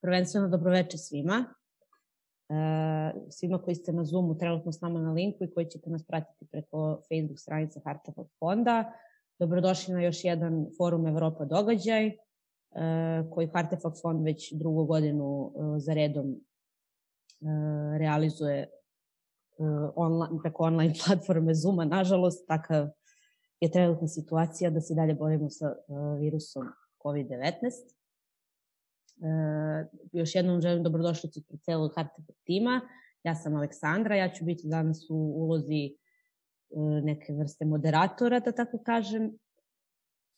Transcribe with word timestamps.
prvenstveno 0.00 0.48
dobroveče 0.48 0.98
svima. 0.98 1.44
E, 2.48 2.54
svima 3.30 3.62
koji 3.62 3.74
ste 3.74 3.92
na 3.92 4.04
Zoomu 4.04 4.38
trenutno 4.38 4.72
s 4.72 4.80
nama 4.80 5.00
na 5.00 5.12
linku 5.12 5.44
i 5.44 5.50
koji 5.50 5.66
ćete 5.66 5.90
nas 5.90 6.04
pratiti 6.06 6.46
preko 6.50 7.00
Facebook 7.08 7.38
stranice 7.38 7.80
Harteford 7.84 8.28
fonda. 8.38 8.92
Dobrodošli 9.38 9.94
na 9.94 10.02
još 10.02 10.24
jedan 10.24 10.66
forum 10.76 11.06
Evropa 11.06 11.44
događaj 11.44 12.06
e, 12.06 12.14
koji 13.30 13.48
Hartefakt 13.54 14.00
fond 14.00 14.24
već 14.24 14.52
drugu 14.52 14.84
godinu 14.84 15.52
e, 15.54 15.80
za 15.80 15.94
redom 15.94 16.40
realizuje 17.98 18.70
online, 19.96 20.38
preko 20.42 20.64
online 20.64 20.94
platforme 21.04 21.54
Zooma. 21.54 21.84
Nažalost, 21.84 22.46
takav 22.46 22.88
je 23.60 23.70
trenutna 23.70 24.08
situacija 24.08 24.70
da 24.70 24.80
se 24.80 24.94
dalje 24.94 25.14
borimo 25.14 25.50
sa 25.50 25.74
virusom 26.20 26.66
COVID-19. 27.04 27.52
Još 30.12 30.34
jednom 30.34 30.60
želim 30.60 30.82
dobrodošlicu 30.82 31.40
celog 31.64 31.92
Harteford 31.96 32.38
tima. 32.44 32.80
Ja 33.22 33.34
sam 33.34 33.56
Aleksandra, 33.56 34.16
ja 34.16 34.32
ću 34.32 34.44
biti 34.44 34.68
danas 34.68 35.10
u 35.10 35.14
ulozi 35.14 35.84
e, 35.84 35.94
neke 37.02 37.32
vrste 37.32 37.64
moderatora, 37.64 38.40
da 38.40 38.52
tako 38.52 38.78
kažem. 38.78 39.38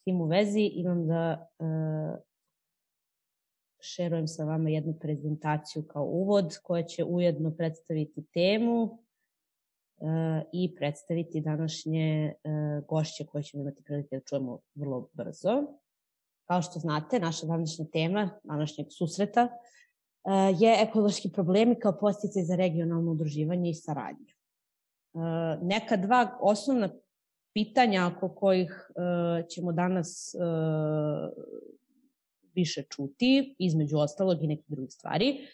S 0.00 0.04
tim 0.04 0.20
u 0.20 0.26
vezi 0.26 0.70
imam 0.74 1.06
da 1.06 1.48
e, 1.58 1.64
šerujem 3.80 4.28
sa 4.28 4.44
vama 4.44 4.70
jednu 4.70 4.94
prezentaciju 5.00 5.82
kao 5.82 6.04
uvod 6.04 6.58
koja 6.62 6.82
će 6.82 7.04
ujedno 7.04 7.56
predstaviti 7.56 8.26
temu 8.34 8.84
e, 8.84 10.04
i 10.52 10.74
predstaviti 10.74 11.40
današnje 11.40 12.34
gošće 12.88 13.26
koje 13.26 13.42
ćemo 13.42 13.62
imati 13.62 13.82
prilike 13.84 14.16
da 14.16 14.24
čujemo 14.24 14.58
vrlo 14.74 15.08
brzo. 15.12 15.80
Kao 16.50 16.62
što 16.62 16.78
znate, 16.78 17.20
naša 17.20 17.46
današnja 17.46 17.84
tema, 17.92 18.30
današnjeg 18.44 18.86
susreta, 18.90 19.40
e, 19.40 19.50
je 20.58 20.76
ekološki 20.82 21.30
problemi 21.32 21.78
kao 21.78 21.98
posticaj 22.00 22.42
za 22.42 22.56
regionalno 22.56 23.10
udruživanje 23.10 23.70
i 23.70 23.74
saradnju. 23.74 24.26
E, 24.26 25.18
neka 25.62 25.96
dva 25.96 26.38
osnovna 26.40 26.88
pitanja 27.54 28.10
oko 28.16 28.34
kojih 28.34 28.90
e, 28.90 29.48
ćemo 29.48 29.72
danas 29.72 30.34
više 32.54 32.82
čuti, 32.90 33.54
između 33.58 33.98
ostalog 33.98 34.42
i 34.42 34.46
nekih 34.46 34.66
drugih 34.68 34.92
stvari, 34.92 35.46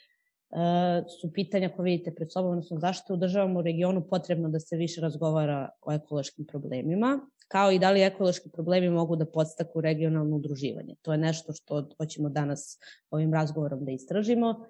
su 1.20 1.32
pitanja 1.32 1.68
koje 1.68 1.84
vidite 1.84 2.14
pred 2.14 2.32
sobom, 2.32 2.50
odnosno 2.50 2.78
zašto 2.78 3.14
u 3.14 3.16
državama 3.16 3.58
u 3.58 3.62
regionu 3.62 4.08
potrebno 4.08 4.48
da 4.48 4.60
se 4.60 4.76
više 4.76 5.00
razgovara 5.00 5.68
o 5.82 5.92
ekološkim 5.92 6.46
problemima, 6.46 7.20
kao 7.48 7.72
i 7.72 7.78
da 7.78 7.90
li 7.90 8.02
ekološki 8.02 8.50
problemi 8.50 8.90
mogu 8.90 9.16
da 9.16 9.26
podstaku 9.26 9.80
regionalno 9.80 10.36
udruživanje. 10.36 10.94
To 11.02 11.12
je 11.12 11.18
nešto 11.18 11.52
što 11.52 11.88
hoćemo 11.98 12.28
danas 12.28 12.78
ovim 13.10 13.34
razgovorom 13.34 13.84
da 13.84 13.92
istražimo. 13.92 14.66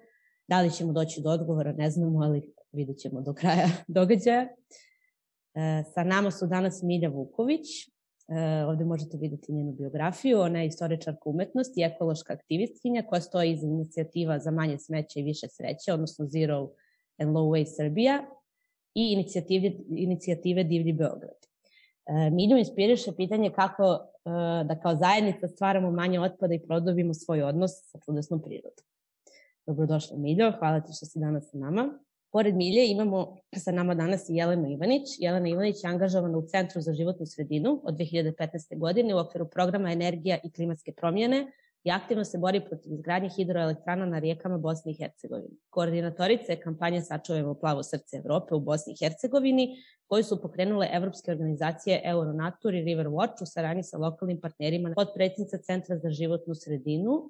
Da 0.47 0.61
li 0.61 0.71
ćemo 0.71 0.93
doći 0.93 1.21
do 1.21 1.29
odgovora, 1.29 1.71
ne 1.71 1.89
znamo, 1.89 2.19
ali 2.19 2.53
vidjet 2.71 2.97
ćemo 2.97 3.21
do 3.21 3.33
kraja 3.33 3.67
događaja. 3.87 4.47
E, 5.53 5.83
sa 5.93 6.03
nama 6.03 6.31
su 6.31 6.47
danas 6.47 6.81
Milja 6.83 7.09
Vuković, 7.09 7.67
e, 7.87 7.91
ovde 8.67 8.85
možete 8.85 9.17
videti 9.17 9.53
njenu 9.53 9.71
biografiju, 9.71 10.39
ona 10.39 10.59
je 10.59 10.67
istoričarka 10.67 11.29
umetnosti 11.29 11.81
i 11.81 11.83
ekološka 11.83 12.33
aktivistkinja 12.33 13.03
koja 13.09 13.21
stoji 13.21 13.51
iz 13.51 13.63
inicijativa 13.63 14.39
za 14.39 14.51
manje 14.51 14.77
smeća 14.77 15.19
i 15.19 15.23
više 15.23 15.47
sreće, 15.47 15.93
odnosno 15.93 16.25
Zero 16.25 16.69
and 17.17 17.35
Low 17.35 17.49
Waste 17.49 17.75
Serbia 17.75 18.23
i 18.95 19.11
inicijative, 19.13 19.71
inicijative 19.89 20.63
Divlji 20.63 20.93
Beograd. 20.93 21.37
E, 22.05 22.29
Milju 22.29 22.57
inspiriše 22.57 23.11
pitanje 23.15 23.51
kako 23.55 23.83
e, 23.93 24.29
da 24.63 24.79
kao 24.81 24.95
zajednica 24.95 25.47
stvaramo 25.47 25.91
manje 25.91 26.19
otpada 26.19 26.53
i 26.53 26.59
produbimo 26.67 27.13
svoj 27.13 27.43
odnos 27.43 27.71
sa 27.91 27.99
čudesnom 28.05 28.41
prirodom. 28.41 28.85
Dobrodošla 29.65 30.17
Miljo, 30.17 30.53
hvala 30.59 30.81
ti 30.81 30.93
što 30.93 31.05
si 31.05 31.19
danas 31.19 31.51
sa 31.51 31.57
nama. 31.57 31.99
Pored 32.31 32.55
Milje 32.55 32.87
imamo 32.91 33.37
sa 33.55 33.71
nama 33.71 33.95
danas 33.95 34.29
i 34.29 34.35
Jelena 34.35 34.69
Ivanić. 34.69 35.07
Jelena 35.19 35.49
Ivanić 35.49 35.83
je 35.83 35.89
angažovana 35.89 36.37
u 36.37 36.47
Centru 36.47 36.81
za 36.81 36.93
životnu 36.93 37.25
sredinu 37.25 37.81
od 37.83 37.95
2015. 37.95 38.77
godine 38.77 39.15
u 39.15 39.19
okviru 39.19 39.49
programa 39.49 39.91
Energija 39.91 40.37
i 40.43 40.51
klimatske 40.51 40.91
promjene 40.91 41.51
i 41.83 41.91
aktivno 41.91 42.23
se 42.25 42.37
bori 42.37 42.61
protiv 42.65 42.93
izgradnje 42.93 43.29
hidroelektrana 43.29 44.05
na 44.05 44.19
rijekama 44.19 44.57
Bosne 44.57 44.91
i 44.91 44.95
Hercegovine. 44.95 45.55
Koordinatorica 45.69 46.51
je 46.51 46.59
kampanje 46.59 47.01
Sačuvajmo 47.01 47.53
plavo 47.53 47.83
srce 47.83 48.17
Evrope 48.17 48.55
u 48.55 48.59
Bosni 48.59 48.93
i 48.93 49.05
Hercegovini, 49.05 49.77
koju 50.07 50.23
su 50.23 50.41
pokrenule 50.41 50.89
evropske 50.93 51.31
organizacije 51.31 52.01
Euronatur 52.05 52.73
i 52.73 52.81
River 52.81 53.07
Watch 53.07 53.43
u 53.43 53.45
saradnji 53.45 53.83
sa 53.83 53.97
lokalnim 53.97 54.41
partnerima 54.41 54.93
podpredsjednica 54.95 55.57
Centra 55.57 55.97
za 55.97 56.09
životnu 56.09 56.55
sredinu. 56.55 57.29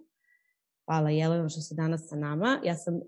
Hvala 0.86 1.10
Jelena 1.10 1.50
što 1.50 1.62
si 1.62 1.76
danas 1.76 2.10
sa 2.10 2.16
nama. 2.16 2.60
Ja 2.64 2.76
sam 2.76 2.96
uh, 2.96 3.02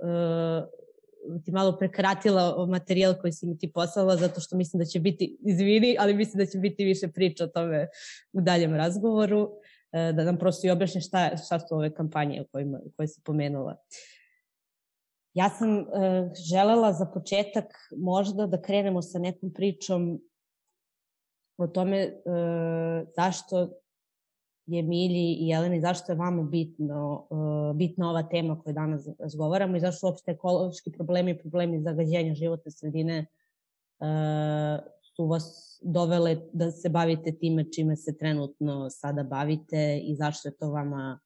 ti 1.46 1.52
malo 1.52 1.78
prekratila 1.78 2.66
materijal 2.68 3.16
koji 3.22 3.34
si 3.34 3.46
mi 3.46 3.58
ti 3.58 3.72
poslala 3.72 4.18
zato 4.18 4.42
što 4.42 4.58
mislim 4.58 4.80
da 4.80 4.86
će 4.86 5.00
biti, 5.00 5.38
izvini, 5.40 5.96
ali 6.00 6.14
mislim 6.14 6.38
da 6.38 6.46
će 6.46 6.58
biti 6.58 6.86
više 6.86 7.08
priča 7.08 7.44
o 7.44 7.48
tome 7.48 7.88
u 8.34 8.42
daljem 8.42 8.76
razgovoru. 8.76 9.50
E, 9.92 10.12
da 10.14 10.24
nam 10.24 10.38
prosto 10.38 10.68
i 10.68 10.72
objašnje 10.72 11.02
šta, 11.02 11.38
šta 11.38 11.60
su 11.60 11.76
ove 11.76 11.94
kampanje 11.94 12.46
kojima, 12.52 12.80
koje 12.96 13.08
si 13.08 13.22
pomenula. 13.26 13.76
Ja 15.34 15.50
sam 15.50 15.78
uh, 15.78 15.86
želela 16.50 16.94
za 16.94 17.06
početak 17.06 17.66
možda 17.98 18.48
da 18.48 18.62
krenemo 18.62 19.02
sa 19.02 19.20
nekom 19.20 19.54
pričom 19.54 20.22
o 21.58 21.68
tome 21.68 22.06
uh, 22.26 23.08
zašto 23.16 23.79
je 24.72 24.84
Milji 24.84 25.38
i 25.40 25.48
Jeleni, 25.48 25.82
zašto 25.82 26.12
je 26.12 26.16
vama 26.16 26.44
bitno, 26.44 27.28
uh, 27.30 27.76
bitna 27.76 28.10
ova 28.10 28.24
tema 28.24 28.62
koju 28.62 28.74
danas 28.74 29.08
razgovaramo 29.20 29.78
i 29.78 29.80
zašto 29.80 30.08
uopšte 30.08 30.32
ekološki 30.32 30.92
problemi 30.92 31.32
i 31.32 31.38
problemi 31.38 31.82
zagađenja 31.82 32.34
životne 32.34 32.72
sredine 32.72 33.26
uh, 34.00 35.00
su 35.20 35.26
vas 35.26 35.80
dovele 35.82 36.38
da 36.54 36.72
se 36.72 36.90
bavite 36.90 37.32
time 37.32 37.72
čime 37.72 37.96
se 37.96 38.18
trenutno 38.18 38.90
sada 38.90 39.24
bavite 39.24 40.00
i 40.04 40.16
zašto 40.16 40.48
je 40.48 40.58
to 40.58 40.72
vama 40.72 41.20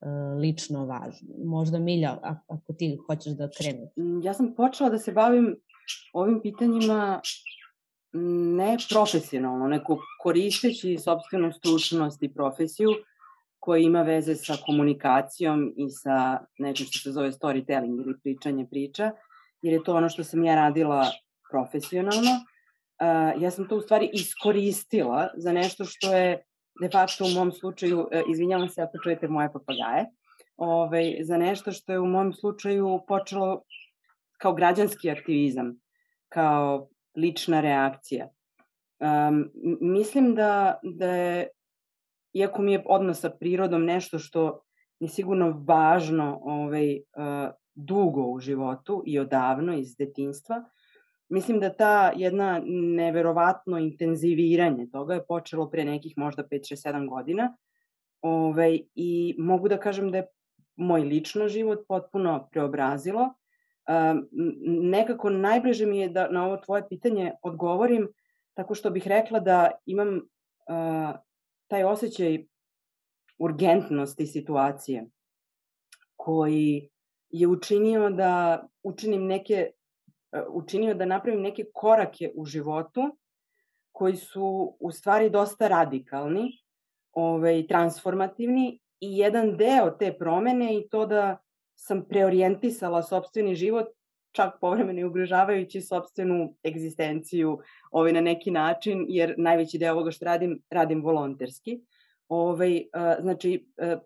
e, 0.00 0.06
lično 0.38 0.86
važno. 0.86 1.28
Možda 1.44 1.78
Milja, 1.78 2.18
ako 2.46 2.72
ti 2.72 2.98
hoćeš 3.06 3.32
da 3.32 3.48
krenu. 3.58 3.88
Mm, 3.96 4.22
ja 4.22 4.34
sam 4.34 4.54
počela 4.54 4.90
da 4.90 4.98
se 4.98 5.12
bavim 5.12 5.56
ovim 6.12 6.40
pitanjima 6.42 7.20
ne 8.12 8.76
profesionalno, 8.90 9.68
neko 9.68 9.98
koristeći 10.20 10.98
sobstvenu 10.98 11.52
stručnost 11.52 12.22
i 12.22 12.34
profesiju 12.34 12.90
koja 13.58 13.78
ima 13.78 14.02
veze 14.02 14.34
sa 14.34 14.56
komunikacijom 14.66 15.74
i 15.76 15.90
sa 15.90 16.38
nečim 16.58 16.86
što 16.86 16.98
se 16.98 17.12
zove 17.12 17.32
storytelling 17.32 18.04
ili 18.04 18.20
pričanje 18.22 18.66
priča, 18.70 19.10
jer 19.62 19.74
je 19.74 19.84
to 19.84 19.94
ono 19.94 20.08
što 20.08 20.24
sam 20.24 20.44
ja 20.44 20.54
radila 20.54 21.06
profesionalno. 21.50 22.30
Ja 23.38 23.50
sam 23.50 23.68
to 23.68 23.76
u 23.76 23.80
stvari 23.80 24.10
iskoristila 24.12 25.28
za 25.36 25.52
nešto 25.52 25.84
što 25.84 26.16
je 26.16 26.44
de 26.80 26.88
facto 26.90 27.24
u 27.24 27.28
mom 27.28 27.52
slučaju, 27.52 28.08
e, 28.12 28.22
izvinjavam 28.30 28.68
se 28.68 28.82
ako 28.82 28.98
čujete 29.02 29.28
moje 29.28 29.52
papagaje, 29.52 30.06
ovaj, 30.56 31.16
za 31.22 31.36
nešto 31.36 31.72
što 31.72 31.92
je 31.92 32.00
u 32.00 32.06
mom 32.06 32.32
slučaju 32.32 33.00
počelo 33.08 33.62
kao 34.38 34.54
građanski 34.54 35.10
aktivizam, 35.10 35.74
kao 36.28 36.88
lična 37.16 37.60
reakcija. 37.60 38.28
Um, 39.00 39.50
mislim 39.80 40.34
da, 40.34 40.78
da 40.82 41.06
je, 41.06 41.48
iako 42.32 42.62
mi 42.62 42.72
je 42.72 42.82
odnos 42.86 43.20
sa 43.20 43.30
prirodom 43.30 43.84
nešto 43.84 44.18
što 44.18 44.62
je 45.00 45.08
sigurno 45.08 45.64
važno 45.66 46.40
ovaj, 46.42 46.96
uh, 46.96 47.50
dugo 47.74 48.22
u 48.22 48.40
životu 48.40 49.02
i 49.06 49.18
odavno 49.18 49.74
iz 49.74 49.96
detinstva, 49.96 50.64
Mislim 51.32 51.60
da 51.60 51.72
ta 51.72 52.12
jedna 52.16 52.60
neverovatno 52.66 53.78
intenziviranje 53.78 54.86
toga 54.92 55.14
je 55.14 55.26
počelo 55.26 55.70
pre 55.70 55.84
nekih 55.84 56.12
možda 56.16 56.44
5, 56.44 56.74
6, 56.74 56.88
7 56.88 57.08
godina. 57.08 57.56
Ovaj, 58.20 58.80
I 58.94 59.34
mogu 59.38 59.68
da 59.68 59.78
kažem 59.80 60.10
da 60.10 60.18
je 60.18 60.26
moj 60.76 61.00
lično 61.00 61.48
život 61.48 61.86
potpuno 61.88 62.48
preobrazilo. 62.50 63.30
Nekako 64.66 65.30
najbliže 65.30 65.86
mi 65.86 65.98
je 65.98 66.08
da 66.08 66.28
na 66.28 66.46
ovo 66.46 66.56
tvoje 66.56 66.88
pitanje 66.88 67.32
odgovorim 67.42 68.08
tako 68.54 68.74
što 68.74 68.90
bih 68.90 69.08
rekla 69.08 69.40
da 69.40 69.70
imam 69.86 70.20
taj 71.66 71.84
osjećaj 71.84 72.44
urgentnosti 73.38 74.26
situacije 74.26 75.06
koji 76.16 76.88
je 77.30 77.48
učinio 77.48 78.10
da 78.10 78.62
učinim 78.82 79.26
neke 79.26 79.70
učinio 80.48 80.94
da 80.94 81.04
napravim 81.04 81.42
neke 81.42 81.64
korake 81.74 82.32
u 82.34 82.44
životu 82.44 83.16
koji 83.92 84.16
su 84.16 84.76
u 84.80 84.92
stvari 84.92 85.30
dosta 85.30 85.68
radikalni, 85.68 86.58
ovaj, 87.12 87.66
transformativni 87.66 88.80
i 89.00 89.18
jedan 89.18 89.56
deo 89.56 89.90
te 89.90 90.12
promene 90.18 90.78
i 90.78 90.88
to 90.88 91.06
da 91.06 91.36
sam 91.82 92.04
preorijentisala 92.08 93.02
sobstveni 93.02 93.54
život 93.54 93.86
čak 94.32 94.54
povremeno 94.60 95.00
i 95.00 95.04
ugrožavajući 95.04 95.80
sobstvenu 95.80 96.54
egzistenciju 96.64 97.58
ovaj, 97.90 98.12
na 98.12 98.20
neki 98.20 98.50
način, 98.50 99.04
jer 99.08 99.34
najveći 99.38 99.78
deo 99.78 99.92
ovoga 99.92 100.10
što 100.10 100.24
radim, 100.24 100.62
radim 100.70 101.02
volonterski. 101.02 101.80
Ovaj, 102.28 102.76
uh, 102.76 103.22
znači, 103.22 103.66
uh, 103.76 103.98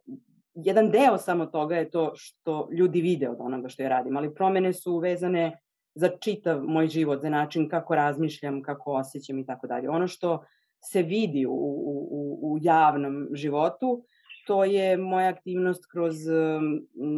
jedan 0.55 0.91
deo 0.91 1.19
samo 1.19 1.47
toga 1.47 1.77
je 1.77 1.91
to 1.91 2.13
što 2.15 2.69
ljudi 2.73 3.01
vide 3.01 3.29
od 3.29 3.37
onoga 3.41 3.69
što 3.69 3.83
ja 3.83 3.89
radim, 3.89 4.17
ali 4.17 4.35
promene 4.35 4.73
su 4.73 4.99
vezane 4.99 5.59
za 5.95 6.09
čitav 6.21 6.63
moj 6.65 6.89
život, 6.89 7.23
za 7.23 7.31
način 7.31 7.69
kako 7.69 7.95
razmišljam, 7.95 8.63
kako 8.63 8.93
osjećam 8.93 9.39
i 9.39 9.47
tako 9.47 9.67
dalje. 9.67 9.91
Ono 9.91 10.09
što 10.09 10.45
se 10.85 11.03
vidi 11.03 11.47
u, 11.47 11.53
u, 11.53 12.39
u 12.43 12.59
javnom 12.61 13.29
životu, 13.33 14.05
to 14.47 14.65
je 14.65 14.97
moja 14.97 15.29
aktivnost 15.29 15.87
kroz 15.93 16.15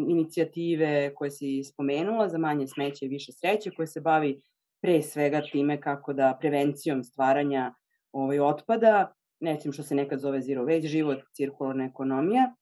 inicijative 0.08 1.14
koje 1.14 1.30
si 1.30 1.64
spomenula 1.64 2.28
za 2.28 2.38
manje 2.38 2.66
smeće 2.66 3.06
i 3.06 3.08
više 3.08 3.32
sreće, 3.32 3.70
koje 3.70 3.86
se 3.86 4.00
bavi 4.00 4.40
pre 4.82 5.02
svega 5.02 5.42
time 5.52 5.80
kako 5.80 6.12
da 6.12 6.36
prevencijom 6.40 7.04
stvaranja 7.04 7.74
ovaj, 8.12 8.40
otpada, 8.40 9.12
nečim 9.40 9.72
što 9.72 9.82
se 9.82 9.94
nekad 9.94 10.20
zove 10.20 10.40
zero 10.40 10.64
waste 10.64 10.86
život, 10.86 11.18
cirkularna 11.36 11.84
ekonomija, 11.84 12.54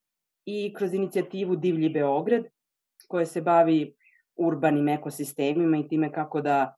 i 0.47 0.75
kroz 0.77 0.95
inicijativu 0.95 1.57
Divlji 1.57 1.89
Beograd, 1.89 2.45
koja 3.09 3.27
se 3.27 3.41
bavi 3.43 3.95
urbanim 4.37 4.89
ekosistemima 4.89 5.79
i 5.79 5.89
time 5.89 6.13
kako 6.13 6.41
da 6.41 6.75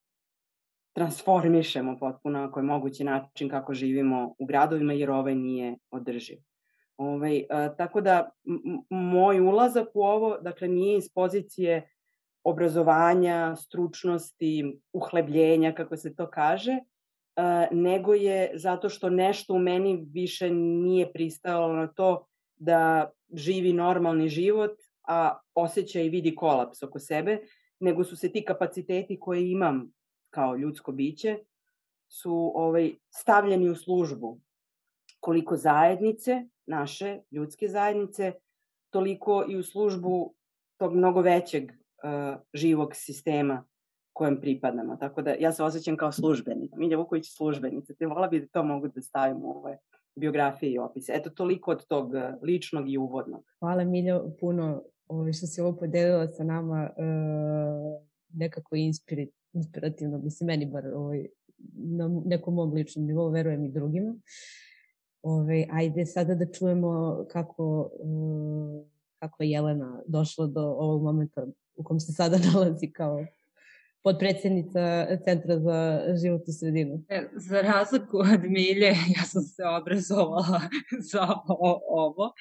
transformišemo 0.93 1.99
potpuno, 1.99 2.45
ako 2.45 2.61
je 2.61 2.65
mogući 2.65 3.05
način 3.05 3.49
kako 3.49 3.75
živimo 3.75 4.35
u 4.39 4.47
gradovima, 4.47 4.93
jer 4.93 5.11
ovaj 5.11 5.35
nije 5.35 5.77
održiv. 5.91 6.48
Ovaj, 6.99 7.45
a, 7.51 7.69
tako 7.77 8.01
da 8.01 8.31
moj 8.91 9.41
ulazak 9.41 9.89
u 9.95 10.03
ovo, 10.03 10.39
dakle, 10.39 10.69
nije 10.69 10.99
iz 10.99 11.09
pozicije 11.15 11.91
obrazovanja, 12.45 13.57
stručnosti, 13.57 14.81
uhlebljenja, 14.93 15.73
kako 15.73 15.97
se 15.97 16.15
to 16.15 16.31
kaže, 16.31 16.79
a, 17.37 17.67
nego 17.71 18.15
je 18.15 18.51
zato 18.55 18.89
što 18.89 19.11
nešto 19.11 19.55
u 19.55 19.59
meni 19.59 20.07
više 20.13 20.51
nije 20.51 21.13
pristalo 21.13 21.73
na 21.73 21.87
to 21.87 22.27
da 22.57 23.11
živi 23.33 23.73
normalni 23.73 24.29
život, 24.29 24.79
a 25.09 25.39
osjeća 25.55 26.01
i 26.01 26.09
vidi 26.09 26.35
kolaps 26.35 26.83
oko 26.83 26.99
sebe, 26.99 27.39
nego 27.81 28.05
su 28.05 28.17
se 28.17 28.33
ti 28.33 28.45
kapaciteti 28.45 29.21
koje 29.21 29.51
imam 29.51 29.93
kao 30.31 30.57
ljudsko 30.57 30.93
biće 30.93 31.39
su 32.09 32.53
ovaj, 32.55 32.95
stavljeni 33.11 33.69
u 33.71 33.75
službu. 33.75 34.41
Koliko 35.21 35.57
zajednice, 35.57 36.45
naše 36.69 37.21
ljudske 37.31 37.69
zajednice, 37.69 38.33
toliko 38.91 39.45
i 39.49 39.57
u 39.57 39.63
službu 39.63 40.35
tog 40.77 40.95
mnogo 40.95 41.21
većeg 41.21 41.65
uh, 41.65 42.41
živog 42.55 42.95
sistema 42.95 43.65
kojem 44.13 44.41
pripadamo. 44.41 44.97
Tako 44.97 45.23
da 45.23 45.31
ja 45.31 45.53
se 45.53 45.63
osjećam 45.63 45.97
kao 45.97 46.13
službenik. 46.13 46.73
Milja 46.77 46.97
Vuković 46.99 47.37
službenica. 47.37 47.95
Te 47.95 48.07
vola 48.07 48.29
bi 48.29 48.41
da 48.41 48.47
to 48.47 48.63
mogu 48.63 48.89
da 48.89 49.01
stavim 49.01 49.45
u 49.45 49.51
ove 49.51 49.79
biografije 50.17 50.73
i 50.73 50.79
opise. 50.79 51.13
Eto, 51.15 51.31
toliko 51.31 51.71
od 51.71 51.87
tog 51.87 52.09
uh, 52.09 52.23
ličnog 52.43 52.91
i 52.91 52.99
uvodnog. 52.99 53.45
Hvala 53.59 53.85
Miljo 53.85 54.31
puno 54.41 54.83
ovaj, 55.09 55.33
što 55.33 55.47
si 55.47 55.61
ovo 55.61 55.77
podelila 55.77 56.27
sa 56.27 56.45
nama. 56.45 56.91
Uh, 56.97 58.09
nekako 58.33 58.77
inspirit, 58.77 59.35
inspirativno, 59.53 60.19
mislim, 60.19 60.47
meni 60.47 60.67
bar 60.67 60.87
ovaj, 60.87 61.27
na 61.75 62.09
nekom 62.25 62.55
mom 62.55 62.73
ličnom 62.73 63.07
nivou, 63.07 63.31
verujem 63.31 63.65
i 63.65 63.73
drugima. 63.73 64.15
Ove, 65.29 65.67
ajde 65.71 66.07
sada 66.07 66.35
da 66.35 66.53
čujemo 66.53 67.25
kako, 67.31 67.91
uh, 68.01 68.87
kako 69.19 69.43
je 69.43 69.51
Jelena 69.51 70.03
došla 70.07 70.47
do 70.47 70.61
ovog 70.61 71.03
momenta 71.03 71.47
u 71.77 71.85
kom 71.85 72.01
se 72.01 72.13
sada 72.13 72.39
nalazi 72.53 72.93
kao 72.93 73.27
podpredsednica 74.03 75.07
Centra 75.25 75.59
za 75.59 76.01
životnu 76.23 76.53
sredinu. 76.53 77.05
E, 77.09 77.29
za 77.37 77.61
razliku 77.61 78.19
od 78.19 78.43
Milje, 78.43 78.87
ja 79.17 79.23
sam 79.25 79.43
se 79.43 79.63
obrazovala 79.81 80.61
za 81.13 81.29
ovo. 81.89 82.33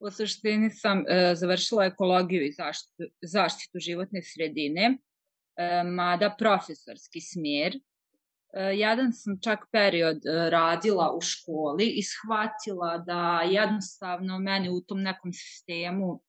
U 0.00 0.10
suštini 0.10 0.70
sam 0.70 1.04
e, 1.08 1.34
završila 1.34 1.84
ekologiju 1.84 2.46
i 2.46 2.52
zaštitu, 2.52 3.04
zaštitu 3.22 3.78
životne 3.78 4.22
sredine, 4.22 4.98
e, 5.56 5.82
mada 5.84 6.34
profesorski 6.38 7.20
smjer, 7.20 7.72
E, 7.76 7.95
jedan 8.60 9.12
sam 9.12 9.38
čak 9.40 9.58
period 9.72 10.16
e, 10.16 10.50
radila 10.50 11.12
u 11.16 11.20
školi 11.20 11.86
i 11.86 12.02
shvatila 12.02 12.98
da 12.98 13.40
jednostavno 13.50 14.38
meni 14.38 14.68
u 14.68 14.80
tom 14.80 15.02
nekom 15.02 15.32
sistemu 15.32 16.22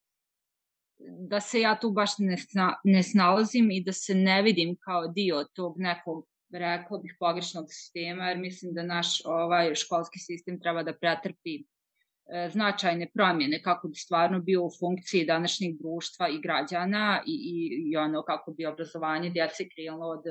da 1.29 1.39
se 1.39 1.61
ja 1.61 1.79
tu 1.79 1.91
baš 1.91 2.17
ne, 2.17 2.37
sna, 2.37 2.75
ne 2.83 3.03
snalazim 3.03 3.71
i 3.71 3.83
da 3.83 3.91
se 3.91 4.15
ne 4.15 4.41
vidim 4.41 4.75
kao 4.79 5.07
dio 5.07 5.45
tog 5.53 5.79
nekog 5.79 6.27
rekla 6.53 6.97
bih 6.97 7.15
pogrešnog 7.19 7.65
sistema 7.69 8.29
jer 8.29 8.37
mislim 8.37 8.73
da 8.73 8.83
naš 8.83 9.25
ovaj 9.25 9.75
školski 9.75 10.19
sistem 10.19 10.59
treba 10.59 10.83
da 10.83 10.93
pretrpi 10.93 11.55
e, 11.55 12.49
značajne 12.49 13.09
promjene 13.13 13.61
kako 13.61 13.87
bi 13.87 13.95
stvarno 13.95 14.39
bio 14.39 14.63
u 14.63 14.71
funkciji 14.79 15.25
današnjeg 15.25 15.77
društva 15.77 16.29
i 16.29 16.41
građana 16.41 17.23
i, 17.27 17.31
i, 17.31 17.91
i 17.91 17.97
ono 17.97 18.23
kako 18.23 18.51
bi 18.51 18.65
obrazovanje 18.65 19.29
djece 19.29 19.69
krenulo 19.69 20.07
od 20.07 20.23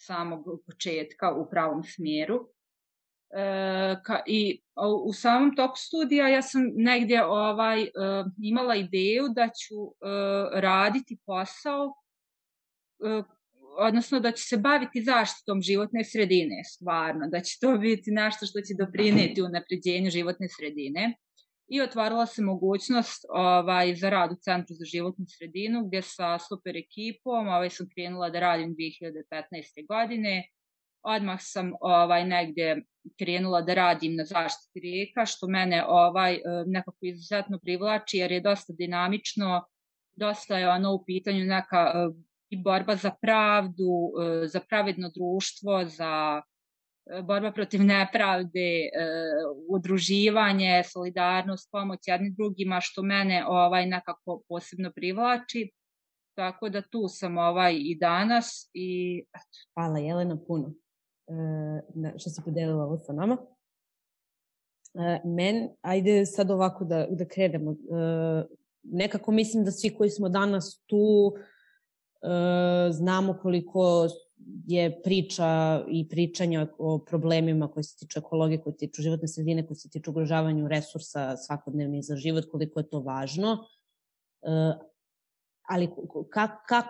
samog 0.00 0.44
početka 0.66 1.34
u 1.34 1.50
pravom 1.50 1.82
smjeru. 1.84 2.48
E, 3.30 3.96
ka, 4.04 4.22
I 4.26 4.62
u 5.06 5.12
samom 5.12 5.56
toku 5.56 5.76
studija 5.76 6.28
ja 6.28 6.42
sam 6.42 6.62
negdje 6.74 7.24
ovaj, 7.24 7.82
e, 7.82 7.88
imala 8.42 8.74
ideju 8.74 9.28
da 9.28 9.48
ću 9.48 9.74
e, 9.74 9.90
raditi 10.60 11.18
posao 11.26 11.94
e, 13.04 13.22
odnosno 13.78 14.20
da 14.20 14.32
će 14.32 14.42
se 14.42 14.56
baviti 14.56 15.02
zaštitom 15.02 15.62
životne 15.62 16.04
sredine, 16.04 16.64
stvarno, 16.64 17.28
da 17.28 17.40
će 17.40 17.58
to 17.60 17.78
biti 17.78 18.10
nešto 18.10 18.46
što 18.46 18.60
će 18.60 18.74
doprineti 18.78 19.42
u 19.42 19.48
napređenju 19.48 20.10
životne 20.10 20.48
sredine 20.48 21.16
i 21.70 21.80
otvarala 21.80 22.26
se 22.26 22.42
mogućnost 22.42 23.24
ovaj, 23.28 23.94
za 23.94 24.10
rad 24.10 24.32
u 24.32 24.34
Centru 24.34 24.74
za 24.74 24.84
životnu 24.84 25.24
sredinu 25.28 25.86
gdje 25.86 26.02
sa 26.02 26.38
super 26.38 26.76
ekipom 26.76 27.48
ovaj, 27.48 27.70
sam 27.70 27.88
krenula 27.94 28.30
da 28.30 28.40
radim 28.40 28.76
2015. 28.76 29.86
godine. 29.88 30.48
Odmah 31.02 31.38
sam 31.42 31.72
ovaj, 31.80 32.24
negdje 32.24 32.82
krenula 33.18 33.62
da 33.62 33.74
radim 33.74 34.16
na 34.16 34.24
zaštiti 34.24 34.80
rijeka, 34.80 35.26
što 35.26 35.48
mene 35.48 35.84
ovaj, 35.86 36.40
nekako 36.66 36.98
izuzetno 37.00 37.58
privlači 37.58 38.18
jer 38.18 38.32
je 38.32 38.40
dosta 38.40 38.72
dinamično, 38.72 39.64
dosta 40.16 40.58
je 40.58 40.68
ono 40.68 40.94
u 40.94 41.04
pitanju 41.04 41.44
neka 41.44 42.10
i 42.50 42.62
borba 42.62 42.96
za 42.96 43.10
pravdu, 43.22 44.12
za 44.46 44.60
pravedno 44.68 45.10
društvo, 45.14 45.84
za 45.84 46.42
borba 47.22 47.52
protiv 47.52 47.80
nepravde, 47.84 48.70
e, 48.80 48.88
udruživanje, 49.68 50.82
solidarnost, 50.92 51.68
pomoć 51.72 52.00
jednim 52.06 52.34
drugima, 52.34 52.80
što 52.80 53.02
mene 53.02 53.44
ovaj 53.46 53.86
nekako 53.86 54.42
posebno 54.48 54.92
privlači. 54.94 55.70
Tako 56.34 56.68
da 56.68 56.82
tu 56.82 57.08
sam 57.08 57.38
ovaj 57.38 57.74
i 57.78 57.96
danas 58.00 58.70
i 58.74 59.18
eto. 59.34 59.58
Hvala 59.74 59.98
Jelena 59.98 60.38
puno 60.46 60.74
e, 61.28 62.18
što 62.18 62.30
si 62.30 62.42
podelila 62.44 62.84
ovo 62.84 62.98
sa 62.98 63.12
nama. 63.12 63.36
E, 64.94 65.20
men, 65.24 65.68
ajde 65.80 66.26
sad 66.26 66.50
ovako 66.50 66.84
da, 66.84 67.06
da 67.10 67.24
krenemo. 67.24 67.72
E, 67.72 67.76
nekako 68.82 69.32
mislim 69.32 69.64
da 69.64 69.70
svi 69.70 69.94
koji 69.94 70.10
smo 70.10 70.28
danas 70.28 70.82
tu 70.86 71.32
e, 72.22 72.92
znamo 72.92 73.38
koliko 73.42 74.08
je 74.66 75.02
priča 75.02 75.80
i 75.88 76.08
pričanje 76.08 76.66
o 76.78 76.98
problemima 76.98 77.68
koji 77.68 77.84
se 77.84 77.96
tiču 77.96 78.18
ekologije, 78.18 78.60
koji 78.60 78.72
se 78.72 78.78
tiču 78.78 79.02
životne 79.02 79.28
sredine, 79.28 79.66
koji 79.66 79.76
se 79.76 79.90
tiču 79.90 80.10
ugrožavanju 80.10 80.68
resursa 80.68 81.36
svakodnevnih 81.36 82.04
za 82.04 82.16
život, 82.16 82.44
koliko 82.50 82.80
je 82.80 82.88
to 82.88 83.00
važno. 83.00 83.58
E, 84.42 84.50
ali 85.68 85.88
kak, 86.30 86.50
kak, 86.68 86.86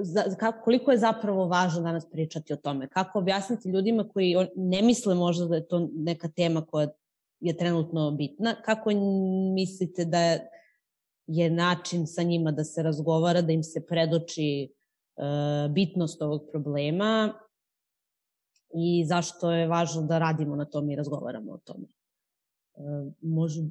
za, 0.00 0.52
koliko 0.64 0.90
je 0.90 0.98
zapravo 0.98 1.46
važno 1.46 1.82
danas 1.82 2.10
pričati 2.10 2.52
o 2.52 2.56
tome? 2.56 2.88
Kako 2.88 3.18
objasniti 3.18 3.68
ljudima 3.68 4.08
koji 4.08 4.36
ne 4.56 4.82
misle 4.82 5.14
možda 5.14 5.46
da 5.46 5.56
je 5.56 5.68
to 5.68 5.88
neka 5.92 6.28
tema 6.28 6.66
koja 6.66 6.88
je 7.40 7.56
trenutno 7.56 8.10
bitna? 8.10 8.54
Kako 8.64 8.90
mislite 9.54 10.04
da 10.04 10.38
je 11.26 11.50
način 11.50 12.06
sa 12.06 12.22
njima 12.22 12.52
da 12.52 12.64
se 12.64 12.82
razgovara, 12.82 13.42
da 13.42 13.52
im 13.52 13.62
se 13.62 13.86
predoči 13.86 14.77
bitnost 15.70 16.22
ovog 16.22 16.48
problema 16.52 17.34
i 18.74 19.04
zašto 19.06 19.52
je 19.52 19.68
važno 19.68 20.02
da 20.02 20.18
radimo 20.18 20.56
na 20.56 20.64
tom 20.64 20.90
i 20.90 20.96
razgovaramo 20.96 21.52
o 21.52 21.58
tome. 21.58 21.86
E, 21.86 22.80
može 23.20 23.62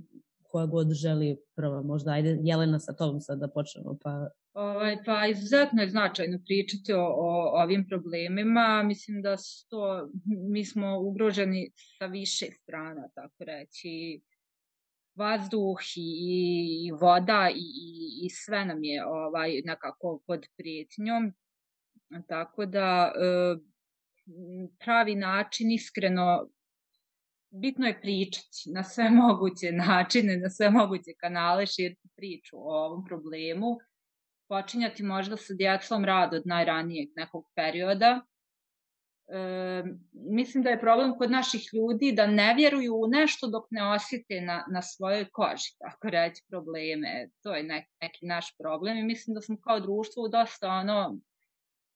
koja 0.44 0.66
god 0.66 0.94
želi 0.94 1.38
prva, 1.56 1.82
možda 1.82 2.12
ajde 2.12 2.40
Jelena 2.42 2.80
sa 2.80 2.94
tobom 2.94 3.22
sad 3.22 3.40
da 3.40 3.48
počnemo, 3.48 3.98
pa 4.04 4.30
Ovaj, 4.58 4.98
pa 5.06 5.28
izuzetno 5.28 5.82
je 5.82 5.90
značajno 5.90 6.40
pričati 6.46 6.94
o, 6.94 7.02
o 7.02 7.62
ovim 7.64 7.88
problemima. 7.90 8.84
Mislim 8.84 9.22
da 9.22 9.36
to, 9.70 10.10
mi 10.26 10.66
smo 10.66 11.00
ugroženi 11.00 11.72
sa 11.76 12.06
više 12.06 12.46
strana, 12.46 13.10
tako 13.16 13.44
reći 13.44 14.22
vazduh 15.18 15.80
i, 15.96 16.88
i 16.88 16.92
voda 16.92 17.50
i, 17.56 17.60
i, 17.60 18.26
i 18.26 18.30
sve 18.30 18.66
nam 18.66 18.84
je 18.84 19.06
ovaj 19.06 19.62
nekako 19.66 20.22
pod 20.28 20.46
prijetnjom. 20.58 21.34
Tako 22.28 22.66
da 22.66 23.12
e, 23.16 23.58
pravi 24.80 25.16
način 25.16 25.72
iskreno 25.72 26.48
bitno 27.50 27.88
je 27.88 28.02
pričati 28.02 28.72
na 28.74 28.84
sve 28.84 29.10
moguće 29.24 29.72
načine, 29.72 30.38
na 30.38 30.50
sve 30.50 30.70
moguće 30.70 31.12
kanale, 31.20 31.66
širiti 31.66 32.10
priču 32.16 32.58
o 32.58 32.86
ovom 32.86 33.06
problemu, 33.06 33.78
počinjati 34.50 35.04
možda 35.04 35.38
sa 35.38 35.54
djecom 35.54 36.06
rad 36.06 36.34
od 36.34 36.44
najranijeg 36.46 37.10
nekog 37.16 37.46
perioda. 37.56 38.22
E, 39.28 39.84
mislim 40.14 40.64
da 40.64 40.70
je 40.70 40.80
problem 40.80 41.18
kod 41.18 41.32
naših 41.32 41.70
ljudi 41.74 42.12
da 42.12 42.28
ne 42.28 42.54
vjeruju 42.54 42.96
u 42.96 43.08
nešto 43.08 43.48
dok 43.48 43.68
ne 43.72 43.92
osjete 43.92 44.42
na, 44.42 44.66
na 44.72 44.82
svojoj 44.82 45.26
koži, 45.32 45.76
tako 45.80 46.10
reći, 46.10 46.44
probleme. 46.50 47.30
To 47.44 47.56
je 47.56 47.64
nek, 47.64 47.86
neki 48.02 48.26
naš 48.26 48.58
problem 48.58 48.98
i 48.98 49.04
mislim 49.04 49.34
da 49.34 49.42
smo 49.42 49.58
kao 49.62 49.80
društvo 49.80 50.28
dosta 50.28 50.70
ono, 50.70 51.20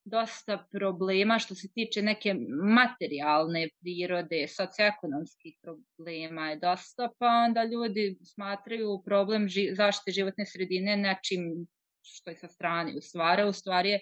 dosta 0.04 0.68
problema 0.72 1.40
što 1.40 1.56
se 1.56 1.68
tiče 1.74 2.02
neke 2.02 2.36
materijalne 2.76 3.70
prirode, 3.82 4.48
socioekonomskih 4.48 5.58
problema 5.62 6.50
je 6.50 6.56
dosta, 6.56 7.10
pa 7.20 7.28
onda 7.28 7.64
ljudi 7.64 8.18
smatraju 8.24 9.02
problem 9.06 9.48
ži, 9.48 9.70
zaštite 9.76 10.12
životne 10.12 10.46
sredine 10.46 10.98
nečim 10.98 11.68
što 12.02 12.30
je 12.30 12.36
sa 12.36 12.48
strane. 12.48 12.98
U 12.98 13.02
stvari, 13.02 13.44
u 13.44 13.54
stvari 13.54 13.90
je 13.90 14.00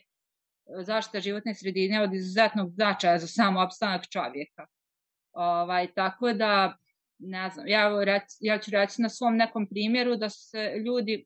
zaštita 0.85 1.19
životne 1.19 1.55
sredine 1.55 2.01
od 2.01 2.13
izuzetnog 2.13 2.71
značaja 2.71 3.19
za 3.19 3.27
samo 3.27 3.61
opstanak 3.61 4.09
čovjeka. 4.09 4.67
Ovaj, 5.31 5.93
tako 5.93 6.33
da, 6.33 6.77
ne 7.19 7.49
znam, 7.49 7.67
ja, 7.67 8.03
rec, 8.03 8.37
ja 8.39 8.57
ću 8.59 8.71
reći 8.71 9.01
na 9.01 9.09
svom 9.09 9.35
nekom 9.35 9.67
primjeru 9.67 10.15
da 10.15 10.29
se 10.29 10.73
ljudi 10.85 11.25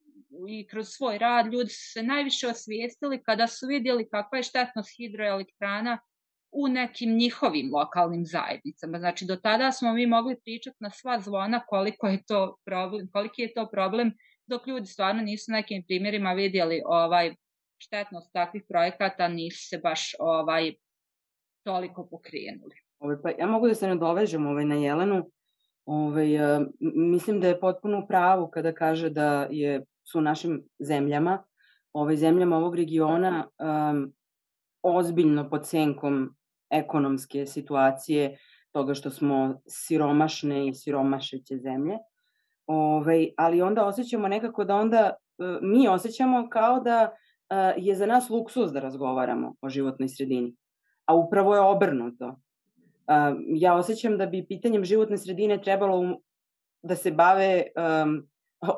i 0.50 0.68
kroz 0.68 0.88
svoj 0.90 1.18
rad 1.18 1.54
ljudi 1.54 1.70
su 1.70 1.92
se 1.92 2.04
najviše 2.04 2.48
osvijestili 2.48 3.24
kada 3.24 3.48
su 3.48 3.68
vidjeli 3.68 4.10
kakva 4.10 4.38
je 4.38 4.44
štetnost 4.44 4.90
hidroelektrana 4.98 6.00
u 6.52 6.68
nekim 6.68 7.18
njihovim 7.18 7.74
lokalnim 7.74 8.26
zajednicama. 8.26 9.00
Znači, 9.00 9.26
do 9.26 9.36
tada 9.36 9.72
smo 9.72 9.94
mi 9.94 10.08
mogli 10.08 10.36
pričati 10.44 10.78
na 10.80 10.90
sva 10.90 11.20
zvona 11.20 11.60
koliko 11.66 12.08
je 12.08 12.24
to 12.24 12.58
problem, 12.66 13.10
koliki 13.12 13.42
je 13.42 13.54
to 13.54 13.70
problem, 13.72 14.14
dok 14.46 14.68
ljudi 14.68 14.86
stvarno 14.88 15.22
nisu 15.22 15.52
nekim 15.52 15.84
primjerima 15.88 16.34
vidjeli 16.34 16.82
ovaj 16.86 17.36
štetnost 17.84 18.34
takvih 18.34 18.64
projekata, 18.70 19.28
nisu 19.28 19.68
se 19.70 19.78
baš 19.78 20.16
ovaj 20.20 20.74
toliko 21.64 22.08
pokrenuli. 22.12 22.76
Ove, 23.00 23.22
pa 23.22 23.30
ja 23.30 23.48
mogu 23.48 23.68
da 23.68 23.76
se 23.76 23.88
nadovežem 23.88 24.48
ovaj, 24.48 24.66
na 24.66 24.76
Jelenu. 24.76 25.24
Ovaj, 25.86 26.28
mislim 26.96 27.40
da 27.40 27.48
je 27.48 27.60
potpuno 27.60 28.00
u 28.00 28.08
pravu 28.08 28.48
kada 28.48 28.74
kaže 28.74 29.10
da 29.10 29.48
je 29.52 29.84
su 30.04 30.22
našim 30.22 30.64
zemljama, 30.80 31.44
ovaj, 31.94 32.16
zemljama 32.16 32.58
ovog 32.58 32.76
regiona 32.76 33.48
um, 33.48 34.14
ozbiljno 34.82 35.50
pod 35.50 35.68
senkom 35.68 36.36
ekonomske 36.70 37.46
situacije, 37.46 38.38
toga 38.72 38.94
što 38.94 39.10
smo 39.10 39.62
siromašne 39.68 40.68
i 40.68 40.74
siromašeće 40.74 41.58
zemlje. 41.58 41.98
Ovaj, 42.68 43.30
ali 43.38 43.62
onda 43.62 43.86
osjećamo 43.86 44.28
nekako 44.28 44.64
da 44.64 44.76
onda 44.76 45.14
uh, 45.38 45.58
mi 45.62 45.88
osjećamo 45.88 46.50
kao 46.50 46.80
da 46.80 47.16
je 47.78 47.96
za 47.96 48.06
nas 48.06 48.30
luksuz 48.30 48.72
da 48.74 48.80
razgovaramo 48.80 49.56
o 49.62 49.70
životnoj 49.70 50.10
sredini. 50.10 50.56
A 51.06 51.16
upravo 51.16 51.56
je 51.56 51.62
obrnuto. 51.62 52.36
Ja 53.56 53.76
osjećam 53.76 54.18
da 54.18 54.26
bi 54.26 54.46
pitanjem 54.48 54.86
životne 54.86 55.18
sredine 55.18 55.62
trebalo 55.62 56.20
da 56.84 56.96
se 56.96 57.12
bave 57.12 57.64
um, 57.76 58.28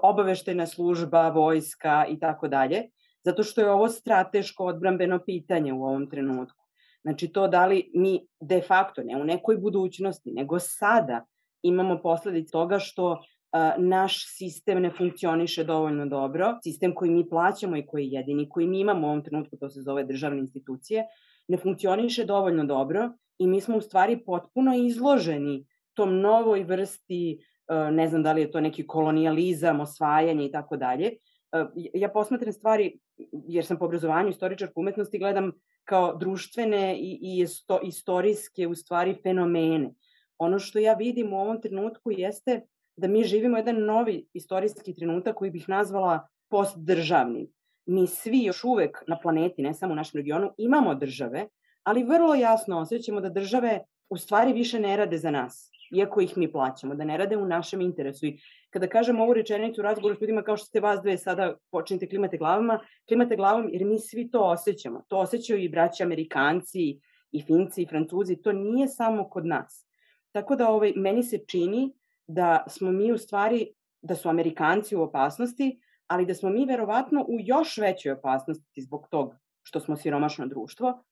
obaveštena 0.03 0.65
služba, 0.65 1.29
vojska 1.29 2.05
i 2.09 2.19
tako 2.19 2.47
dalje, 2.47 2.83
zato 3.25 3.43
što 3.43 3.61
je 3.61 3.71
ovo 3.71 3.89
strateško 3.89 4.65
odbrambeno 4.65 5.19
pitanje 5.25 5.73
u 5.73 5.83
ovom 5.83 6.09
trenutku. 6.09 6.65
Znači 7.01 7.27
to 7.27 7.47
da 7.47 7.65
li 7.65 7.91
mi 7.93 8.27
de 8.41 8.61
facto, 8.61 9.03
ne 9.03 9.17
u 9.21 9.23
nekoj 9.23 9.57
budućnosti, 9.57 10.31
nego 10.31 10.59
sada 10.59 11.25
imamo 11.61 12.01
posledice 12.01 12.51
toga 12.51 12.79
što 12.79 13.21
naš 13.77 14.37
sistem 14.37 14.81
ne 14.81 14.89
funkcioniše 14.89 15.63
dovoljno 15.63 16.05
dobro, 16.05 16.57
sistem 16.63 16.95
koji 16.95 17.11
mi 17.11 17.29
plaćamo 17.29 17.77
i 17.77 17.85
koji 17.85 18.05
je 18.05 18.11
jedini 18.11 18.49
koji 18.49 18.67
mi 18.67 18.79
imamo 18.79 19.07
u 19.07 19.09
ovom 19.09 19.23
trenutku, 19.23 19.57
to 19.57 19.69
se 19.69 19.81
zove 19.81 20.03
državne 20.03 20.39
institucije, 20.39 21.05
ne 21.47 21.57
funkcioniše 21.57 22.25
dovoljno 22.25 22.65
dobro 22.65 23.11
i 23.39 23.47
mi 23.47 23.61
smo 23.61 23.77
u 23.77 23.81
stvari 23.81 24.17
potpuno 24.25 24.75
izloženi 24.75 25.65
tom 25.93 26.19
novoj 26.19 26.63
vrsti 26.63 27.39
ne 27.91 28.07
znam 28.07 28.23
da 28.23 28.33
li 28.33 28.41
je 28.41 28.51
to 28.51 28.61
neki 28.61 28.87
kolonijalizam, 28.87 29.79
osvajanje 29.79 30.45
i 30.45 30.51
tako 30.51 30.77
dalje. 30.77 31.11
Ja 31.93 32.09
posmatram 32.09 32.53
stvari, 32.53 32.99
jer 33.47 33.65
sam 33.65 33.77
po 33.77 33.85
obrazovanju 33.85 34.29
istoričarku 34.29 34.79
umetnosti, 34.79 35.19
gledam 35.19 35.51
kao 35.83 36.15
društvene 36.15 36.97
i, 36.99 37.19
i 37.21 37.41
isto, 37.41 37.79
istorijske 37.83 38.67
u 38.67 38.75
stvari 38.75 39.15
fenomene. 39.23 39.93
Ono 40.37 40.59
što 40.59 40.79
ja 40.79 40.93
vidim 40.93 41.33
u 41.33 41.39
ovom 41.39 41.61
trenutku 41.61 42.11
jeste 42.11 42.61
da 42.97 43.07
mi 43.07 43.23
živimo 43.23 43.57
jedan 43.57 43.85
novi 43.85 44.27
istorijski 44.33 44.93
trenutak 44.93 45.35
koji 45.35 45.51
bih 45.51 45.69
nazvala 45.69 46.27
postdržavni. 46.49 47.51
Mi 47.85 48.07
svi 48.07 48.43
još 48.43 48.63
uvek 48.63 49.03
na 49.07 49.19
planeti, 49.19 49.61
ne 49.61 49.73
samo 49.73 49.93
u 49.93 49.95
našem 49.95 50.19
regionu, 50.19 50.51
imamo 50.57 50.95
države, 50.95 51.47
ali 51.83 52.03
vrlo 52.03 52.35
jasno 52.35 52.79
osjećamo 52.79 53.21
da 53.21 53.29
države 53.29 53.79
u 54.09 54.17
stvari 54.17 54.53
više 54.53 54.79
ne 54.79 54.97
rade 54.97 55.17
za 55.17 55.31
nas 55.31 55.71
iako 55.91 56.21
ih 56.21 56.37
mi 56.37 56.51
plaćamo, 56.51 56.95
da 56.95 57.03
ne 57.03 57.17
rade 57.17 57.37
u 57.37 57.45
našem 57.45 57.81
interesu. 57.81 58.25
I 58.25 58.37
kada 58.69 58.87
kažem 58.87 59.19
ovu 59.19 59.33
rečenicu 59.33 59.81
u 59.81 59.83
razgovoru 59.83 60.15
s 60.15 60.21
ljudima 60.21 60.43
kao 60.43 60.57
što 60.57 60.65
ste 60.65 60.79
vas 60.79 60.99
dve 61.01 61.17
sada 61.17 61.55
počinite 61.71 62.09
klimate 62.09 62.37
glavama, 62.37 62.79
klimate 63.07 63.35
glavom 63.35 63.69
jer 63.71 63.85
mi 63.85 63.99
svi 63.99 64.29
to 64.31 64.39
osjećamo. 64.39 65.03
To 65.07 65.17
osjećaju 65.17 65.59
i 65.59 65.69
braći 65.69 66.03
Amerikanci, 66.03 66.99
i 67.31 67.41
Finci, 67.41 67.81
i 67.81 67.87
Francuzi. 67.87 68.41
To 68.41 68.51
nije 68.51 68.87
samo 68.87 69.29
kod 69.29 69.45
nas. 69.45 69.87
Tako 70.31 70.55
da 70.55 70.69
ovaj, 70.69 70.93
meni 70.95 71.23
se 71.23 71.37
čini 71.47 71.93
da 72.27 72.63
smo 72.67 72.91
mi 72.91 73.11
u 73.11 73.17
stvari, 73.17 73.73
da 74.01 74.15
su 74.15 74.29
Amerikanci 74.29 74.95
u 74.95 75.01
opasnosti, 75.01 75.79
ali 76.07 76.25
da 76.25 76.33
smo 76.33 76.49
mi 76.49 76.65
verovatno 76.65 77.25
u 77.27 77.37
još 77.39 77.77
većoj 77.77 78.11
opasnosti 78.11 78.81
zbog 78.81 79.07
tog 79.09 79.35
što 79.63 79.79
smo 79.79 79.95
siromašno 79.95 80.47
društvo, 80.47 81.03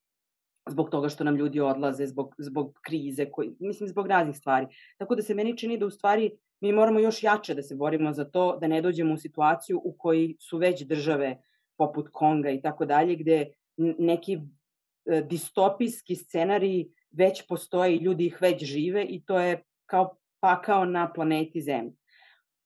zbog 0.70 0.90
toga 0.90 1.10
što 1.10 1.24
nam 1.24 1.36
ljudi 1.36 1.60
odlaze, 1.60 2.08
zbog, 2.08 2.36
zbog 2.38 2.80
krize, 2.82 3.26
koji, 3.32 3.56
mislim 3.60 3.90
zbog 3.90 4.08
raznih 4.08 4.38
stvari. 4.38 4.68
Tako 4.98 5.16
da 5.16 5.22
se 5.22 5.36
meni 5.36 5.58
čini 5.58 5.78
da 5.78 5.86
u 5.86 5.90
stvari 5.90 6.32
mi 6.62 6.72
moramo 6.72 7.00
još 7.00 7.24
jače 7.24 7.54
da 7.54 7.64
se 7.64 7.76
borimo 7.76 8.14
za 8.14 8.26
to, 8.26 8.58
da 8.62 8.68
ne 8.68 8.82
dođemo 8.82 9.14
u 9.14 9.18
situaciju 9.18 9.82
u 9.84 9.96
kojoj 9.98 10.36
su 10.40 10.58
već 10.58 10.82
države 10.82 11.42
poput 11.78 12.10
Konga 12.12 12.50
i 12.50 12.62
tako 12.62 12.86
dalje, 12.86 13.16
gde 13.16 13.54
neki 13.78 14.40
e, 15.06 15.22
distopijski 15.22 16.16
scenariji 16.16 16.92
već 17.12 17.48
postoje 17.48 17.96
i 17.96 18.04
ljudi 18.04 18.26
ih 18.26 18.42
već 18.42 18.64
žive 18.64 19.04
i 19.04 19.24
to 19.26 19.40
je 19.40 19.64
kao 19.86 20.16
pakao 20.44 20.86
na 20.86 21.08
planeti 21.14 21.62
Zemlji. 21.62 21.96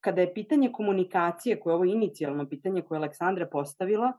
Kada 0.01 0.22
je 0.22 0.34
pitanje 0.34 0.72
komunikacije, 0.72 1.60
koje 1.60 1.72
je 1.72 1.75
ovo 1.75 1.86
inicijalno 1.86 2.50
pitanje 2.50 2.81
koje 2.81 2.96
je 2.96 3.00
Aleksandra 3.00 3.46
postavila, 3.46 4.13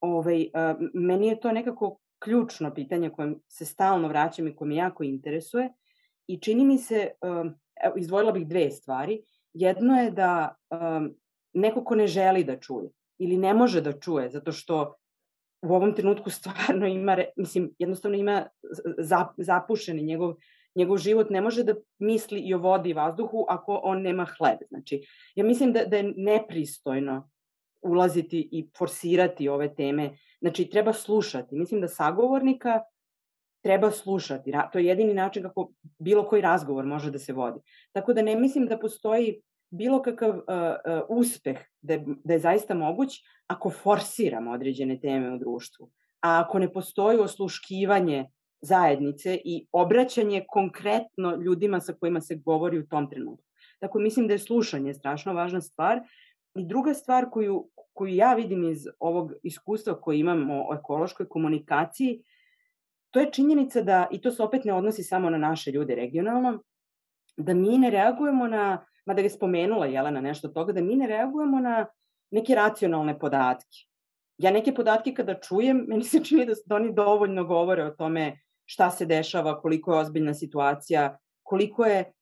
ovaj, 0.00 0.50
meni 0.94 1.28
je 1.28 1.40
to 1.40 1.52
nekako 1.52 1.98
ključno 2.18 2.74
pitanje 2.74 3.10
kojem 3.10 3.38
se 3.48 3.64
stalno 3.64 4.08
vraćam 4.08 4.48
i 4.48 4.56
koje 4.56 4.68
me 4.68 4.76
jako 4.76 5.04
interesuje 5.04 5.70
i 6.26 6.40
čini 6.40 6.64
mi 6.64 6.78
se, 6.78 7.10
evo, 7.84 7.96
izdvojila 7.96 8.32
bih 8.32 8.46
dve 8.46 8.70
stvari. 8.70 9.22
Jedno 9.52 10.00
je 10.00 10.10
da 10.10 10.54
um, 10.70 11.14
neko 11.52 11.84
ko 11.84 11.94
ne 11.94 12.06
želi 12.06 12.44
da 12.44 12.58
čuje 12.60 12.90
ili 13.18 13.36
ne 13.36 13.54
može 13.54 13.80
da 13.80 13.92
čuje 13.92 14.30
zato 14.30 14.52
što 14.52 14.94
u 15.62 15.74
ovom 15.74 15.94
trenutku 15.94 16.30
stvarno 16.30 16.86
ima, 16.86 17.16
mislim, 17.36 17.70
jednostavno 17.78 18.16
ima 18.16 18.46
zapušeni 19.38 20.02
njegov, 20.02 20.34
njegov 20.78 20.98
život 20.98 21.30
ne 21.30 21.40
može 21.40 21.64
da 21.64 21.74
misli 21.98 22.40
i 22.40 22.54
o 22.54 22.58
vodi 22.58 22.90
i 22.90 22.94
vazduhu 22.94 23.44
ako 23.48 23.80
on 23.84 24.02
nema 24.02 24.26
hleb. 24.38 24.58
Znači, 24.68 25.02
ja 25.34 25.44
mislim 25.44 25.72
da, 25.72 25.84
da 25.84 25.96
je 25.96 26.12
nepristojno 26.16 27.30
ulaziti 27.82 28.48
i 28.52 28.68
forsirati 28.78 29.48
ove 29.48 29.74
teme 29.74 30.10
Znači, 30.40 30.70
treba 30.70 30.92
slušati. 30.92 31.56
Mislim 31.56 31.80
da 31.80 31.88
sagovornika 31.88 32.80
treba 33.62 33.90
slušati. 33.90 34.52
To 34.72 34.78
je 34.78 34.84
jedini 34.84 35.14
način 35.14 35.42
kako 35.42 35.72
bilo 35.98 36.28
koji 36.28 36.42
razgovor 36.42 36.86
može 36.86 37.10
da 37.10 37.18
se 37.18 37.32
vodi. 37.32 37.60
Tako 37.92 38.12
da 38.12 38.22
ne 38.22 38.36
mislim 38.36 38.66
da 38.66 38.78
postoji 38.78 39.42
bilo 39.70 40.02
kakav 40.02 40.30
uh, 40.30 40.34
uh, 40.38 41.18
uspeh 41.18 41.58
da 41.80 41.94
je, 41.94 42.04
da 42.24 42.32
je 42.32 42.38
zaista 42.38 42.74
moguć 42.74 43.20
ako 43.46 43.70
forsiramo 43.70 44.50
određene 44.50 45.00
teme 45.00 45.34
u 45.34 45.38
društvu. 45.38 45.90
A 46.20 46.40
ako 46.40 46.58
ne 46.58 46.72
postoji 46.72 47.18
osluškivanje 47.18 48.30
zajednice 48.60 49.38
i 49.44 49.66
obraćanje 49.72 50.44
konkretno 50.48 51.36
ljudima 51.36 51.80
sa 51.80 51.92
kojima 51.92 52.20
se 52.20 52.36
govori 52.36 52.78
u 52.78 52.86
tom 52.86 53.10
trenutku. 53.10 53.44
Tako 53.78 53.98
mislim 53.98 54.26
da 54.26 54.34
je 54.34 54.38
slušanje 54.38 54.94
strašno 54.94 55.32
važna 55.32 55.60
stvar. 55.60 56.00
I 56.54 56.66
druga 56.66 56.94
stvar 56.94 57.30
koju, 57.30 57.68
koju 57.92 58.14
ja 58.14 58.34
vidim 58.34 58.64
iz 58.64 58.86
ovog 58.98 59.32
iskustva 59.42 60.00
koje 60.00 60.18
imamo 60.18 60.64
o 60.68 60.74
ekološkoj 60.74 61.28
komunikaciji, 61.28 62.22
to 63.10 63.20
je 63.20 63.30
činjenica 63.32 63.82
da, 63.82 64.06
i 64.10 64.20
to 64.20 64.30
se 64.30 64.42
opet 64.42 64.64
ne 64.64 64.72
odnosi 64.72 65.02
samo 65.02 65.30
na 65.30 65.38
naše 65.38 65.70
ljude 65.70 65.94
regionalno, 65.94 66.62
da 67.36 67.54
mi 67.54 67.78
ne 67.78 67.90
reagujemo 67.90 68.48
na, 68.48 68.86
mada 69.06 69.22
je 69.22 69.30
spomenula 69.30 69.86
Jelena 69.86 70.20
nešto 70.20 70.48
toga, 70.48 70.72
da 70.72 70.80
mi 70.80 70.96
ne 70.96 71.06
reagujemo 71.06 71.60
na 71.60 71.86
neke 72.30 72.54
racionalne 72.54 73.18
podatke. 73.18 73.86
Ja 74.38 74.50
neke 74.50 74.74
podatke 74.74 75.14
kada 75.14 75.34
čujem, 75.40 75.84
meni 75.88 76.04
se 76.04 76.24
čini 76.24 76.46
da, 76.46 76.54
da 76.66 76.76
oni 76.76 76.92
dovoljno 76.94 77.44
govore 77.44 77.84
o 77.84 77.90
tome 77.90 78.38
šta 78.70 78.90
se 78.90 79.06
dešava, 79.06 79.60
koliko 79.60 79.92
je 79.92 79.98
ozbiljna 79.98 80.34
situacija, 80.34 81.18
koliko 81.42 81.84
je 81.84 82.12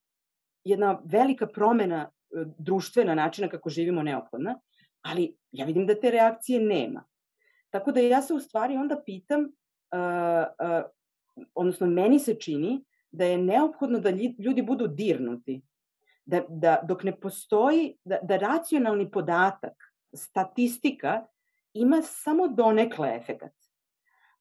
jedna 0.64 1.00
velika 1.04 1.46
promena 1.46 2.02
e, 2.06 2.44
društvena 2.58 3.14
načina 3.14 3.48
kako 3.48 3.70
živimo 3.70 4.02
neophodna, 4.02 4.60
ali 5.02 5.36
ja 5.52 5.66
vidim 5.66 5.86
da 5.86 5.94
te 6.00 6.10
reakcije 6.10 6.60
nema. 6.60 7.04
Tako 7.70 7.92
da 7.92 8.00
ja 8.00 8.22
se 8.22 8.34
u 8.34 8.40
stvari 8.40 8.76
onda 8.76 9.02
pitam, 9.06 9.40
uh, 9.40 9.48
uh, 10.68 10.84
odnosno 11.54 11.86
meni 11.86 12.18
se 12.18 12.34
čini 12.34 12.84
da 13.10 13.24
je 13.24 13.38
neophodno 13.38 13.98
da 13.98 14.10
ljudi 14.38 14.62
budu 14.62 14.86
dirnuti. 14.86 15.62
Da, 16.24 16.42
da 16.48 16.80
dok 16.82 17.02
ne 17.02 17.20
postoji, 17.20 17.96
da, 18.04 18.18
da 18.22 18.36
racionalni 18.36 19.10
podatak, 19.10 19.74
statistika 20.14 21.26
ima 21.74 22.02
samo 22.02 22.48
donekle 22.48 23.16
efekat. 23.16 23.52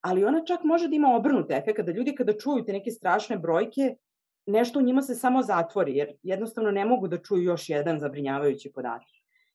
Ali 0.06 0.26
ona 0.26 0.44
čak 0.46 0.64
može 0.64 0.88
da 0.88 0.96
ima 0.96 1.16
obrnut 1.16 1.52
efekat, 1.52 1.86
da 1.86 1.92
ljudi 1.92 2.16
kada 2.16 2.34
čuju 2.38 2.64
te 2.66 2.74
neke 2.74 2.92
strašne 2.92 3.38
brojke, 3.38 3.96
nešto 4.46 4.80
u 4.80 4.82
njima 4.82 5.02
se 5.02 5.16
samo 5.16 5.42
zatvori, 5.42 5.96
jer 5.96 6.12
jednostavno 6.24 6.72
ne 6.72 6.86
mogu 6.86 7.08
da 7.08 7.18
čuju 7.18 7.44
još 7.44 7.70
jedan 7.70 8.00
zabrinjavajući 8.00 8.72
podatak. 8.72 9.08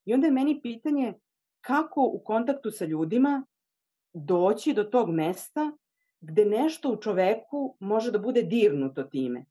I 0.05 0.15
onda 0.15 0.27
je 0.27 0.33
meni 0.33 0.61
pitanje 0.63 1.15
kako 1.61 2.03
u 2.03 2.19
kontaktu 2.25 2.71
sa 2.71 2.85
ljudima 2.85 3.47
doći 4.13 4.75
do 4.75 4.85
tog 4.85 5.11
mesta 5.11 5.73
gde 6.21 6.45
nešto 6.45 6.91
u 6.93 6.97
čoveku 6.97 7.77
može 7.81 8.11
da 8.11 8.19
bude 8.19 8.43
dirnuto 8.43 9.03
time. 9.03 9.45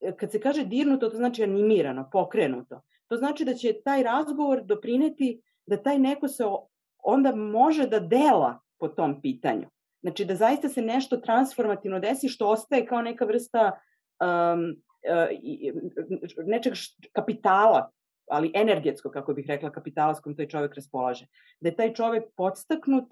E, 0.00 0.16
kad 0.16 0.32
se 0.32 0.40
kaže 0.40 0.64
dirnuto, 0.64 1.08
to 1.08 1.16
znači 1.16 1.42
animirano, 1.42 2.08
pokrenuto. 2.12 2.80
To 3.08 3.16
znači 3.16 3.44
da 3.44 3.54
će 3.54 3.80
taj 3.84 4.02
razgovor 4.02 4.64
doprineti 4.64 5.40
da 5.66 5.82
taj 5.82 5.98
neko 5.98 6.28
se 6.28 6.44
onda 6.98 7.34
može 7.34 7.86
da 7.86 8.00
dela 8.00 8.60
po 8.78 8.88
tom 8.88 9.20
pitanju. 9.20 9.73
Znači 10.04 10.24
da 10.24 10.34
zaista 10.34 10.68
se 10.68 10.82
nešto 10.82 11.16
transformativno 11.16 11.98
desi 11.98 12.28
što 12.28 12.48
ostaje 12.48 12.86
kao 12.86 13.02
neka 13.02 13.24
vrsta 13.24 13.70
um, 14.20 14.76
uh, 15.08 16.46
nečeg 16.46 16.72
kapitala, 17.12 17.90
ali 18.30 18.52
energetsko, 18.54 19.10
kako 19.10 19.34
bih 19.34 19.46
rekla, 19.48 19.70
kapitala 19.72 20.14
s 20.14 20.20
kojim 20.20 20.36
taj 20.36 20.48
čovek 20.48 20.74
raspolaže. 20.74 21.26
Da 21.60 21.68
je 21.68 21.76
taj 21.76 21.94
čovek 21.94 22.24
podstaknut, 22.36 23.04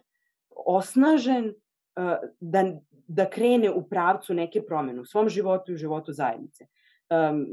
osnažen, 0.67 1.49
uh, 1.49 2.29
da, 2.41 2.65
da 3.09 3.31
krene 3.31 3.71
u 3.71 3.89
pravcu 3.89 4.35
neke 4.35 4.63
promene 4.67 5.01
u 5.01 5.05
svom 5.05 5.29
životu 5.29 5.73
i 5.73 5.75
u 5.75 5.79
životu 5.79 6.13
zajednice. 6.13 6.67
Um, 7.09 7.47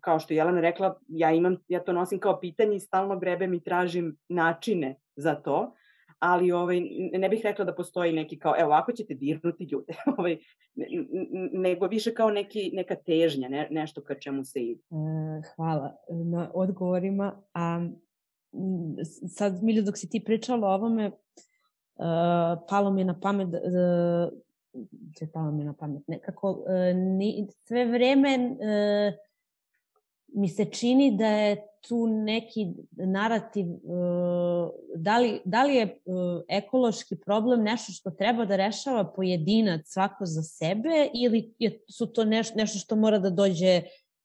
kao 0.00 0.18
što 0.18 0.34
je 0.34 0.36
Jelena 0.36 0.60
rekla, 0.60 0.98
ja, 1.08 1.30
imam, 1.30 1.56
ja 1.68 1.80
to 1.80 1.92
nosim 1.92 2.20
kao 2.20 2.40
pitanje 2.40 2.76
i 2.76 2.80
stalno 2.80 3.18
grebem 3.18 3.54
i 3.54 3.64
tražim 3.64 4.16
načine 4.28 4.96
za 5.16 5.34
to, 5.34 5.74
ali 6.22 6.52
ovaj, 6.52 6.80
ne 7.12 7.28
bih 7.28 7.40
rekla 7.44 7.64
da 7.64 7.74
postoji 7.74 8.12
neki 8.12 8.38
kao, 8.38 8.54
evo, 8.58 8.66
ovako 8.66 8.92
ćete 8.92 9.14
dirnuti 9.14 9.64
ljude, 9.64 9.92
ovaj, 10.18 10.38
nego 11.52 11.86
više 11.86 12.14
kao 12.14 12.30
neki, 12.30 12.70
neka 12.74 12.94
težnja, 12.94 13.48
ne, 13.48 13.68
nešto 13.70 14.02
ka 14.02 14.14
čemu 14.14 14.44
se 14.44 14.60
ide. 14.60 14.80
E, 14.80 15.42
hvala 15.56 15.96
na 16.08 16.50
odgovorima. 16.54 17.42
A 17.54 17.86
sad, 19.28 19.62
Milju, 19.62 19.82
dok 19.82 19.98
si 19.98 20.10
ti 20.10 20.24
pričala 20.24 20.68
o 20.68 20.74
ovome, 20.74 21.06
uh, 21.06 21.14
palo 22.68 22.90
mi 22.90 23.00
je 23.00 23.04
na 23.04 23.20
pamet, 23.20 23.48
uh, 23.48 23.58
palo 25.32 25.50
mi 25.50 25.64
na 25.64 25.74
pamet, 25.74 26.02
nekako, 26.08 26.50
uh, 26.50 26.96
ni, 26.96 27.46
sve 27.64 27.84
vreme 27.84 28.38
uh, 28.38 29.14
mi 30.34 30.48
se 30.48 30.64
čini 30.64 31.16
da 31.16 31.26
je 31.26 31.66
tu 31.88 32.06
neki 32.06 32.66
narativ, 32.92 33.66
e, 33.66 33.78
da 34.96 35.18
li, 35.18 35.40
da 35.44 35.64
li 35.64 35.74
je 35.74 35.82
e, 35.82 35.98
ekološki 36.48 37.16
problem 37.16 37.62
nešto 37.62 37.92
što 37.92 38.10
treba 38.10 38.44
da 38.44 38.56
rešava 38.56 39.04
pojedinac 39.16 39.80
svako 39.84 40.26
za 40.26 40.42
sebe 40.42 41.10
ili 41.14 41.54
je, 41.58 41.80
su 41.90 42.06
to 42.06 42.24
neš, 42.24 42.54
nešto 42.54 42.78
što 42.78 42.96
mora 42.96 43.18
da 43.18 43.30
dođe 43.30 43.82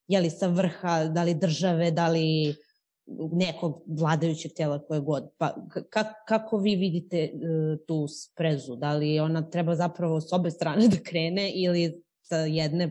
jeli, 0.07 0.29
sa 0.29 0.47
vrha, 0.47 1.03
da 1.05 1.23
li 1.23 1.33
države, 1.33 1.91
da 1.91 2.07
li 2.07 2.55
nekog 3.31 3.81
vladajućeg 3.87 4.51
tela 4.53 4.79
koje 4.79 4.99
god. 4.99 5.29
Pa 5.37 5.55
ka, 5.89 6.03
kako 6.27 6.57
vi 6.57 6.75
vidite 6.75 7.31
uh, 7.33 7.79
tu 7.87 8.07
sprezu? 8.07 8.75
Da 8.75 8.93
li 8.93 9.19
ona 9.19 9.49
treba 9.49 9.75
zapravo 9.75 10.21
s 10.21 10.33
obe 10.33 10.51
strane 10.51 10.87
da 10.87 10.97
krene 11.03 11.51
ili 11.55 12.03
sa 12.21 12.37
jedne 12.37 12.89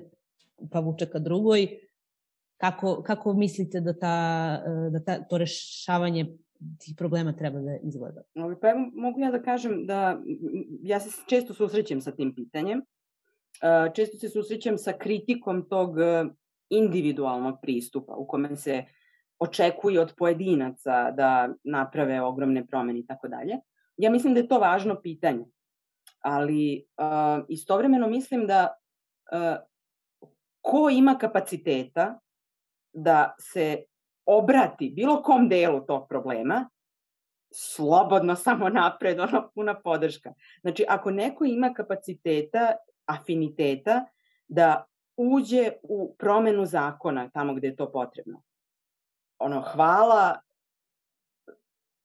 pa 0.70 0.81
vuče 0.81 1.07
ka 1.07 1.18
drugoj? 1.18 1.86
Kako, 2.56 3.02
kako 3.02 3.34
mislite 3.34 3.80
da, 3.80 3.98
ta, 3.98 4.16
da 4.90 5.04
ta, 5.04 5.24
to 5.28 5.38
rešavanje 5.38 6.26
tih 6.78 6.94
problema 6.96 7.32
treba 7.32 7.60
da 7.60 7.76
izgleda? 7.82 8.22
Pa 8.60 8.70
evo, 8.70 8.90
mogu 8.94 9.20
ja 9.20 9.30
da 9.30 9.42
kažem 9.42 9.86
da 9.86 10.20
ja 10.82 11.00
se 11.00 11.10
često 11.28 11.54
susrećem 11.54 12.00
sa 12.00 12.12
tim 12.12 12.34
pitanjem. 12.34 12.82
Često 13.94 14.18
se 14.18 14.28
susrećem 14.28 14.78
sa 14.78 14.92
kritikom 14.92 15.68
tog 15.68 16.00
e, 16.00 16.24
individualnog 16.70 17.58
pristupa 17.62 18.14
u 18.14 18.26
kome 18.26 18.56
se 18.56 18.84
očekuje 19.38 20.00
od 20.00 20.14
pojedinaca 20.16 21.10
da 21.10 21.48
naprave 21.64 22.20
ogromne 22.22 22.66
promene 22.66 22.98
i 22.98 23.06
tako 23.06 23.28
dalje. 23.28 23.54
Ja 23.96 24.10
mislim 24.10 24.34
da 24.34 24.40
je 24.40 24.48
to 24.48 24.58
važno 24.58 25.00
pitanje, 25.02 25.44
ali 26.20 26.86
uh, 26.96 27.44
istovremeno 27.48 28.08
mislim 28.08 28.46
da 28.46 28.76
uh, 29.32 29.56
ko 30.60 30.90
ima 30.90 31.18
kapaciteta 31.18 32.20
da 32.96 33.35
se 33.38 33.85
obrati 34.26 34.92
bilo 34.96 35.22
kom 35.22 35.48
delu 35.48 35.87
tog 35.87 36.09
problema, 36.09 36.68
slobodno 37.54 38.37
samo 38.46 38.68
napred, 38.68 39.20
ono 39.20 39.50
puna 39.54 39.80
podrška. 39.80 40.32
Znači, 40.61 40.85
ako 40.88 41.11
neko 41.11 41.44
ima 41.44 41.74
kapaciteta, 41.74 42.72
afiniteta, 43.06 44.04
da 44.48 44.85
uđe 45.16 45.72
u 45.82 46.16
promenu 46.18 46.66
zakona 46.66 47.30
tamo 47.30 47.54
gde 47.54 47.68
je 47.68 47.76
to 47.76 47.92
potrebno. 47.92 48.42
Ono, 49.38 49.61
hvala 49.61 50.40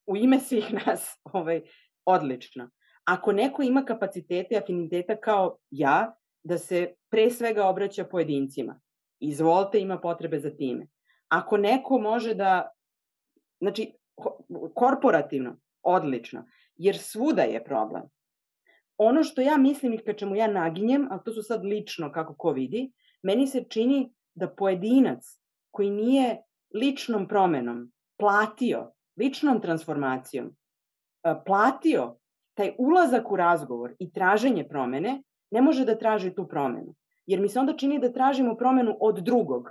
u 0.06 0.18
ime 0.18 0.40
svih 0.40 0.74
nas, 0.86 1.20
ovaj, 1.24 1.62
odlično. 2.06 2.70
Ako 3.04 3.32
neko 3.32 3.62
ima 3.62 3.86
kapacitete 3.86 4.56
i 4.56 4.58
afiniteta 4.58 5.16
kao 5.16 5.58
ja, 5.72 6.16
da 6.44 6.58
se 6.58 6.94
pre 7.10 7.30
svega 7.30 7.68
obraća 7.68 8.06
pojedincima, 8.06 8.80
Izvolite, 9.22 9.80
ima 9.80 10.00
potrebe 10.00 10.40
za 10.40 10.50
time. 10.50 10.88
Ako 11.28 11.58
neko 11.58 11.98
može 11.98 12.34
da, 12.34 12.70
znači, 13.60 13.94
korporativno, 14.76 15.58
odlično, 15.84 16.46
jer 16.76 16.98
svuda 16.98 17.42
je 17.42 17.64
problem. 17.64 18.04
Ono 18.98 19.24
što 19.24 19.42
ja 19.42 19.58
mislim 19.58 19.94
i 19.94 19.98
ka 19.98 20.14
čemu 20.14 20.36
ja 20.36 20.48
naginjem, 20.48 21.08
a 21.12 21.18
to 21.18 21.34
su 21.34 21.44
sad 21.44 21.66
lično 21.66 22.12
kako 22.12 22.36
ko 22.36 22.52
vidi, 22.52 22.92
meni 23.24 23.48
se 23.48 23.64
čini 23.70 24.14
da 24.34 24.50
pojedinac 24.50 25.26
koji 25.72 25.90
nije 25.90 26.38
ličnom 26.74 27.28
promenom 27.28 27.92
platio, 28.20 28.92
ličnom 29.18 29.62
transformacijom, 29.62 30.56
platio 31.46 32.18
taj 32.54 32.76
ulazak 32.78 33.32
u 33.32 33.36
razgovor 33.36 33.94
i 34.00 34.12
traženje 34.12 34.68
promene, 34.68 35.24
ne 35.52 35.62
može 35.62 35.86
da 35.86 35.98
traži 35.98 36.36
tu 36.36 36.48
promenu 36.48 36.96
jer 37.26 37.40
mi 37.40 37.50
se 37.50 37.60
onda 37.60 37.74
čini 37.74 38.00
da 38.00 38.14
tražimo 38.14 38.56
promenu 38.56 38.98
od 39.00 39.20
drugog, 39.20 39.70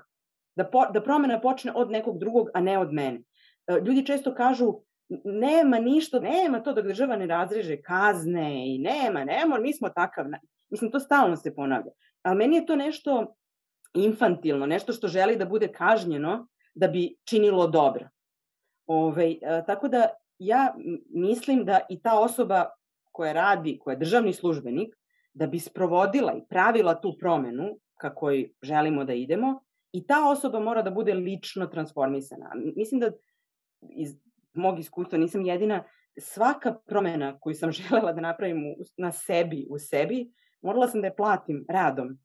da, 0.56 0.64
po, 0.64 0.86
da 0.92 1.02
promena 1.02 1.40
počne 1.40 1.72
od 1.74 1.90
nekog 1.90 2.18
drugog, 2.18 2.48
a 2.54 2.60
ne 2.60 2.78
od 2.78 2.92
mene. 2.92 3.22
E, 3.66 3.80
ljudi 3.86 4.06
često 4.06 4.34
kažu, 4.34 4.74
nema 5.24 5.78
ništa, 5.78 6.20
nema 6.20 6.60
to 6.62 6.72
da 6.72 6.82
država 6.82 7.16
ne 7.16 7.26
razreže 7.26 7.82
kazne 7.82 8.74
i 8.74 8.78
nema, 8.78 9.24
nema, 9.24 9.58
mi 9.58 9.72
smo 9.72 9.88
takav. 9.88 10.26
Mislim, 10.70 10.90
to 10.90 11.00
stalno 11.00 11.36
se 11.36 11.54
ponavlja. 11.54 11.92
Ali 12.22 12.36
meni 12.36 12.56
je 12.56 12.66
to 12.66 12.76
nešto 12.76 13.34
infantilno, 13.94 14.66
nešto 14.66 14.92
što 14.92 15.08
želi 15.08 15.36
da 15.36 15.44
bude 15.44 15.68
kažnjeno 15.68 16.46
da 16.74 16.88
bi 16.88 17.16
činilo 17.24 17.66
dobro. 17.66 18.08
Ove, 18.86 19.30
e, 19.30 19.62
tako 19.66 19.88
da 19.88 20.08
ja 20.38 20.74
mislim 21.14 21.64
da 21.64 21.80
i 21.88 22.02
ta 22.02 22.18
osoba 22.18 22.66
koja 23.12 23.32
radi, 23.32 23.78
koja 23.78 23.92
je 23.92 23.98
državni 23.98 24.32
službenik, 24.32 24.94
da 25.32 25.46
bi 25.46 25.58
sprovodila 25.58 26.32
i 26.32 26.44
pravila 26.48 27.00
tu 27.00 27.16
promenu 27.20 27.64
ka 28.00 28.14
kojoj 28.14 28.50
želimo 28.62 29.04
da 29.04 29.12
idemo 29.12 29.60
i 29.92 30.06
ta 30.06 30.28
osoba 30.30 30.60
mora 30.60 30.82
da 30.82 30.90
bude 30.90 31.14
lično 31.14 31.66
transformisana. 31.66 32.50
Mislim 32.76 33.00
da 33.00 33.10
iz 33.80 34.16
mog 34.54 34.78
iskustva 34.78 35.18
nisam 35.18 35.44
jedina, 35.44 35.84
svaka 36.18 36.74
promena 36.86 37.38
koju 37.40 37.54
sam 37.54 37.72
želela 37.78 38.12
da 38.12 38.20
napravim 38.20 38.74
na 38.96 39.12
sebi, 39.12 39.66
u 39.70 39.78
sebi, 39.78 40.30
morala 40.62 40.88
sam 40.88 41.00
da 41.00 41.06
je 41.06 41.16
platim 41.16 41.64
radom. 41.68 42.18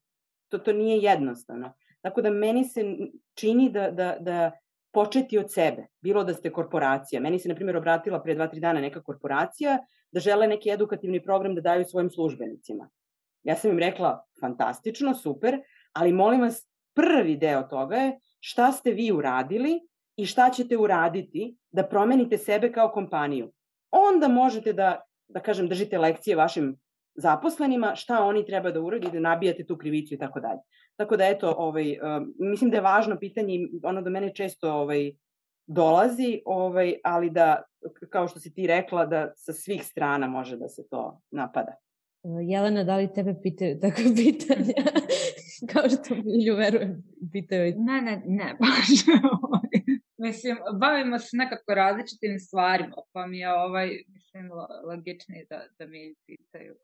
To, 0.50 0.58
to 0.58 0.74
nije 0.74 0.98
jednostavno. 0.98 1.74
Tako 2.02 2.22
da 2.22 2.30
meni 2.30 2.64
se 2.64 2.84
čini 3.34 3.70
da, 3.70 3.92
da, 3.92 4.18
da 4.20 4.52
početi 4.94 5.38
od 5.38 5.52
sebe, 5.52 5.88
bilo 6.02 6.24
da 6.24 6.34
ste 6.34 6.52
korporacija. 6.52 7.22
Meni 7.22 7.40
se, 7.40 7.50
na 7.50 7.56
primjer, 7.56 7.78
obratila 7.78 8.22
pre 8.24 8.36
dva, 8.36 8.48
tri 8.48 8.60
dana 8.60 8.82
neka 8.82 9.04
korporacija 9.04 9.78
da 10.16 10.22
žele 10.24 10.48
neki 10.48 10.72
edukativni 10.72 11.20
program 11.24 11.56
da 11.56 11.62
daju 11.62 11.86
svojim 11.86 12.10
službenicima. 12.10 12.90
Ja 13.44 13.56
sam 13.56 13.72
im 13.72 13.80
rekla, 13.80 14.14
fantastično, 14.42 15.14
super, 15.14 15.60
ali 15.94 16.14
molim 16.14 16.42
vas, 16.42 16.62
prvi 16.96 17.36
deo 17.38 17.64
toga 17.64 17.96
je 17.96 18.14
šta 18.40 18.72
ste 18.72 18.92
vi 18.92 19.12
uradili 19.12 19.80
i 20.16 20.26
šta 20.26 20.50
ćete 20.50 20.78
uraditi 20.78 21.58
da 21.72 21.84
promenite 21.84 22.38
sebe 22.38 22.72
kao 22.72 22.92
kompaniju. 22.92 23.52
Onda 23.92 24.28
možete 24.28 24.74
da, 24.74 25.02
da 25.28 25.40
kažem, 25.40 25.68
držite 25.68 26.00
lekcije 26.00 26.36
vašim 26.36 26.78
zaposlenima, 27.16 27.96
šta 27.96 28.24
oni 28.24 28.46
treba 28.46 28.72
da 28.72 28.82
uradi, 28.82 29.12
da 29.12 29.20
nabijate 29.20 29.66
tu 29.66 29.78
krivicu 29.78 30.14
i 30.14 30.18
tako 30.18 30.40
dalje. 30.40 30.60
Tako 30.96 31.18
da 31.18 31.28
eto, 31.28 31.54
ovaj, 31.58 31.98
um, 32.00 32.34
mislim 32.40 32.72
da 32.72 32.78
je 32.78 32.88
važno 32.88 33.20
pitanje, 33.20 33.60
ono 33.84 34.02
do 34.02 34.10
mene 34.10 34.34
često 34.36 34.72
ovaj, 34.74 35.12
dolazi, 35.68 36.42
ovaj, 36.46 36.96
ali 37.04 37.30
da, 37.30 37.64
kao 38.10 38.28
što 38.28 38.40
si 38.40 38.54
ti 38.54 38.68
rekla, 38.68 39.06
da 39.06 39.34
sa 39.36 39.54
svih 39.54 39.84
strana 39.84 40.28
može 40.28 40.58
da 40.58 40.70
se 40.70 40.88
to 40.90 41.22
napada. 41.32 41.76
Jelena, 42.48 42.84
da 42.84 42.98
li 42.98 43.14
tebe 43.14 43.36
pitaju 43.44 43.80
takve 43.80 44.04
pitanja? 44.24 44.74
kao 45.74 45.90
što 45.90 46.16
Milju 46.16 46.56
verujem, 46.56 47.04
pitaju. 47.32 47.74
Ne, 47.78 48.02
ne, 48.02 48.24
ne, 48.26 48.56
baš. 48.62 48.88
mislim, 50.18 50.58
bavimo 50.80 51.20
se 51.20 51.38
nekako 51.38 51.74
različitim 51.74 52.40
stvarima, 52.40 52.96
pa 53.12 53.28
mi 53.28 53.40
je 53.40 53.54
ovaj, 53.54 53.90
mislim, 54.08 54.50
logičnije 54.88 55.46
da, 55.50 55.62
da 55.80 55.88
mi 55.88 56.16
pitaju. 56.26 56.76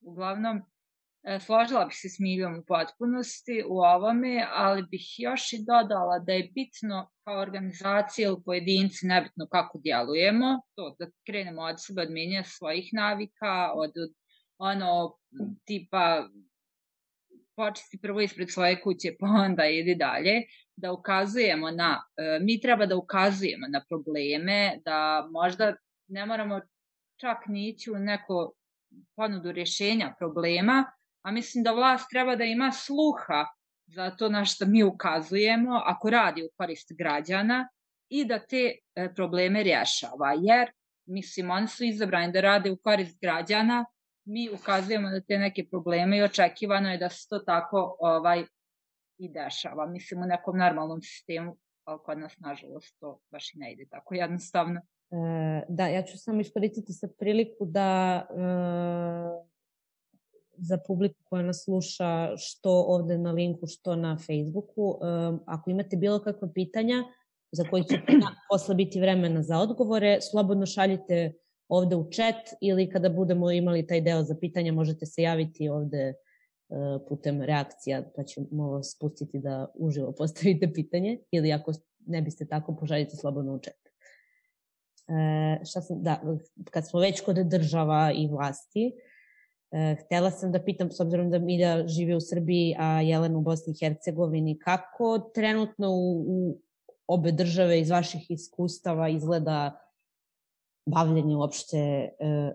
Uglavnom, 0.00 0.56
E, 0.56 0.81
složila 1.40 1.84
bih 1.84 1.96
se 1.96 2.08
s 2.08 2.18
Miljom 2.18 2.58
u 2.58 2.64
potpunosti 2.64 3.64
u 3.68 3.78
ovome, 3.78 4.46
ali 4.52 4.82
bih 4.82 5.06
još 5.18 5.52
i 5.52 5.64
dodala 5.66 6.18
da 6.18 6.32
je 6.32 6.50
bitno 6.54 7.10
kao 7.24 7.40
organizacija 7.40 8.28
ili 8.28 8.42
pojedinci, 8.44 9.06
nebitno 9.06 9.46
kako 9.46 9.78
djelujemo, 9.78 10.60
to 10.74 10.96
da 10.98 11.06
krenemo 11.26 11.62
od 11.62 11.76
sebe, 11.78 12.02
od 12.02 12.10
menja 12.10 12.44
svojih 12.44 12.90
navika, 12.92 13.72
od, 13.74 13.92
od 13.96 14.12
ono 14.58 15.18
tipa 15.64 16.28
počisti 17.56 17.98
prvo 18.02 18.20
ispred 18.20 18.50
svoje 18.50 18.80
kuće, 18.82 19.16
pa 19.20 19.26
onda 19.26 19.66
idi 19.66 19.94
dalje, 19.94 20.42
da 20.76 20.92
ukazujemo 20.92 21.70
na, 21.70 22.02
e, 22.16 22.38
mi 22.40 22.60
treba 22.60 22.86
da 22.86 22.96
ukazujemo 22.96 23.66
na 23.68 23.84
probleme, 23.88 24.80
da 24.84 25.28
možda 25.30 25.74
ne 26.08 26.26
moramo 26.26 26.60
čak 27.20 27.38
nići 27.46 27.90
u 27.90 27.98
neko 27.98 28.52
ponudu 29.16 29.52
rješenja 29.52 30.14
problema, 30.18 30.84
a 31.22 31.30
mislim 31.30 31.64
da 31.64 31.72
vlast 31.72 32.10
treba 32.10 32.36
da 32.36 32.44
ima 32.44 32.72
sluha 32.72 33.46
za 33.86 34.10
to 34.10 34.28
na 34.28 34.44
što 34.44 34.66
mi 34.66 34.82
ukazujemo 34.82 35.80
ako 35.84 36.10
radi 36.10 36.42
u 36.42 36.48
korist 36.56 36.92
građana 36.98 37.68
i 38.08 38.24
da 38.24 38.38
te 38.38 38.72
e, 38.94 39.14
probleme 39.14 39.62
rješava, 39.62 40.34
jer 40.40 40.70
mislim 41.06 41.50
oni 41.50 41.68
su 41.68 41.84
izabrani 41.84 42.32
da 42.32 42.40
rade 42.40 42.70
u 42.70 42.76
korist 42.76 43.20
građana, 43.20 43.84
mi 44.24 44.50
ukazujemo 44.50 45.08
na 45.10 45.20
te 45.20 45.38
neke 45.38 45.66
probleme 45.70 46.18
i 46.18 46.22
očekivano 46.22 46.90
je 46.90 46.98
da 46.98 47.08
se 47.08 47.28
to 47.28 47.38
tako 47.38 47.96
ovaj 48.00 48.44
i 49.18 49.28
dešava. 49.28 49.86
Mislim 49.86 50.22
u 50.22 50.26
nekom 50.26 50.58
normalnom 50.58 51.02
sistemu, 51.02 51.56
ali 51.84 51.98
kod 52.04 52.18
nas 52.18 52.38
nažalost 52.38 52.96
to 53.00 53.20
baš 53.30 53.54
i 53.54 53.58
ne 53.58 53.72
ide 53.72 53.86
tako 53.90 54.14
jednostavno. 54.14 54.80
E, 54.80 55.64
da, 55.68 55.86
ja 55.86 56.02
ću 56.02 56.18
samo 56.18 56.40
iskoristiti 56.40 56.92
sa 56.92 57.08
priliku 57.18 57.64
da 57.64 58.22
e, 58.30 59.51
za 60.62 60.78
publiku 60.86 61.14
koja 61.24 61.42
nas 61.42 61.64
sluša 61.64 62.36
što 62.36 62.70
ovde 62.70 63.18
na 63.18 63.32
linku, 63.32 63.66
što 63.66 63.96
na 63.96 64.16
Facebooku. 64.18 64.98
Um, 65.00 65.40
ako 65.46 65.70
imate 65.70 65.96
bilo 65.96 66.18
kakve 66.18 66.52
pitanja 66.52 67.04
za 67.52 67.64
koji 67.64 67.84
će 67.84 68.00
posle 68.50 68.74
biti 68.74 69.00
vremena 69.00 69.42
za 69.42 69.58
odgovore, 69.58 70.18
slobodno 70.30 70.66
šaljite 70.66 71.32
ovde 71.68 71.96
u 71.96 72.10
chat 72.10 72.58
ili 72.60 72.90
kada 72.90 73.08
budemo 73.08 73.50
imali 73.50 73.86
taj 73.86 74.00
deo 74.00 74.22
za 74.22 74.36
pitanja 74.40 74.72
možete 74.72 75.06
se 75.06 75.22
javiti 75.22 75.68
ovde 75.68 76.14
uh, 76.68 77.02
putem 77.08 77.42
reakcija, 77.42 78.02
pa 78.16 78.22
ćemo 78.22 78.70
vas 78.70 78.94
spustiti 78.96 79.38
da 79.38 79.66
uživo 79.74 80.12
postavite 80.18 80.72
pitanje 80.72 81.18
ili 81.30 81.52
ako 81.52 81.72
ne 82.06 82.22
biste 82.22 82.46
tako, 82.46 82.76
požaljite 82.76 83.16
slobodno 83.16 83.54
u 83.54 83.58
chat. 83.58 83.82
E, 85.08 85.64
šta 85.64 85.80
sam, 85.80 86.02
da, 86.02 86.22
kad 86.70 86.88
smo 86.88 87.00
već 87.00 87.20
kod 87.20 87.36
država 87.36 88.12
i 88.14 88.28
vlasti, 88.28 88.92
htela 90.04 90.30
sam 90.30 90.52
da 90.52 90.62
pitam, 90.62 90.90
s 90.90 91.00
obzirom 91.00 91.30
da 91.30 91.38
Milja 91.38 91.88
živi 91.88 92.14
u 92.14 92.20
Srbiji, 92.20 92.76
a 92.78 93.00
Jelena 93.00 93.38
u 93.38 93.40
Bosni 93.40 93.72
i 93.72 93.76
Hercegovini, 93.80 94.58
kako 94.58 95.18
trenutno 95.34 95.90
u, 95.90 96.24
u 96.26 96.58
obe 97.06 97.32
države 97.32 97.80
iz 97.80 97.90
vaših 97.90 98.30
iskustava 98.30 99.08
izgleda 99.08 99.78
bavljenje 100.86 101.36
uopšte 101.36 101.78
e, 101.78 102.12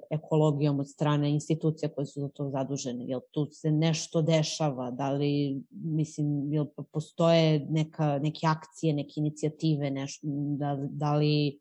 ekologijom 0.10 0.80
od 0.80 0.90
strane 0.90 1.32
institucija 1.32 1.90
koje 1.90 2.06
su 2.06 2.22
za 2.22 2.30
to 2.30 2.50
zadužene? 2.50 3.06
Jel 3.06 3.20
tu 3.32 3.46
se 3.52 3.72
nešto 3.72 4.22
dešava? 4.22 4.92
Da 4.92 5.12
li, 5.12 5.62
mislim, 5.72 6.54
jel 6.54 6.66
postoje 6.92 7.66
neka, 7.70 8.20
neke 8.20 8.48
akcije, 8.48 8.94
neke 8.94 9.14
inicijative, 9.16 9.92
nešto, 9.92 10.28
da, 10.58 10.78
da 10.90 11.16
li 11.16 11.60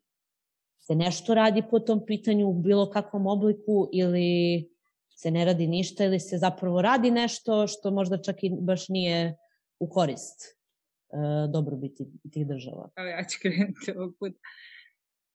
se 0.78 0.94
nešto 0.94 1.34
radi 1.34 1.62
po 1.70 1.78
tom 1.78 2.06
pitanju 2.06 2.48
u 2.48 2.54
bilo 2.54 2.90
kakvom 2.90 3.26
obliku 3.26 3.88
ili 3.92 4.75
se 5.16 5.30
ne 5.30 5.44
radi 5.44 5.66
ništa 5.66 6.04
ili 6.04 6.20
se 6.20 6.38
zapravo 6.38 6.82
radi 6.82 7.10
nešto 7.10 7.66
što 7.66 7.90
možda 7.90 8.22
čak 8.22 8.44
i 8.44 8.50
baš 8.60 8.88
nije 8.88 9.36
u 9.78 9.88
korist 9.88 10.42
e, 10.44 10.48
dobrobiti 11.52 12.04
tih 12.32 12.46
država. 12.46 12.90
Evo 12.96 13.08
ja 13.08 13.24
ću 13.24 13.38
krenuti 13.42 13.92
ovog 13.96 14.16
puta. 14.18 14.38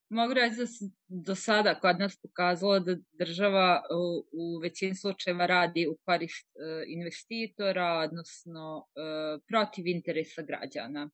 Mogu 0.09 0.33
reći 0.33 0.55
da 0.55 0.67
se 0.67 0.85
do 1.07 1.35
sada 1.35 1.79
kod 1.79 1.99
nas 1.99 2.17
pokazalo 2.21 2.79
da 2.79 2.95
država 3.11 3.83
u, 3.95 4.25
u 4.31 4.59
većini 4.59 4.95
slučajeva 4.95 5.45
radi 5.45 5.87
u 5.87 5.97
korist 6.05 6.47
e, 6.47 6.83
investitora, 6.87 7.99
odnosno 8.05 8.85
e, 8.85 9.01
protiv 9.47 9.87
interesa 9.87 10.41
građana. 10.41 11.09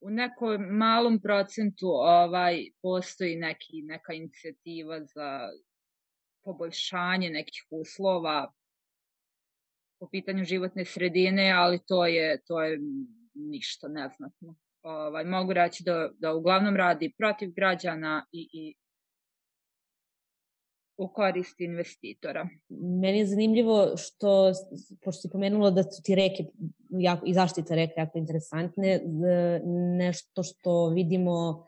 U 0.00 0.10
nekom 0.10 0.62
malom 0.70 1.20
procentu 1.20 1.86
ovaj 1.88 2.64
postoji 2.82 3.36
neki 3.36 3.82
neka 3.82 4.12
inicijativa 4.12 5.04
za 5.04 5.48
poboljšanje 6.44 7.30
nekih 7.30 7.66
uslova 7.70 8.52
po 10.00 10.08
pitanju 10.08 10.44
životne 10.44 10.84
sredine, 10.84 11.52
ali 11.52 11.78
to 11.86 12.06
je, 12.06 12.40
to 12.46 12.62
je 12.62 12.78
ništa 13.34 13.88
neznatno. 13.88 14.54
Ovaj, 14.82 15.24
mogu 15.24 15.52
reći 15.52 15.82
da, 15.82 16.10
da 16.18 16.34
uglavnom 16.34 16.76
radi 16.76 17.14
protiv 17.18 17.50
građana 17.50 18.26
i, 18.32 18.48
i 18.52 18.74
u 20.96 21.08
korist 21.08 21.60
investitora. 21.60 22.48
Meni 23.00 23.18
je 23.18 23.26
zanimljivo 23.26 23.96
što, 23.96 24.52
pošto 25.04 25.20
si 25.20 25.30
pomenula 25.32 25.70
da 25.70 25.82
su 25.82 26.02
ti 26.04 26.14
reke 26.14 26.44
jako, 26.90 27.26
i 27.26 27.34
zaštita 27.34 27.74
reke 27.74 27.94
jako 27.96 28.18
interesantne, 28.18 29.00
nešto 29.98 30.42
što 30.42 30.88
vidimo 30.88 31.66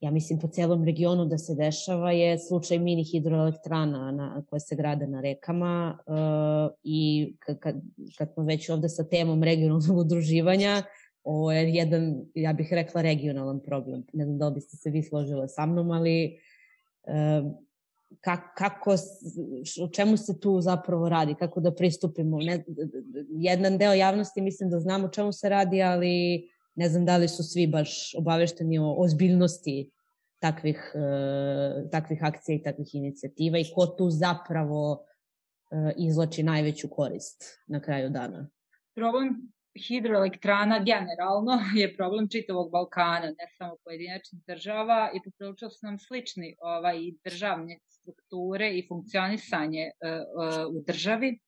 ja 0.00 0.10
mislim 0.10 0.38
po 0.38 0.48
celom 0.48 0.84
regionu 0.84 1.24
da 1.24 1.38
se 1.38 1.54
dešava 1.54 2.12
je 2.12 2.38
slučaj 2.38 2.78
mini 2.78 3.04
hidroelektrana 3.04 4.10
na, 4.10 4.42
koje 4.50 4.60
se 4.60 4.76
grade 4.76 5.06
na 5.06 5.20
rekama 5.20 5.98
uh, 6.06 6.76
i 6.82 7.32
kad, 7.38 7.58
kad, 8.18 8.32
smo 8.32 8.44
već 8.44 8.68
ovde 8.70 8.88
sa 8.88 9.04
temom 9.08 9.42
regionalnog 9.42 9.98
udruživanja, 10.04 10.82
ovo 11.24 11.52
je 11.52 11.74
jedan, 11.74 12.20
ja 12.34 12.52
bih 12.52 12.68
rekla, 12.72 13.02
regionalan 13.02 13.60
problem. 13.60 14.04
Ne 14.12 14.24
znam 14.24 14.38
da 14.38 14.48
li 14.48 14.54
biste 14.54 14.76
se 14.76 14.90
vi 14.90 15.02
složile 15.02 15.48
sa 15.48 15.66
mnom, 15.66 15.90
ali 15.90 16.38
uh, 17.02 17.52
kako, 18.54 18.94
o 19.82 19.88
čemu 19.88 20.16
se 20.16 20.40
tu 20.40 20.60
zapravo 20.60 21.08
radi, 21.08 21.34
kako 21.34 21.60
da 21.60 21.74
pristupimo. 21.74 22.38
Ne, 22.38 22.64
jedan 23.30 23.78
deo 23.78 23.92
javnosti 23.92 24.40
mislim 24.40 24.70
da 24.70 24.80
znamo 24.80 25.06
o 25.06 25.10
čemu 25.10 25.32
se 25.32 25.48
radi, 25.48 25.82
ali 25.82 26.48
ne 26.76 26.88
znam 26.88 27.04
da 27.04 27.16
li 27.16 27.28
su 27.28 27.42
svi 27.42 27.66
baš 27.66 28.14
obavešteni 28.18 28.78
o 28.78 28.94
ozbiljnosti 28.98 29.90
takvih, 30.38 30.92
uh, 30.94 31.90
takvih 31.90 32.24
akcija 32.24 32.56
i 32.56 32.62
takvih 32.62 32.94
inicijativa 32.94 33.58
i 33.58 33.70
ko 33.74 33.86
tu 33.86 34.10
zapravo 34.10 34.92
uh, 34.92 35.90
izlači 35.96 36.42
najveću 36.42 36.88
korist 36.88 37.44
na 37.66 37.80
kraju 37.80 38.10
dana? 38.10 38.48
Problem 38.94 39.52
hidroelektrana 39.88 40.78
generalno 40.78 41.52
je 41.80 41.96
problem 41.96 42.28
čitavog 42.28 42.70
Balkana, 42.70 43.26
ne 43.26 43.46
samo 43.58 43.76
pojedinačnih 43.84 44.42
država 44.46 45.10
i 45.14 45.20
poprilično 45.24 45.70
su 45.70 45.86
nam 45.86 45.98
slični 45.98 46.56
ovaj, 46.60 46.98
državne 47.24 47.78
strukture 47.88 48.70
i 48.70 48.86
funkcionisanje 48.88 49.90
uh, 49.90 50.68
uh, 50.68 50.76
u 50.76 50.84
državi 50.86 51.38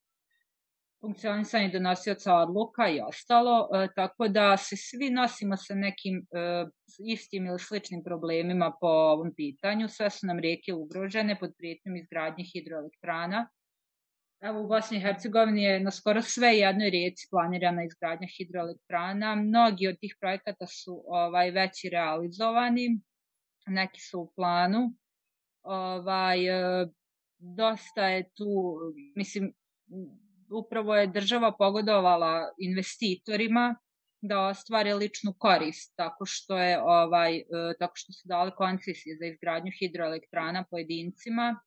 funkcionisanje 1.00 1.68
donosioca 1.68 2.34
odluka 2.34 2.88
i 2.88 3.00
ostalo, 3.00 3.68
e, 3.74 3.88
tako 3.94 4.28
da 4.28 4.56
se 4.56 4.76
svi 4.76 5.10
nosimo 5.10 5.56
sa 5.56 5.74
nekim 5.74 6.16
e, 6.18 6.66
istim 6.98 7.46
ili 7.46 7.58
sličnim 7.58 8.02
problemima 8.04 8.72
po 8.80 8.86
ovom 8.86 9.34
pitanju. 9.34 9.88
Sve 9.88 10.10
su 10.10 10.26
nam 10.26 10.38
rijeke 10.38 10.74
ugrožene 10.74 11.38
pod 11.38 11.54
prijetnjom 11.58 11.96
izgradnje 11.96 12.44
hidroelektrana. 12.44 13.48
Evo 14.40 14.60
u 14.60 14.68
Bosni 14.68 14.96
i 14.96 15.00
Hercegovini 15.00 15.62
je 15.62 15.80
na 15.80 15.90
skoro 15.90 16.22
sve 16.22 16.48
jednoj 16.48 16.90
rijeci 16.90 17.26
planirana 17.30 17.84
izgradnja 17.84 18.28
hidroelektrana. 18.38 19.34
Mnogi 19.34 19.88
od 19.88 19.98
tih 20.00 20.16
projekata 20.20 20.66
su 20.66 21.04
ovaj 21.06 21.50
već 21.50 21.84
realizovani, 21.92 23.00
neki 23.66 24.00
su 24.00 24.20
u 24.20 24.32
planu. 24.36 24.94
Ovaj, 25.62 26.46
e, 26.46 26.86
dosta 27.38 28.06
je 28.08 28.30
tu, 28.34 28.76
mislim, 29.16 29.52
upravo 30.50 30.96
je 30.96 31.06
država 31.06 31.52
pogodovala 31.58 32.52
investitorima 32.58 33.76
da 34.20 34.40
ostvare 34.40 34.94
ličnu 34.94 35.34
korist 35.38 35.96
tako 35.96 36.26
što 36.26 36.58
je 36.58 36.82
ovaj 36.82 37.36
e, 37.36 37.44
tako 37.78 37.92
što 37.96 38.12
su 38.12 38.28
dali 38.28 38.50
koncesije 38.56 39.16
za 39.16 39.26
izgradnju 39.26 39.72
hidroelektrana 39.80 40.64
pojedincima 40.70 41.60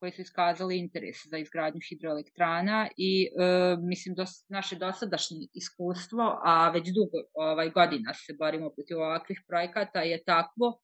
koji 0.00 0.12
su 0.12 0.22
iskazali 0.22 0.78
interes 0.78 1.16
za 1.30 1.38
izgradnju 1.38 1.80
hidroelektrana 1.88 2.88
i 2.96 3.24
e, 3.24 3.76
mislim 3.80 4.14
dos, 4.14 4.44
naše 4.48 4.76
dosadašnje 4.76 5.46
iskustvo, 5.54 6.40
a 6.44 6.70
već 6.70 6.86
dugo 6.88 7.28
ovaj, 7.34 7.70
godina 7.70 8.14
se 8.14 8.34
borimo 8.38 8.70
protiv 8.70 8.98
ovakvih 8.98 9.42
projekata 9.48 10.00
je 10.00 10.24
takvo 10.24 10.80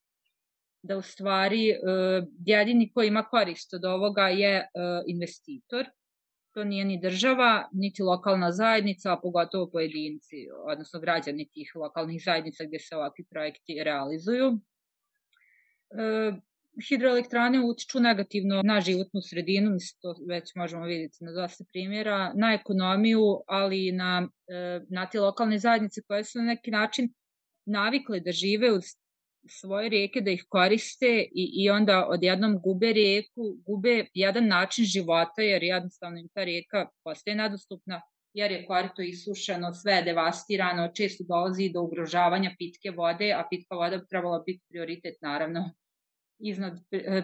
da 0.83 0.97
u 0.97 1.03
stvari 1.03 1.71
e, 1.71 1.77
jedini 2.47 2.93
ko 2.93 3.03
ima 3.03 3.23
korist 3.23 3.75
od 3.75 3.85
ovoga 3.85 4.29
je 4.29 4.57
e, 4.57 4.67
investitor, 5.07 5.87
to 6.55 6.65
nije 6.65 6.85
ni 6.85 7.01
država, 7.01 7.69
niti 7.73 8.03
lokalna 8.03 8.53
zajednica, 8.53 9.13
a 9.13 9.21
pogotovo 9.23 9.71
pojedinci, 9.71 10.37
odnosno 10.67 11.01
građani 11.01 11.49
tih 11.49 11.73
lokalnih 11.77 12.23
zajednica 12.25 12.65
gde 12.65 12.79
se 12.79 12.97
ovakvi 12.97 13.25
projekti 13.31 13.83
realizuju. 13.85 14.59
E, 15.91 16.33
hidroelektrane 16.89 17.61
utiču 17.61 18.01
negativno 18.01 18.63
na 18.63 18.81
životnu 18.81 19.21
sredinu, 19.23 19.71
mislim 19.71 19.99
to 20.03 20.15
već 20.29 20.55
možemo 20.55 20.85
vidjeti 20.85 21.25
na 21.25 21.33
dosta 21.33 21.65
primjera, 21.73 22.33
na 22.35 22.53
ekonomiju, 22.55 23.23
ali 23.47 23.89
i 23.89 23.93
na, 23.93 24.29
e, 24.49 24.81
na 24.89 25.07
te 25.11 25.21
lokalne 25.21 25.59
zajednice 25.59 26.03
koje 26.03 26.25
su 26.25 26.39
na 26.39 26.45
neki 26.45 26.71
način 26.71 27.13
navikle 27.67 28.21
da 28.21 28.33
žive 28.33 28.73
uz 28.73 28.85
svoje 29.49 29.89
rijeke, 29.89 30.21
da 30.21 30.31
ih 30.31 30.45
koriste 30.49 31.29
i, 31.33 31.51
i 31.65 31.71
onda 31.71 32.07
odjednom 32.09 32.59
gube 32.61 32.93
rijeku, 32.93 33.57
gube 33.67 34.07
jedan 34.15 34.47
način 34.47 34.85
života 34.85 35.43
jer 35.43 35.63
jednostavno 35.63 36.19
im 36.19 36.29
ta 36.35 36.45
rijeka 36.45 36.89
postaje 37.05 37.35
nedostupna 37.35 38.01
jer 38.35 38.53
je 38.53 38.67
korito 38.67 39.03
isušeno, 39.03 39.73
sve 39.73 39.93
je 39.93 40.03
devastirano, 40.03 40.89
često 40.95 41.25
dolazi 41.29 41.71
do 41.75 41.83
ugrožavanja 41.83 42.55
pitke 42.59 42.91
vode, 42.91 43.33
a 43.33 43.45
pitka 43.51 43.77
voda 43.77 43.97
bi 43.97 44.09
trebala 44.09 44.43
biti 44.47 44.63
prioritet 44.69 45.15
naravno 45.23 45.71
iznad 46.39 46.79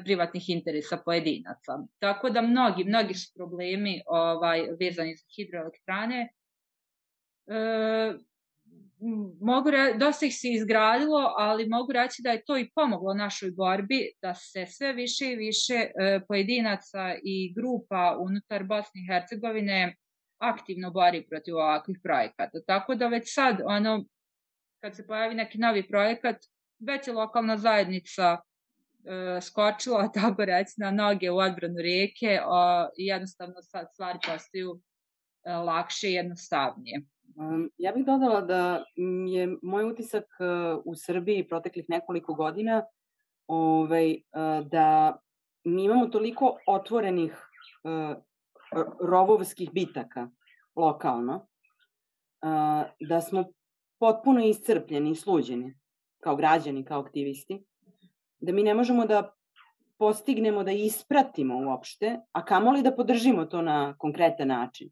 privatnih 0.04 0.50
interesa 0.50 0.96
pojedinaca. 1.04 1.78
Tako 1.98 2.30
da 2.30 2.42
mnogi, 2.42 2.84
mnogi 2.84 3.14
su 3.14 3.32
problemi 3.34 4.02
ovaj, 4.06 4.68
vezani 4.80 5.16
za 5.16 5.26
hidroelektrane. 5.36 6.28
E, 7.46 8.14
mogu 9.40 9.70
re, 9.70 9.94
dosta 9.98 10.26
ih 10.26 10.34
se 10.34 10.48
izgradilo, 10.48 11.34
ali 11.36 11.68
mogu 11.68 11.92
reći 11.92 12.22
da 12.22 12.30
je 12.30 12.44
to 12.44 12.58
i 12.58 12.70
pomoglo 12.74 13.14
našoj 13.14 13.50
borbi 13.50 14.12
da 14.22 14.34
se 14.34 14.66
sve 14.66 14.92
više 14.92 15.32
i 15.32 15.36
više 15.36 15.74
e, 15.74 16.20
pojedinaca 16.28 17.14
i 17.22 17.54
grupa 17.54 18.16
unutar 18.20 18.64
Bosne 18.64 19.00
i 19.00 19.06
Hercegovine 19.12 19.96
aktivno 20.38 20.90
bori 20.90 21.26
protiv 21.30 21.56
ovakvih 21.56 21.98
projekata. 22.02 22.58
Tako 22.66 22.94
da 22.94 23.08
već 23.08 23.34
sad, 23.34 23.60
ono, 23.64 24.04
kad 24.80 24.96
se 24.96 25.06
pojavi 25.06 25.34
neki 25.34 25.58
novi 25.58 25.88
projekat, 25.88 26.36
već 26.78 27.06
je 27.06 27.12
lokalna 27.12 27.56
zajednica 27.56 28.38
e, 29.04 29.40
skočila, 29.40 30.08
tako 30.22 30.44
reći, 30.44 30.72
na 30.76 30.90
noge 30.90 31.30
u 31.30 31.36
odbranu 31.36 31.78
rijeke 31.78 32.38
i 32.98 33.06
jednostavno 33.06 33.62
sad 33.62 33.86
stvari 33.92 34.18
postaju 34.26 34.80
e, 35.44 35.52
lakše 35.52 36.08
i 36.08 36.12
jednostavnije. 36.12 37.00
Ja 37.78 37.92
bih 37.92 38.04
dodala 38.06 38.40
da 38.40 38.84
je 39.26 39.56
moj 39.62 39.84
utisak 39.84 40.24
uh, 40.24 40.82
u 40.84 40.94
Srbiji 40.94 41.48
proteklih 41.48 41.84
nekoliko 41.88 42.34
godina 42.34 42.82
ovaj, 43.46 44.10
uh, 44.12 44.66
da 44.66 45.18
mi 45.64 45.84
imamo 45.84 46.06
toliko 46.06 46.56
otvorenih 46.66 47.48
uh, 47.84 48.16
rovovskih 49.00 49.72
bitaka 49.72 50.30
lokalno, 50.76 51.46
da 53.00 53.20
smo 53.20 53.44
potpuno 53.98 54.44
iscrpljeni 54.44 55.10
i 55.10 55.14
sluđeni 55.14 55.74
kao 56.20 56.36
građani, 56.36 56.84
kao 56.84 57.00
aktivisti, 57.00 57.64
da 58.40 58.52
mi 58.52 58.62
ne 58.62 58.74
možemo 58.74 59.06
da 59.06 59.34
postignemo 59.98 60.64
da 60.64 60.70
ispratimo 60.70 61.58
uopšte, 61.68 62.20
a 62.32 62.44
kamoli 62.44 62.82
da 62.82 62.94
podržimo 62.96 63.44
to 63.44 63.62
na 63.62 63.94
konkretan 63.98 64.48
način. 64.48 64.90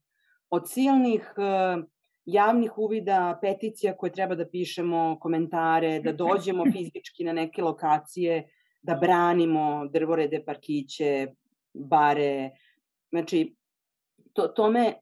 Od 0.50 0.68
silnih 0.68 1.34
uh, 1.36 1.84
javnih 2.30 2.78
uvida, 2.78 3.38
peticija 3.40 3.96
koje 3.96 4.12
treba 4.12 4.34
da 4.34 4.48
pišemo, 4.48 5.18
komentare, 5.20 6.00
da 6.00 6.12
dođemo 6.12 6.64
fizički 6.72 7.24
na 7.24 7.32
neke 7.32 7.62
lokacije, 7.62 8.48
da 8.82 8.94
branimo 8.94 9.86
drvorede, 9.92 10.42
parkiće, 10.44 11.26
bare. 11.74 12.50
Znači, 13.10 13.54
to, 14.32 14.48
tome, 14.48 14.94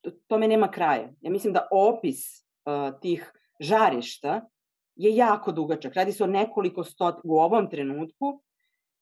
to, 0.00 0.10
tome 0.26 0.48
nema 0.48 0.70
kraja. 0.70 1.12
Ja 1.20 1.30
mislim 1.30 1.52
da 1.52 1.68
opis 1.70 2.40
uh, 2.40 3.00
tih 3.00 3.32
žarišta 3.60 4.40
je 4.96 5.16
jako 5.16 5.52
dugačak. 5.52 5.94
Radi 5.94 6.12
se 6.12 6.24
o 6.24 6.26
nekoliko 6.26 6.84
stot 6.84 7.20
u 7.24 7.38
ovom 7.38 7.70
trenutku 7.70 8.42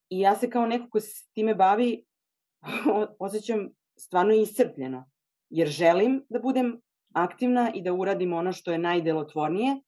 i 0.09 0.21
ja 0.21 0.37
se 0.37 0.51
kao 0.51 0.67
neko 0.67 0.89
ko 0.91 1.01
se 1.01 1.27
time 1.33 1.55
bavi 1.55 2.05
osjećam 3.19 3.69
stvarno 3.97 4.35
iscrpljeno. 4.35 5.11
Jer 5.51 5.69
želim 5.69 6.25
da 6.29 6.39
budem 6.39 6.81
aktivna 7.15 7.71
i 7.75 7.83
da 7.83 7.93
uradim 7.93 8.33
ono 8.33 8.53
što 8.53 8.73
je 8.73 8.79
najdelotvornije, 8.79 9.81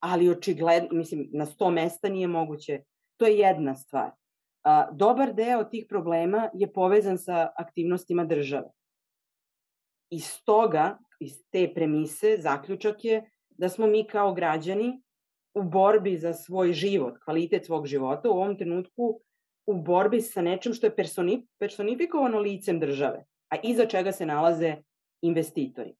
ali 0.00 0.30
očigledno, 0.30 0.88
mislim, 0.92 1.28
na 1.32 1.46
sto 1.46 1.70
mesta 1.70 2.08
nije 2.08 2.26
moguće. 2.26 2.82
To 3.16 3.26
je 3.26 3.38
jedna 3.38 3.74
stvar. 3.74 4.10
A, 4.64 4.90
dobar 4.92 5.34
deo 5.34 5.64
tih 5.64 5.86
problema 5.88 6.50
je 6.54 6.72
povezan 6.72 7.18
sa 7.18 7.48
aktivnostima 7.56 8.24
države. 8.24 8.70
Iz 10.10 10.42
toga, 10.44 10.98
iz 11.20 11.32
te 11.50 11.70
premise, 11.74 12.36
zaključak 12.38 13.04
je 13.04 13.30
da 13.48 13.68
smo 13.68 13.86
mi 13.86 14.06
kao 14.06 14.34
građani 14.34 15.02
u 15.54 15.62
borbi 15.62 16.16
za 16.16 16.34
svoj 16.34 16.72
život, 16.72 17.14
kvalitet 17.24 17.66
svog 17.66 17.86
života, 17.86 18.30
u 18.30 18.32
ovom 18.32 18.58
trenutku 18.58 19.20
u 19.66 19.74
borbi 19.74 20.20
sa 20.20 20.42
nečem 20.42 20.74
što 20.74 20.86
je 20.86 20.94
personifikovano 21.58 22.38
licem 22.38 22.80
države, 22.80 23.24
a 23.50 23.56
iza 23.62 23.86
čega 23.86 24.12
se 24.12 24.26
nalaze 24.26 24.76
investitori. 25.22 25.94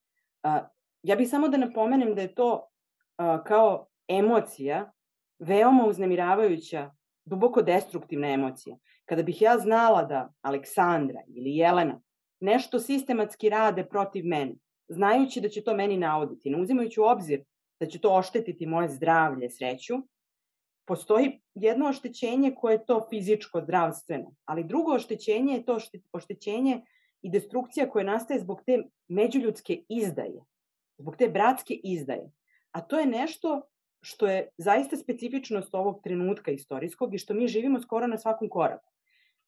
Ja 1.02 1.16
bih 1.16 1.28
samo 1.28 1.48
da 1.48 1.56
napomenem 1.56 2.14
da 2.14 2.22
je 2.22 2.34
to 2.34 2.68
kao 3.46 3.86
emocija 4.08 4.92
veoma 5.38 5.86
uznemiravajuća, 5.86 6.90
duboko 7.24 7.62
destruktivna 7.62 8.28
emocija. 8.28 8.76
Kada 9.04 9.22
bih 9.22 9.42
ja 9.42 9.58
znala 9.58 10.02
da 10.04 10.32
Aleksandra 10.42 11.20
ili 11.28 11.56
Jelena 11.56 12.00
nešto 12.40 12.80
sistematski 12.80 13.48
rade 13.48 13.84
protiv 13.84 14.24
mene, 14.24 14.54
znajući 14.88 15.40
da 15.40 15.48
će 15.48 15.62
to 15.62 15.74
meni 15.74 15.96
nauditi, 15.96 16.50
ne 16.50 16.60
uzimajući 16.62 17.00
u 17.00 17.04
obzir 17.04 17.44
da 17.80 17.86
će 17.86 18.00
to 18.00 18.14
oštetiti 18.14 18.66
moje 18.66 18.88
zdravlje, 18.88 19.50
sreću, 19.50 19.94
postoji 20.86 21.40
jedno 21.54 21.88
oštećenje 21.88 22.54
koje 22.56 22.74
je 22.74 22.86
to 22.86 23.06
fizičko, 23.10 23.60
zdravstveno, 23.60 24.34
ali 24.44 24.64
drugo 24.64 24.92
oštećenje 24.92 25.54
je 25.54 25.64
to 25.64 25.78
oštećenje 26.12 26.82
i 27.22 27.30
destrukcija 27.30 27.90
koja 27.90 28.04
nastaje 28.04 28.40
zbog 28.40 28.62
te 28.66 28.82
međuljudske 29.08 29.82
izdaje, 29.88 30.44
zbog 30.98 31.16
te 31.16 31.28
bratske 31.28 31.74
izdaje. 31.84 32.30
A 32.72 32.80
to 32.80 32.98
je 32.98 33.06
nešto 33.06 33.62
što 34.00 34.26
je 34.26 34.48
zaista 34.58 34.96
specifičnost 34.96 35.74
ovog 35.74 36.00
trenutka 36.02 36.50
istorijskog 36.50 37.14
i 37.14 37.18
što 37.18 37.34
mi 37.34 37.48
živimo 37.48 37.80
skoro 37.80 38.06
na 38.06 38.18
svakom 38.18 38.48
koraku. 38.48 38.92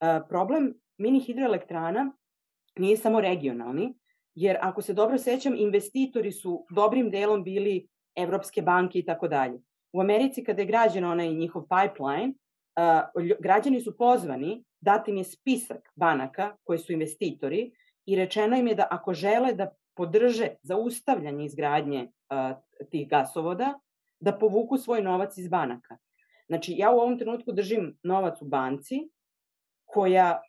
E, 0.01 0.21
problem 0.29 0.75
mini 0.99 1.21
hidroelektrana 1.21 2.13
nije 2.79 2.97
samo 2.97 3.21
regionalni, 3.21 3.95
jer 4.35 4.59
ako 4.61 4.83
se 4.83 4.95
dobro 4.95 5.19
sećam, 5.19 5.55
investitori 5.57 6.33
su 6.33 6.67
dobrim 6.71 7.11
delom 7.11 7.45
bili 7.45 7.89
evropske 8.17 8.63
banke 8.63 8.99
i 8.99 9.05
tako 9.05 9.29
dalje. 9.29 9.61
U 9.93 10.01
Americi 10.01 10.45
kada 10.45 10.63
je 10.63 10.67
građen 10.67 11.05
onaj 11.05 11.35
njihov 11.35 11.63
pipeline, 11.63 12.35
uh, 12.35 13.37
građani 13.41 13.81
su 13.81 13.97
pozvani 13.97 14.65
dati 14.81 15.11
im 15.11 15.17
je 15.17 15.25
spisak 15.25 15.93
banaka 15.97 16.57
koji 16.65 16.79
su 16.79 16.93
investitori 16.93 17.73
i 18.07 18.17
rečeno 18.17 18.57
im 18.57 18.67
je 18.67 18.75
da 18.75 18.87
ako 18.91 19.15
žele 19.15 19.53
da 19.55 19.75
podrže 19.97 20.49
zaustavljanje 20.63 21.45
izgradnje 21.45 22.03
uh, 22.05 22.87
tih 22.91 23.09
gasovoda, 23.09 23.79
da 24.21 24.33
povuku 24.39 24.79
svoj 24.79 25.03
novac 25.03 25.39
iz 25.39 25.49
banaka. 25.49 25.97
Znači, 26.47 26.75
ja 26.77 26.91
u 26.91 26.99
ovom 26.99 27.19
trenutku 27.19 27.53
držim 27.53 27.99
novac 28.03 28.43
u 28.43 28.45
banci 28.45 29.09
koja 29.85 30.41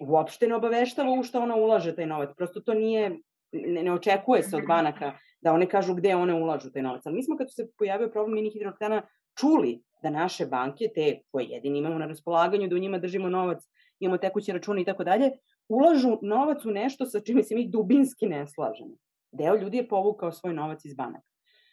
uopšte 0.00 0.48
ne 0.48 0.54
obaveštava 0.54 1.12
u 1.12 1.22
što 1.22 1.40
ona 1.40 1.56
ulaže 1.56 1.94
taj 1.94 2.06
novac. 2.06 2.30
Prosto 2.36 2.60
to 2.60 2.74
nije, 2.74 3.18
ne, 3.52 3.82
ne 3.82 3.92
očekuje 3.92 4.42
se 4.42 4.56
od 4.56 4.66
banaka 4.68 5.12
da 5.40 5.52
one 5.52 5.68
kažu 5.68 5.94
gde 5.94 6.14
one 6.16 6.34
ulažu 6.34 6.70
taj 6.70 6.82
novac. 6.82 7.06
Ali 7.06 7.16
mi 7.16 7.22
smo, 7.22 7.36
kad 7.36 7.52
se 7.52 7.68
pojavio 7.78 8.10
problem 8.10 8.34
mini 8.34 8.50
hidroelektrana, 8.50 9.02
čuli 9.38 9.82
da 10.02 10.10
naše 10.10 10.46
banke, 10.46 10.88
te 10.94 11.20
koje 11.30 11.44
jedini 11.44 11.78
imamo 11.78 11.98
na 11.98 12.06
raspolaganju, 12.06 12.68
da 12.68 12.76
u 12.76 12.78
njima 12.78 12.98
držimo 12.98 13.28
novac, 13.28 13.62
imamo 14.00 14.18
tekuće 14.18 14.52
račune 14.52 14.82
i 14.82 14.84
tako 14.84 15.04
dalje, 15.04 15.30
ulažu 15.68 16.18
novac 16.22 16.64
u 16.64 16.70
nešto 16.70 17.06
sa 17.06 17.20
čime 17.20 17.42
se 17.42 17.54
mi 17.54 17.68
dubinski 17.68 18.26
ne 18.26 18.46
slažemo. 18.46 18.94
Deo 19.32 19.56
ljudi 19.56 19.76
je 19.76 19.88
povukao 19.88 20.32
svoj 20.32 20.54
novac 20.54 20.84
iz 20.84 20.94
banaka. 20.94 21.26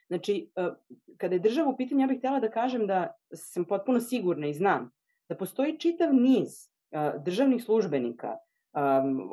Znači, 0.07 0.51
e, 0.55 0.69
kada 1.17 1.35
je 1.35 1.39
država 1.39 1.69
u 1.69 1.77
pitanju, 1.77 2.01
ja 2.01 2.07
bih 2.07 2.17
htjela 2.17 2.39
da 2.39 2.51
kažem 2.51 2.87
da 2.87 3.13
sam 3.33 3.65
potpuno 3.65 3.99
sigurna 3.99 4.47
i 4.47 4.53
znam 4.53 4.91
da 5.29 5.35
postoji 5.35 5.79
čitav 5.79 6.13
niz 6.13 6.49
e, 6.91 7.11
državnih 7.25 7.63
službenika, 7.63 8.27
e, 8.27 8.37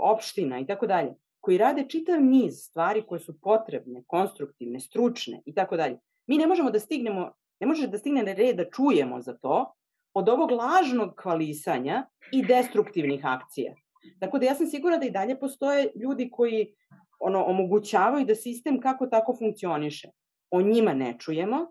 opština 0.00 0.58
i 0.60 0.66
tako 0.66 0.86
dalje, 0.86 1.14
koji 1.40 1.58
rade 1.58 1.84
čitav 1.88 2.22
niz 2.22 2.54
stvari 2.54 3.02
koje 3.06 3.20
su 3.20 3.40
potrebne, 3.40 4.02
konstruktivne, 4.06 4.80
stručne 4.80 5.42
i 5.44 5.54
tako 5.54 5.76
dalje. 5.76 5.98
Mi 6.26 6.38
ne 6.38 6.46
možemo 6.46 6.70
da 6.70 6.80
stignemo 6.80 7.32
ne 7.60 7.66
može 7.66 7.86
da 7.86 7.98
stigne 7.98 8.22
na 8.22 8.32
red 8.32 8.56
da 8.56 8.70
čujemo 8.70 9.20
za 9.20 9.36
to 9.36 9.72
od 10.14 10.28
ovog 10.28 10.50
lažnog 10.50 11.14
kvalisanja 11.22 12.06
i 12.32 12.42
destruktivnih 12.46 13.20
akcija. 13.24 13.74
Tako 14.20 14.38
da 14.38 14.46
ja 14.46 14.54
sam 14.54 14.66
sigurna 14.66 14.98
da 14.98 15.06
i 15.06 15.10
dalje 15.10 15.38
postoje 15.40 15.90
ljudi 15.94 16.30
koji 16.32 16.74
ono, 17.18 17.44
omogućavaju 17.44 18.26
da 18.26 18.34
sistem 18.34 18.80
kako 18.80 19.06
tako 19.06 19.36
funkcioniše. 19.38 20.08
O 20.50 20.62
njima 20.62 20.94
ne 20.94 21.16
čujemo, 21.18 21.66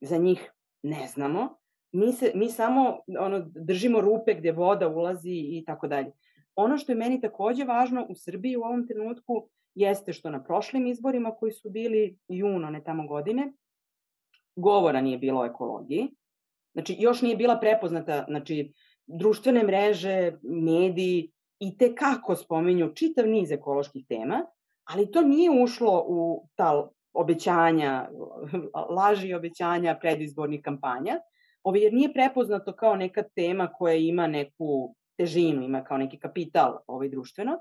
za 0.00 0.16
njih 0.16 0.52
ne 0.82 1.06
znamo, 1.06 1.58
mi, 1.92 2.12
se, 2.12 2.32
mi 2.34 2.48
samo 2.50 3.00
ono, 3.20 3.40
držimo 3.54 4.00
rupe 4.00 4.34
gde 4.34 4.52
voda 4.52 4.88
ulazi 4.88 5.30
i 5.30 5.64
tako 5.66 5.88
dalje. 5.88 6.12
Ono 6.54 6.78
što 6.78 6.92
je 6.92 6.96
meni 6.96 7.20
takođe 7.20 7.64
važno 7.64 8.06
u 8.08 8.14
Srbiji 8.14 8.56
u 8.56 8.62
ovom 8.62 8.86
trenutku 8.86 9.48
jeste 9.74 10.12
što 10.12 10.30
na 10.30 10.44
prošlim 10.44 10.86
izborima 10.86 11.30
koji 11.30 11.52
su 11.52 11.70
bili 11.70 12.18
juno, 12.28 12.70
ne 12.70 12.84
tamo 12.84 13.06
godine, 13.06 13.52
govora 14.60 15.00
nije 15.00 15.18
bilo 15.18 15.40
o 15.40 15.46
ekologiji. 15.46 16.08
Znači, 16.72 16.96
još 16.98 17.22
nije 17.22 17.36
bila 17.36 17.58
prepoznata, 17.60 18.24
znači, 18.28 18.72
društvene 19.06 19.62
mreže, 19.62 20.32
mediji 20.42 21.32
i 21.58 21.78
te 21.78 21.94
kako 21.94 22.36
spominju 22.36 22.92
čitav 22.94 23.26
niz 23.26 23.52
ekoloških 23.52 24.06
tema, 24.08 24.46
ali 24.84 25.10
to 25.10 25.22
nije 25.22 25.62
ušlo 25.62 26.04
u 26.08 26.48
ta 26.54 26.88
obećanja, 27.12 28.08
laži 28.96 29.34
obećanja 29.34 29.98
predizbornih 30.00 30.60
kampanja, 30.62 31.20
Ovo, 31.62 31.76
jer 31.76 31.92
nije 31.92 32.12
prepoznato 32.12 32.72
kao 32.72 32.96
neka 32.96 33.22
tema 33.22 33.72
koja 33.72 33.94
ima 33.94 34.26
neku 34.26 34.94
težinu, 35.16 35.62
ima 35.62 35.84
kao 35.84 35.98
neki 35.98 36.18
kapital 36.18 36.78
ovaj, 36.86 37.08
društveno. 37.08 37.58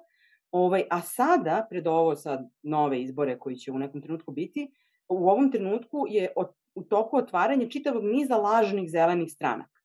Ovaj, 0.51 0.83
a 0.89 1.01
sada, 1.01 1.67
pred 1.69 1.87
ovo 1.87 2.15
sad 2.15 2.49
nove 2.63 3.01
izbore 3.01 3.39
koji 3.39 3.55
će 3.55 3.71
u 3.71 3.79
nekom 3.79 4.01
trenutku 4.01 4.31
biti, 4.31 4.71
u 5.09 5.29
ovom 5.29 5.51
trenutku 5.51 6.05
je 6.09 6.29
od, 6.35 6.47
u 6.77 6.83
toku 6.83 7.17
otvaranje 7.17 7.69
čitavog 7.69 8.03
niza 8.05 8.37
lažnih 8.37 8.89
zelenih 8.89 9.31
stranaka. 9.31 9.81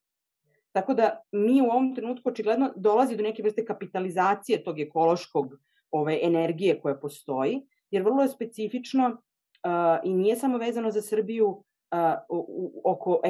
Tako 0.72 0.94
da 0.94 1.20
mi 1.33 1.62
u 1.62 1.64
ovom 1.64 1.94
trenutku 1.94 2.28
očigledno 2.28 2.72
dolazi 2.76 3.16
do 3.16 3.22
neke 3.22 3.42
vrste 3.42 3.64
kapitalizacije 3.64 4.64
tog 4.64 4.81
ekološkog 4.81 5.55
ove 5.90 6.18
energije 6.22 6.81
koja 6.81 6.94
postoji, 6.94 7.61
jer 7.90 8.02
vrlo 8.02 8.22
je 8.22 8.28
specifično 8.28 9.09
uh, 9.09 10.05
i 10.05 10.14
nije 10.14 10.37
samo 10.37 10.59
vezano 10.59 10.90
za 10.90 11.02
Srbiju, 11.02 11.48
uh, 11.48 11.62
oko, 12.85 13.20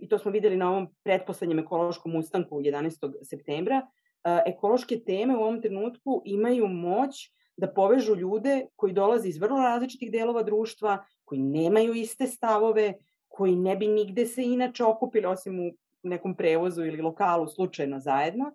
i 0.00 0.08
to 0.08 0.18
smo 0.18 0.30
videli 0.30 0.56
na 0.56 0.70
ovom 0.70 0.88
pretposlednjem 1.04 1.58
ekološkom 1.58 2.16
ustanku 2.16 2.60
11. 2.60 3.12
septembra, 3.22 3.76
uh, 3.76 4.38
ekološke 4.46 5.00
teme 5.06 5.36
u 5.36 5.40
ovom 5.40 5.62
trenutku 5.62 6.22
imaju 6.24 6.66
moć 6.66 7.30
da 7.56 7.68
povežu 7.68 8.14
ljude 8.16 8.66
koji 8.76 8.92
dolaze 8.92 9.28
iz 9.28 9.38
vrlo 9.38 9.62
različitih 9.62 10.12
delova 10.12 10.42
društva, 10.42 11.04
koji 11.24 11.40
nemaju 11.40 11.94
iste 11.94 12.26
stavove, 12.26 12.94
koji 13.28 13.56
ne 13.56 13.76
bi 13.76 13.86
nigde 13.88 14.26
se 14.26 14.44
inače 14.44 14.84
okupili 14.84 15.26
osim 15.26 15.60
u 15.60 15.72
nekom 16.02 16.36
prevozu 16.36 16.84
ili 16.84 17.02
lokalu 17.02 17.48
slučajno 17.48 18.00
zajedno. 18.00 18.52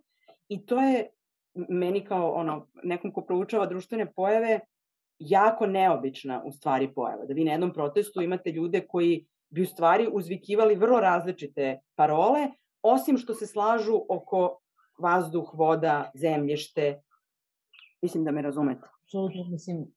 I 0.49 0.65
to 0.65 0.81
je 0.81 1.09
meni 1.69 2.05
kao 2.05 2.31
ono, 2.31 2.67
nekom 2.83 3.13
ko 3.13 3.21
proučava 3.21 3.65
društvene 3.65 4.11
pojave 4.11 4.59
jako 5.19 5.65
neobična 5.65 6.41
u 6.45 6.51
stvari 6.51 6.93
pojava. 6.93 7.25
Da 7.25 7.33
vi 7.33 7.43
na 7.43 7.51
jednom 7.51 7.73
protestu 7.73 8.21
imate 8.21 8.51
ljude 8.51 8.81
koji 8.87 9.25
bi 9.49 9.61
u 9.61 9.65
stvari 9.65 10.07
uzvikivali 10.11 10.75
vrlo 10.75 10.99
različite 10.99 11.79
parole, 11.95 12.47
osim 12.81 13.17
što 13.17 13.33
se 13.33 13.47
slažu 13.47 14.01
oko 14.09 14.59
vazduh, 14.99 15.51
voda, 15.53 16.11
zemljište. 16.15 17.01
Mislim 18.01 18.23
da 18.23 18.31
me 18.31 18.41
razumete. 18.41 18.87
Apsolutno, 19.03 19.43
mislim 19.49 19.87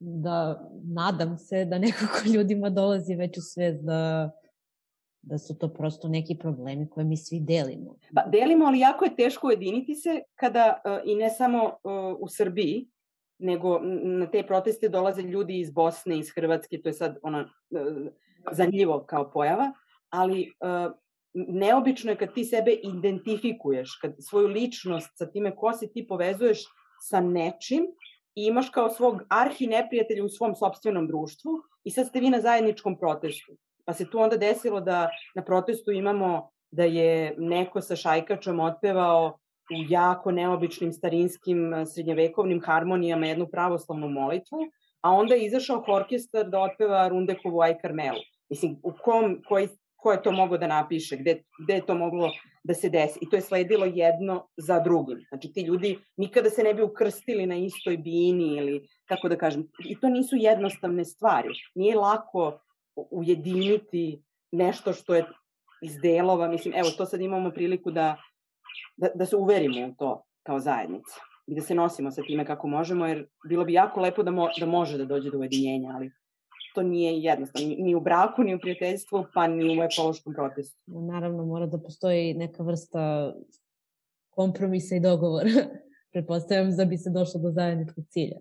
da 0.00 0.68
nadam 0.84 1.38
se 1.38 1.64
da 1.64 1.78
nekako 1.78 2.18
ljudima 2.34 2.70
dolazi 2.70 3.14
već 3.14 3.38
u 3.38 3.40
svest 3.40 3.84
da, 3.84 4.30
da 5.22 5.38
su 5.38 5.58
to 5.58 5.68
prosto 5.68 6.08
neki 6.08 6.38
problemi 6.38 6.90
koje 6.90 7.04
mi 7.04 7.16
svi 7.16 7.40
delimo. 7.40 7.96
Pa 8.14 8.22
delimo, 8.26 8.64
ali 8.64 8.78
jako 8.78 9.04
je 9.04 9.16
teško 9.16 9.46
ujediniti 9.46 9.94
se 9.94 10.20
kada, 10.34 10.82
uh, 10.84 10.98
i 11.04 11.14
ne 11.14 11.30
samo 11.30 11.64
uh, 11.64 11.72
u 12.20 12.28
Srbiji, 12.28 12.88
nego 13.38 13.78
na 14.02 14.30
te 14.30 14.42
proteste 14.46 14.88
dolaze 14.88 15.22
ljudi 15.22 15.60
iz 15.60 15.70
Bosne, 15.70 16.18
iz 16.18 16.30
Hrvatske, 16.34 16.80
to 16.82 16.88
je 16.88 16.92
sad 16.92 17.18
ona, 17.22 17.50
uh, 17.70 18.06
zanimljivo 18.52 19.04
kao 19.06 19.30
pojava, 19.30 19.72
ali 20.10 20.52
neobično 21.34 22.10
je 22.10 22.16
kad 22.16 22.34
ti 22.34 22.44
sebe 22.44 22.72
identifikuješ, 22.72 23.98
kad 24.00 24.14
svoju 24.18 24.48
ličnost 24.48 25.10
sa 25.18 25.26
time 25.26 25.56
ko 25.56 25.72
si 25.72 25.92
ti 25.92 26.06
povezuješ 26.06 26.58
sa 27.00 27.20
nečim 27.20 27.86
i 28.34 28.46
imaš 28.46 28.70
kao 28.70 28.90
svog 28.90 29.22
arhi 29.28 29.66
neprijatelja 29.66 30.24
u 30.24 30.28
svom 30.28 30.54
sobstvenom 30.54 31.06
društvu 31.06 31.50
i 31.84 31.90
sad 31.90 32.06
ste 32.06 32.20
vi 32.20 32.30
na 32.30 32.40
zajedničkom 32.40 32.98
protestu. 32.98 33.52
Pa 33.84 33.92
se 33.92 34.10
tu 34.10 34.18
onda 34.18 34.36
desilo 34.36 34.80
da 34.80 35.10
na 35.34 35.44
protestu 35.44 35.92
imamo 35.92 36.50
da 36.70 36.84
je 36.84 37.34
neko 37.38 37.80
sa 37.80 37.96
šajkačom 37.96 38.60
otpevao 38.60 39.38
u 39.70 39.84
jako 39.88 40.30
neobičnim 40.30 40.92
starinskim 40.92 41.72
srednjevekovnim 41.94 42.60
harmonijama 42.64 43.26
jednu 43.26 43.46
pravoslavnu 43.46 44.08
molitvu, 44.08 44.58
a 45.00 45.12
onda 45.12 45.34
je 45.34 45.46
izašao 45.46 45.84
orkestar 45.88 46.48
da 46.48 46.60
otpeva 46.60 47.08
Rundekovu 47.08 47.60
Aj 47.60 47.78
Karmelu. 47.78 48.20
Mislim, 48.50 48.76
u 48.82 48.92
kom, 49.04 49.42
koji, 49.48 49.68
ko 50.08 50.12
je 50.12 50.22
to 50.22 50.32
moglo 50.32 50.56
da 50.58 50.66
napiše, 50.66 51.16
gde, 51.20 51.42
gde 51.64 51.74
je 51.74 51.86
to 51.86 51.94
moglo 51.94 52.30
da 52.64 52.74
se 52.74 52.88
desi. 52.88 53.18
I 53.20 53.28
to 53.28 53.36
je 53.36 53.42
sledilo 53.44 53.84
jedno 53.86 54.46
za 54.56 54.78
drugim. 54.80 55.18
Znači, 55.28 55.52
ti 55.52 55.62
ljudi 55.62 55.98
nikada 56.16 56.50
se 56.50 56.62
ne 56.64 56.72
bi 56.74 56.82
ukrstili 56.82 57.46
na 57.46 57.56
istoj 57.56 57.96
bini 57.96 58.56
ili, 58.56 58.88
kako 59.04 59.28
da 59.28 59.36
kažem, 59.36 59.66
i 59.84 59.98
to 60.00 60.08
nisu 60.08 60.36
jednostavne 60.36 61.04
stvari. 61.04 61.48
Nije 61.74 61.96
lako 61.96 62.60
ujediniti 63.10 64.22
nešto 64.52 64.92
što 64.92 65.14
je 65.14 65.26
iz 65.82 66.00
delova, 66.00 66.48
mislim, 66.48 66.74
evo, 66.74 66.88
to 66.96 67.06
sad 67.06 67.20
imamo 67.20 67.50
priliku 67.50 67.90
da, 67.90 68.16
da, 68.96 69.08
da 69.14 69.26
se 69.26 69.36
uverimo 69.36 69.86
u 69.86 69.94
to 69.98 70.22
kao 70.42 70.58
zajednica 70.58 71.20
i 71.46 71.54
da 71.54 71.60
se 71.60 71.74
nosimo 71.74 72.10
sa 72.10 72.22
time 72.22 72.46
kako 72.46 72.68
možemo, 72.68 73.06
jer 73.06 73.26
bilo 73.48 73.64
bi 73.64 73.72
jako 73.72 74.00
lepo 74.00 74.22
da, 74.22 74.30
mo, 74.30 74.48
da 74.60 74.66
može 74.66 74.98
da 74.98 75.04
dođe 75.04 75.30
do 75.30 75.38
ujedinjenja, 75.38 75.92
ali 75.94 76.10
to 76.74 76.82
nije 76.82 77.18
jednostavno, 77.18 77.68
ni 77.78 77.94
u 77.94 78.00
braku, 78.00 78.42
ni 78.42 78.54
u 78.54 78.58
prijateljstvu, 78.58 79.24
pa 79.34 79.46
ni 79.46 79.80
u 79.80 79.82
ekološkom 79.82 80.34
protestu. 80.34 80.80
Naravno, 80.86 81.46
mora 81.46 81.66
da 81.66 81.78
postoji 81.78 82.34
neka 82.34 82.62
vrsta 82.62 83.34
kompromisa 84.30 84.96
i 84.96 85.00
dogovora. 85.00 85.50
Pretpostavljam 86.12 86.76
da 86.76 86.84
bi 86.84 86.96
se 86.96 87.10
došlo 87.10 87.40
do 87.40 87.50
zajedničkog 87.50 88.04
cilja. 88.08 88.36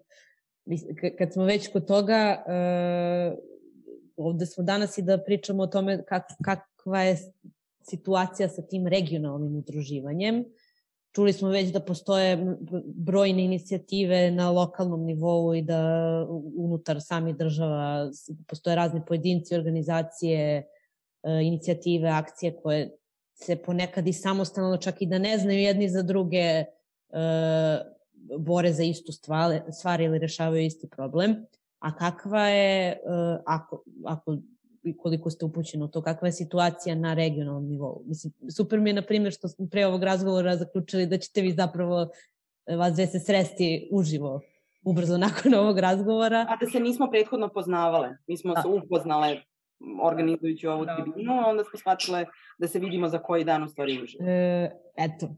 Kad 1.17 1.33
smo 1.33 1.45
već 1.45 1.71
kod 1.71 1.87
toga, 1.87 2.43
uh, 2.47 3.37
ovde 4.15 4.45
smo 4.45 4.63
danas 4.63 4.97
i 4.97 5.01
da 5.01 5.17
pričamo 5.17 5.63
o 5.63 5.67
tome 5.67 6.03
kak, 6.05 6.23
kakva 6.43 7.01
je 7.01 7.17
situacija 7.89 8.49
sa 8.49 8.61
tim 8.61 8.87
regionalnim 8.87 9.55
udruživanjem. 9.55 10.45
Čuli 11.17 11.33
smo 11.33 11.49
već 11.49 11.71
da 11.73 11.79
postoje 11.79 12.55
brojne 12.95 13.43
inicijative 13.43 14.31
na 14.31 14.51
lokalnom 14.51 15.05
nivou 15.05 15.55
i 15.55 15.61
da 15.61 15.81
unutar 16.57 17.01
samih 17.01 17.35
država 17.35 18.11
postoje 18.47 18.75
razni 18.75 19.01
pojedinci, 19.07 19.55
organizacije, 19.55 20.39
e, 20.47 20.65
inicijative, 21.43 22.09
akcije 22.09 22.55
koje 22.55 22.97
se 23.33 23.55
ponekad 23.55 24.07
i 24.07 24.13
samostalno, 24.13 24.77
čak 24.77 25.01
i 25.01 25.05
da 25.05 25.17
ne 25.17 25.37
znaju 25.37 25.59
jedni 25.59 25.89
za 25.89 26.01
druge, 26.01 26.37
e, 26.37 26.65
bore 28.39 28.73
za 28.73 28.83
istu 28.83 29.11
stvar, 29.11 29.61
stvar 29.71 30.01
ili 30.01 30.19
rešavaju 30.19 30.65
isti 30.65 30.89
problem. 30.89 31.45
A 31.79 31.95
kakva 31.95 32.47
je, 32.47 32.91
e, 32.91 32.97
ako, 33.45 33.83
ako 34.05 34.37
koliko 34.93 35.29
ste 35.29 35.45
upućeni 35.45 35.83
u 35.83 35.87
to, 35.87 36.01
kakva 36.01 36.27
je 36.27 36.31
situacija 36.31 36.95
na 36.95 37.13
regionalnom 37.13 37.65
nivou. 37.65 38.03
Mislim, 38.05 38.33
super 38.55 38.79
mi 38.79 38.89
je, 38.89 38.93
na 38.93 39.01
primjer, 39.01 39.33
što 39.33 39.47
smo 39.47 39.67
pre 39.71 39.85
ovog 39.85 40.03
razgovora 40.03 40.57
zaključili 40.57 41.05
da 41.05 41.17
ćete 41.17 41.41
vi 41.41 41.51
zapravo 41.51 42.09
e, 42.65 42.75
vas 42.75 42.93
dve 42.93 43.07
se 43.07 43.19
sresti 43.19 43.89
uživo 43.91 44.41
ubrzo 44.83 45.17
nakon 45.17 45.53
ovog 45.63 45.79
razgovora. 45.79 46.45
A 46.49 46.55
da 46.55 46.71
se 46.71 46.79
nismo 46.79 47.09
prethodno 47.11 47.49
poznavale. 47.49 48.17
Mi 48.27 48.37
smo 48.37 48.53
da. 48.53 48.61
se 48.61 48.67
upoznale 48.67 49.41
organizujući 50.03 50.67
ovu 50.67 50.85
da. 50.85 50.95
tribinu, 50.95 51.33
onda 51.47 51.63
smo 51.63 51.79
shvatile 51.79 52.25
da 52.57 52.67
se 52.67 52.79
vidimo 52.79 53.09
za 53.09 53.19
koji 53.19 53.43
dan 53.43 53.63
u 53.63 53.67
stvari 53.67 54.03
uživo. 54.03 54.23
E, 54.29 54.71
eto, 54.97 55.29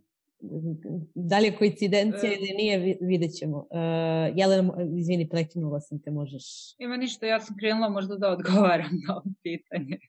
da 1.15 1.39
li 1.39 1.45
je 1.45 1.55
koincidencija 1.55 2.31
e, 2.31 2.35
ili 2.35 2.53
nije, 2.57 2.97
vidjet 3.01 3.31
ćemo. 3.39 3.57
Uh, 3.57 4.37
Jelena, 4.37 4.73
izvini, 4.97 5.29
prekinula 5.29 5.79
sam 5.79 6.01
te, 6.01 6.11
možeš... 6.11 6.43
Ima 6.77 6.97
ništa, 6.97 7.25
ja 7.25 7.39
sam 7.39 7.57
krenula 7.57 7.89
možda 7.89 8.15
da 8.15 8.29
odgovaram 8.29 8.91
na 9.07 9.15
ovo 9.15 9.33
pitanje. 9.43 9.99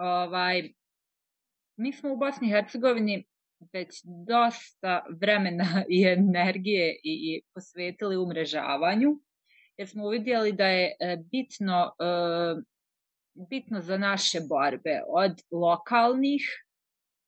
Ovaj, 0.00 0.72
mi 1.76 1.92
smo 1.92 2.12
u 2.12 2.16
Bosni 2.16 2.48
i 2.48 2.50
Hercegovini 2.50 3.24
već 3.72 4.02
dosta 4.26 5.04
vremena 5.20 5.84
i 5.88 6.04
energije 6.04 6.92
i, 6.92 7.00
i 7.04 7.42
posvetili 7.54 8.16
umrežavanju, 8.16 9.20
jer 9.76 9.88
smo 9.88 10.06
uvidjeli 10.06 10.52
da 10.52 10.66
je 10.66 10.96
e, 11.00 11.16
bitno, 11.30 11.92
bitno 13.34 13.80
za 13.80 13.98
naše 13.98 14.40
borbe 14.48 15.00
od 15.08 15.32
lokalnih 15.50 16.42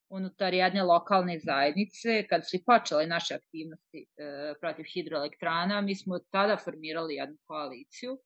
unutar 0.09 0.53
jedne 0.53 0.83
lokalne 0.83 1.39
zajednice, 1.39 2.27
kad 2.27 2.49
su 2.49 2.57
počele 2.65 3.07
naše 3.07 3.35
aktivnosti 3.35 4.05
e, 4.17 4.53
protiv 4.61 4.85
hidroelektrana, 4.93 5.81
mi 5.81 5.95
smo 5.95 6.19
tada 6.19 6.57
formirali 6.57 7.15
jednu 7.15 7.37
koaliciju. 7.45 8.19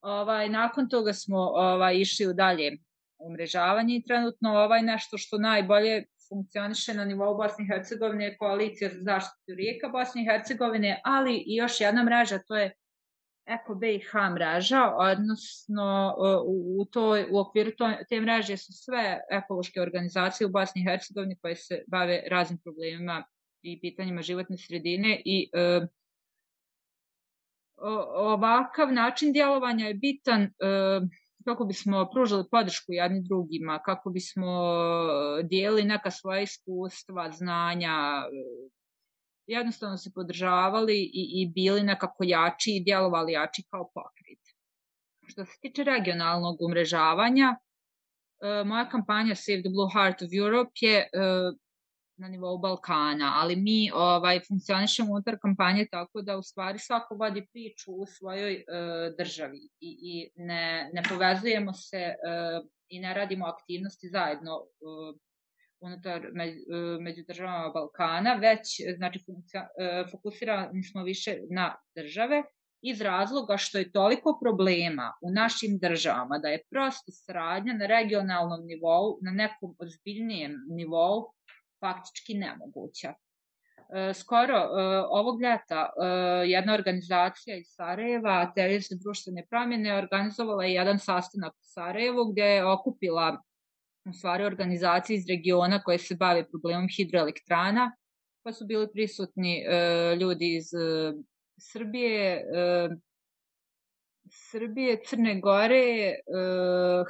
Ovaj, 0.00 0.48
nakon 0.48 0.88
toga 0.88 1.12
smo 1.12 1.38
ovaj, 1.38 1.96
išli 1.96 2.26
u 2.26 2.32
dalje 2.32 2.76
umrežavanje 3.18 3.96
i 3.96 4.02
trenutno 4.02 4.50
ovaj 4.50 4.82
nešto 4.82 5.18
što 5.18 5.38
najbolje 5.38 6.04
funkcioniše 6.28 6.94
na 6.94 7.04
nivou 7.04 7.36
Bosne 7.36 7.64
i 7.64 7.68
Hercegovine 7.68 8.36
koalicija 8.36 8.90
za 8.90 9.00
zaštitu 9.02 9.54
rijeka 9.56 9.88
Bosne 9.88 10.22
i 10.22 10.24
Hercegovine, 10.24 11.00
ali 11.04 11.36
i 11.46 11.56
još 11.56 11.80
jedna 11.80 12.04
mreža, 12.04 12.38
to 12.38 12.56
je 12.56 12.72
Eko 13.46 13.74
BiH 13.74 14.12
mreža, 14.34 14.94
odnosno 14.96 16.14
u, 16.78 16.84
toj, 16.84 17.26
u 17.30 17.38
okviru 17.38 17.70
to, 17.78 17.90
te 18.08 18.20
mreže 18.20 18.56
su 18.56 18.72
sve 18.72 19.20
ekološke 19.30 19.80
organizacije 19.80 20.46
u 20.46 20.50
Bosni 20.50 20.82
i 20.82 20.84
Hercegovini 20.84 21.38
koje 21.38 21.56
se 21.56 21.84
bave 21.86 22.22
raznim 22.30 22.58
problemima 22.58 23.24
i 23.62 23.80
pitanjima 23.80 24.22
životne 24.22 24.58
sredine 24.58 25.22
i 25.24 25.50
e, 25.52 25.86
ovakav 28.16 28.92
način 28.92 29.32
djelovanja 29.32 29.86
je 29.86 29.94
bitan 29.94 30.42
e, 30.42 30.50
kako 31.44 31.64
bismo 31.64 32.08
pružili 32.12 32.44
podršku 32.50 32.92
jedni 32.92 33.22
drugima, 33.22 33.78
kako 33.84 34.10
bismo 34.10 34.72
dijeli 35.42 35.82
neka 35.82 36.10
svoja 36.10 36.40
iskustva, 36.40 37.30
znanja, 37.32 38.24
jednostavno 39.50 39.96
se 39.96 40.10
podržavali 40.14 40.96
i, 41.02 41.42
i 41.42 41.46
bili 41.54 41.82
nekako 41.82 42.24
jači 42.24 42.70
i 42.70 42.84
djelovali 42.84 43.32
jači 43.32 43.62
kao 43.70 43.90
pokrit. 43.94 44.40
Što 45.26 45.44
se 45.44 45.58
tiče 45.60 45.84
regionalnog 45.84 46.62
umrežavanja, 46.62 47.56
e, 48.42 48.64
moja 48.64 48.88
kampanja 48.88 49.34
Save 49.34 49.60
the 49.60 49.70
Blue 49.70 49.90
Heart 49.92 50.22
of 50.22 50.30
Europe 50.32 50.72
je 50.80 50.98
e, 50.98 51.08
na 52.20 52.28
nivou 52.28 52.58
Balkana, 52.58 53.32
ali 53.36 53.56
mi 53.56 53.90
ovaj, 53.94 54.40
funkcionišemo 54.48 55.12
unutar 55.12 55.38
kampanje 55.42 55.86
tako 55.90 56.22
da 56.22 56.36
u 56.36 56.42
stvari 56.42 56.78
svako 56.78 57.14
vodi 57.14 57.46
priču 57.52 57.92
u 57.92 58.06
svojoj 58.06 58.54
e, 58.54 58.64
državi 59.18 59.58
i, 59.80 59.90
i 60.02 60.30
ne, 60.36 60.90
ne 60.92 61.02
povezujemo 61.08 61.72
se 61.72 61.96
e, 61.96 62.14
i 62.88 63.00
ne 63.00 63.14
radimo 63.14 63.46
aktivnosti 63.46 64.08
zajedno 64.08 64.52
e, 64.52 65.29
unutar 65.80 66.26
među 67.00 67.22
državama 67.28 67.68
Balkana, 67.68 68.34
već 68.34 68.80
znači 68.96 69.18
e, 69.18 70.04
fokusirani 70.10 70.82
smo 70.82 71.02
više 71.02 71.38
na 71.50 71.76
države 71.96 72.42
iz 72.82 73.00
razloga 73.00 73.56
što 73.56 73.78
je 73.78 73.92
toliko 73.92 74.38
problema 74.42 75.12
u 75.22 75.30
našim 75.30 75.78
državama 75.78 76.38
da 76.38 76.48
je 76.48 76.62
prosto 76.70 77.12
saradnja 77.12 77.72
na 77.72 77.86
regionalnom 77.86 78.66
nivou, 78.66 79.18
na 79.22 79.30
nekom 79.30 79.74
ozbiljnijem 79.78 80.54
nivou 80.68 81.32
faktički 81.80 82.34
nemoguća. 82.34 83.14
E, 83.94 84.14
skoro 84.14 84.56
e, 84.56 84.68
ovog 85.10 85.42
ljeta 85.42 85.90
jedna 86.46 86.74
organizacija 86.74 87.56
iz 87.56 87.66
Sarajeva, 87.68 88.52
za 88.88 88.96
društvene 89.02 89.46
promjene, 89.50 89.98
organizovala 89.98 90.64
je 90.64 90.74
jedan 90.74 90.98
sastanak 90.98 91.52
u 91.52 91.62
Sarajevu 91.62 92.24
gdje 92.32 92.44
je 92.44 92.64
okupila 92.64 93.42
u 94.10 94.12
stvari 94.12 94.44
organizacije 94.44 95.16
iz 95.16 95.26
regiona 95.28 95.82
koje 95.82 95.98
se 95.98 96.14
bave 96.14 96.48
problemom 96.48 96.88
hidroelektrana, 96.96 97.96
pa 98.42 98.52
su 98.52 98.66
bili 98.66 98.88
prisutni 98.92 99.64
e, 99.66 100.16
ljudi 100.20 100.56
iz 100.56 100.74
e, 100.74 101.12
Srbije, 101.58 102.34
e, 102.34 102.88
Srbije, 104.32 105.00
Crne 105.06 105.40
Gore, 105.40 105.76
e, 105.76 106.14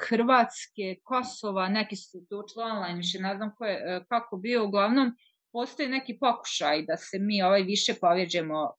Hrvatske, 0.09 0.97
Kosova, 1.03 1.69
neki 1.69 1.97
su 1.97 2.19
učili 2.19 2.65
online, 2.65 2.97
više 2.97 3.19
ne 3.19 3.37
znam 3.37 3.55
ko 3.55 3.65
je, 3.65 3.75
e, 3.75 4.05
kako 4.09 4.37
bio, 4.37 4.65
uglavnom 4.65 5.13
postoji 5.53 5.89
neki 5.89 6.19
pokušaj 6.19 6.83
da 6.83 6.97
se 6.97 7.19
mi 7.19 7.43
ovaj 7.43 7.63
više 7.63 7.95
povjeđemo 8.01 8.65
e, 8.65 8.71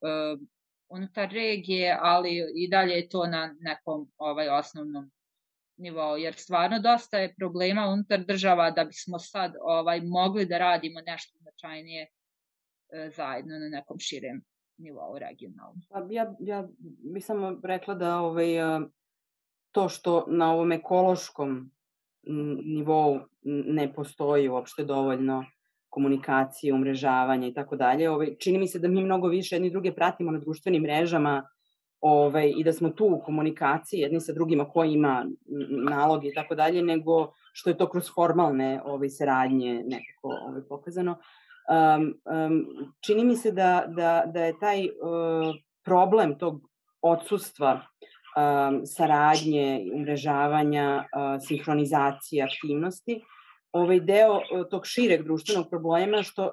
unutar 0.89 1.29
regije, 1.29 1.97
ali 2.01 2.43
i 2.55 2.69
dalje 2.69 2.93
je 2.93 3.09
to 3.09 3.27
na 3.27 3.55
nekom 3.59 4.11
ovaj 4.17 4.49
osnovnom 4.49 5.11
nivou, 5.81 6.17
jer 6.17 6.33
stvarno 6.33 6.79
dosta 6.79 7.17
je 7.17 7.33
problema 7.37 7.87
unutar 7.87 8.25
država 8.25 8.71
da 8.71 8.83
bismo 8.83 9.19
sad 9.19 9.53
ovaj 9.61 10.01
mogli 10.01 10.45
da 10.45 10.57
radimo 10.57 11.01
nešto 11.05 11.37
značajnije 11.39 12.03
e, 12.03 13.09
zajedno 13.15 13.59
na 13.59 13.69
nekom 13.77 13.99
širem 13.99 14.41
nivou 14.77 15.17
regionalno. 15.17 15.81
Pa 15.89 16.07
ja, 16.09 16.35
ja 16.39 16.67
bih 17.13 17.25
samo 17.25 17.59
rekla 17.63 17.95
da 17.95 18.19
ovaj, 18.19 18.57
e, 18.57 18.79
to 19.71 19.89
što 19.89 20.25
na 20.27 20.53
ovom 20.53 20.71
ekološkom 20.71 21.71
nivou 22.65 23.19
ne 23.43 23.93
postoji 23.93 24.49
uopšte 24.49 24.83
dovoljno 24.83 25.45
komunikacije, 25.89 26.73
umrežavanja 26.73 27.47
i 27.47 27.53
tako 27.53 27.75
dalje. 27.75 28.09
Ovaj, 28.09 28.35
čini 28.39 28.59
mi 28.59 28.67
se 28.67 28.79
da 28.79 28.87
mi 28.87 29.03
mnogo 29.03 29.27
više 29.27 29.55
jedni 29.55 29.69
druge 29.69 29.95
pratimo 29.95 30.31
na 30.31 30.39
društvenim 30.39 30.81
mrežama, 30.81 31.49
ovaj, 32.01 32.53
i 32.57 32.63
da 32.63 32.73
smo 32.73 32.89
tu 32.89 33.05
u 33.05 33.21
komunikaciji 33.25 33.99
jedni 33.99 34.21
sa 34.21 34.33
drugima 34.33 34.69
ko 34.69 34.83
ima 34.83 35.25
naloge 35.89 36.27
i 36.27 36.33
tako 36.33 36.55
dalje, 36.55 36.81
nego 36.81 37.33
što 37.53 37.69
je 37.69 37.77
to 37.77 37.89
kroz 37.89 38.09
formalne 38.15 38.81
ovaj, 38.85 39.09
saradnje 39.09 39.73
nekako 39.73 40.27
ovaj, 40.47 40.61
pokazano. 40.69 41.17
Um, 41.71 42.13
um, 42.25 42.65
čini 43.05 43.25
mi 43.25 43.35
se 43.35 43.51
da, 43.51 43.85
da, 43.87 44.23
da 44.33 44.45
je 44.45 44.59
taj 44.59 44.85
uh, 44.85 45.55
problem 45.85 46.37
tog 46.37 46.61
odsustva 47.01 47.71
um, 47.73 48.81
saradnje, 48.85 49.85
umrežavanja, 49.93 51.03
uh, 51.03 51.41
sinhronizacije 51.47 52.43
aktivnosti, 52.43 53.21
ovaj 53.71 53.99
deo 53.99 54.35
uh, 54.35 54.65
tog 54.71 54.81
šireg 54.85 55.23
društvenog 55.23 55.69
problema 55.69 56.23
što 56.23 56.45
uh, 56.45 56.51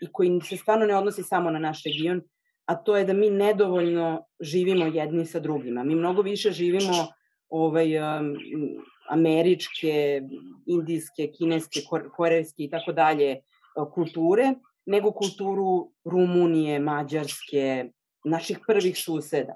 i 0.00 0.12
koji 0.12 0.40
se 0.40 0.56
stvarno 0.56 0.86
ne 0.86 0.96
odnosi 0.96 1.22
samo 1.22 1.50
na 1.50 1.58
naš 1.58 1.84
region, 1.84 2.22
a 2.66 2.74
to 2.74 2.96
je 2.96 3.04
da 3.04 3.12
mi 3.12 3.30
nedovoljno 3.30 4.24
živimo 4.40 4.86
jedni 4.86 5.26
sa 5.26 5.40
drugima. 5.40 5.84
Mi 5.84 5.94
mnogo 5.94 6.22
više 6.22 6.50
živimo 6.50 7.08
ovaj, 7.48 7.98
um, 7.98 8.36
američke, 9.08 10.22
indijske, 10.66 11.30
kineske, 11.38 11.80
korejske 12.16 12.64
i 12.64 12.70
tako 12.70 12.92
dalje 12.92 13.40
kulture, 13.94 14.54
nego 14.86 15.12
kulturu 15.12 15.90
Rumunije, 16.04 16.78
Mađarske, 16.78 17.90
naših 18.24 18.58
prvih 18.66 18.98
suseda. 18.98 19.54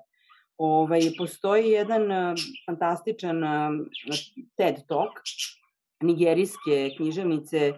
Ovaj, 0.59 1.01
postoji 1.19 1.71
jedan 1.71 2.03
uh, 2.03 2.39
fantastičan 2.67 3.45
uh, 3.45 3.51
TED 4.57 4.75
Talk 4.89 5.13
nigerijske 6.03 6.91
književnice 6.97 7.73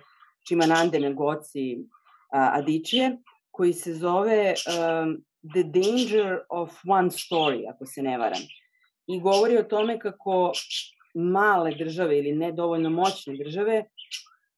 Čimanande 0.49 1.11
Ngozi 1.11 1.77
uh, 1.79 1.87
Adichie, 2.33 3.17
koji 3.61 3.73
se 3.73 3.95
zove 3.95 4.55
um, 4.55 5.25
The 5.53 5.63
Danger 5.63 6.39
of 6.49 6.71
One 6.89 7.11
Story, 7.11 7.67
ako 7.71 7.87
se 7.87 8.03
ne 8.03 8.19
varam. 8.19 8.41
I 9.07 9.21
govori 9.21 9.59
o 9.59 9.63
tome 9.63 9.99
kako 9.99 10.53
male 11.15 11.75
države 11.75 12.19
ili 12.19 12.33
nedovoljno 12.33 12.91
moćne 12.91 13.37
države 13.37 13.85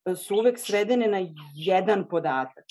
uh, 0.04 0.18
su 0.18 0.36
uvek 0.36 0.58
svedene 0.58 1.08
na 1.08 1.26
jedan 1.54 2.08
podatak. 2.08 2.64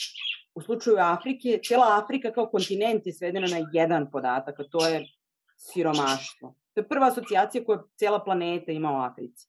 U 0.55 0.61
slučaju 0.61 0.97
Afrike, 0.99 1.59
cijela 1.63 1.99
Afrika 2.03 2.31
kao 2.31 2.47
kontinent 2.49 3.05
je 3.05 3.13
svedena 3.13 3.47
na 3.47 3.67
jedan 3.73 4.11
podatak, 4.11 4.59
a 4.59 4.63
to 4.71 4.87
je 4.87 5.05
siromaštvo. 5.57 6.55
To 6.73 6.81
je 6.81 6.87
prva 6.87 7.07
asocijacija 7.07 7.65
koja 7.65 7.83
cijela 7.95 8.23
planeta 8.23 8.71
ima 8.71 8.91
u 8.91 9.01
Africi. 9.01 9.47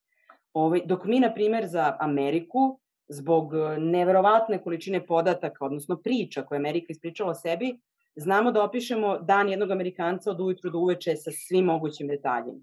Ove, 0.53 0.67
ovaj, 0.67 0.81
dok 0.85 1.05
mi, 1.05 1.21
na 1.21 1.35
primer, 1.35 1.67
za 1.67 1.97
Ameriku 2.01 2.81
zbog 3.13 3.55
e, 3.55 3.79
neverovatne 3.79 4.63
količine 4.63 5.07
podataka, 5.07 5.65
odnosno 5.65 5.97
priča 5.97 6.43
koje 6.43 6.57
Amerika 6.57 6.87
ispričala 6.91 7.31
o 7.31 7.35
sebi, 7.35 7.79
znamo 8.17 8.53
da 8.53 8.65
opišemo 8.65 9.19
dan 9.19 9.49
jednog 9.49 9.71
Amerikanca 9.71 10.31
od 10.31 10.41
ujutru 10.41 10.71
do 10.71 10.79
uveče 10.79 11.17
sa 11.17 11.31
svim 11.31 11.65
mogućim 11.65 12.09
detaljima. 12.09 12.61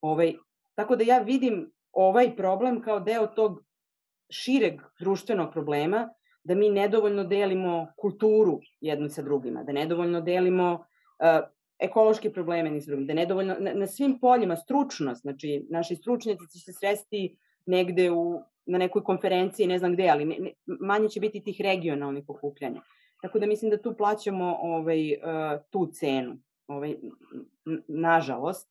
Ovaj, 0.00 0.34
tako 0.74 0.96
da 0.96 1.04
ja 1.04 1.18
vidim 1.18 1.70
ovaj 1.92 2.36
problem 2.36 2.82
kao 2.82 3.00
deo 3.00 3.26
tog 3.26 3.62
šireg 4.30 4.80
društvenog 5.00 5.52
problema, 5.52 6.08
da 6.44 6.54
mi 6.54 6.70
nedovoljno 6.70 7.24
delimo 7.24 7.92
kulturu 7.96 8.60
jedno 8.80 9.08
sa 9.08 9.22
drugima, 9.22 9.62
da 9.64 9.72
nedovoljno 9.72 10.20
delimo 10.20 10.72
uh, 10.72 11.48
ekološke 11.78 12.32
probleme 12.32 12.70
ni 12.70 12.80
sa 12.80 12.90
drugim, 12.90 13.06
da 13.06 13.14
nedovoljno, 13.14 13.56
na, 13.58 13.74
na 13.74 13.86
svim 13.86 14.18
poljima, 14.20 14.56
stručnost, 14.56 15.20
znači 15.22 15.66
naši 15.70 15.96
stručnjaci 15.96 16.48
će 16.52 16.58
se 16.58 16.72
sresti 16.72 17.36
negde 17.66 18.10
u 18.10 18.42
na 18.70 18.78
nekoj 18.78 19.02
konferenciji, 19.04 19.66
ne 19.66 19.78
znam 19.78 19.92
gde, 19.92 20.08
ali 20.08 20.24
ne, 20.24 20.36
ne, 20.38 20.52
manje 20.80 21.08
će 21.08 21.20
biti 21.20 21.42
tih 21.42 21.60
regionalnih 21.60 22.24
okupljanja. 22.28 22.82
Tako 23.22 23.38
da 23.38 23.46
mislim 23.46 23.70
da 23.70 23.82
tu 23.82 23.94
plaćamo 23.96 24.58
ovaj, 24.62 25.12
uh, 25.12 25.60
tu 25.70 25.86
cenu, 25.92 26.38
ovaj, 26.66 26.94
nažalost. 27.88 28.70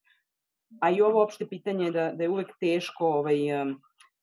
A 0.82 0.92
i 0.92 1.02
ovo 1.02 1.24
opšte 1.24 1.48
pitanje 1.48 1.86
je 1.86 1.92
da, 1.92 2.12
da 2.14 2.24
je 2.24 2.30
uvek 2.30 2.52
teško 2.60 3.08
ovaj, 3.08 3.62
um, 3.62 3.82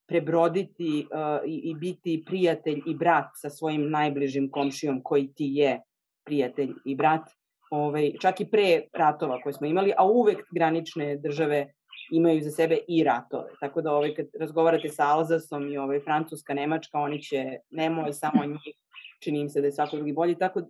prebroditi 0.08 1.06
uh, 1.10 1.46
i, 1.46 1.70
i 1.70 1.74
biti 1.74 2.22
prijatelj 2.26 2.82
i 2.86 2.94
brat 2.94 3.30
sa 3.34 3.50
svojim 3.50 3.90
najbližim 3.90 4.50
komšijom 4.50 5.02
koji 5.02 5.32
ti 5.32 5.50
je 5.54 5.80
prijatelj 6.24 6.72
i 6.84 6.94
brat, 6.94 7.30
ovaj, 7.70 8.12
čak 8.20 8.40
i 8.40 8.50
pre 8.50 8.82
ratova 8.92 9.40
koje 9.42 9.52
smo 9.52 9.66
imali, 9.66 9.92
a 9.96 10.06
uvek 10.06 10.46
granične 10.50 11.16
države 11.16 11.72
imaju 12.10 12.42
za 12.42 12.50
sebe 12.50 12.78
i 12.88 13.04
ratove. 13.04 13.50
Tako 13.60 13.82
da 13.82 13.92
ovaj, 13.92 14.14
kad 14.14 14.26
razgovarate 14.40 14.88
sa 14.88 15.06
Alzasom 15.06 15.72
i 15.72 15.78
ovaj, 15.78 16.00
Francuska, 16.00 16.54
Nemačka, 16.54 16.98
oni 16.98 17.22
će, 17.22 17.56
nemoj 17.70 18.12
samo 18.12 18.44
njih, 18.44 18.74
čini 19.22 19.40
im 19.40 19.48
se 19.48 19.60
da 19.60 19.66
je 19.66 19.72
svako 19.72 19.96
drugi 19.96 20.12
bolji. 20.12 20.38
Tako 20.38 20.60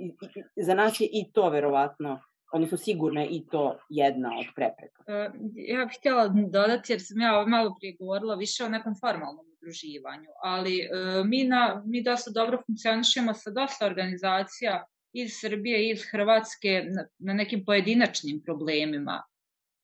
i, 0.00 0.62
za 0.62 0.74
nas 0.74 1.00
je 1.00 1.08
i 1.12 1.32
to 1.32 1.50
verovatno 1.50 2.20
odnosno 2.52 2.76
sigurno 2.76 3.20
je 3.20 3.28
i 3.30 3.46
to 3.46 3.78
jedna 3.88 4.30
od 4.38 4.46
prepreka. 4.56 5.02
E, 5.06 5.30
ja 5.54 5.84
bih 5.84 5.96
htjela 5.98 6.28
dodati, 6.28 6.92
jer 6.92 7.00
sam 7.02 7.20
ja 7.20 7.46
malo 7.46 7.76
prije 7.78 7.96
govorila 8.00 8.34
više 8.34 8.64
o 8.64 8.68
nekom 8.68 8.94
formalnom 9.00 9.46
udruživanju, 9.56 10.28
ali 10.42 10.78
e, 10.78 10.88
mi, 11.24 11.44
na, 11.44 11.82
mi 11.86 12.02
dosta 12.02 12.30
dobro 12.30 12.62
funkcionišemo 12.66 13.34
sa 13.34 13.50
dosta 13.50 13.86
organizacija 13.86 14.84
iz 15.12 15.30
Srbije 15.40 15.86
i 15.86 15.90
iz 15.90 16.02
Hrvatske 16.10 16.84
na, 16.88 17.04
na 17.18 17.32
nekim 17.32 17.64
pojedinačnim 17.64 18.42
problemima. 18.44 19.22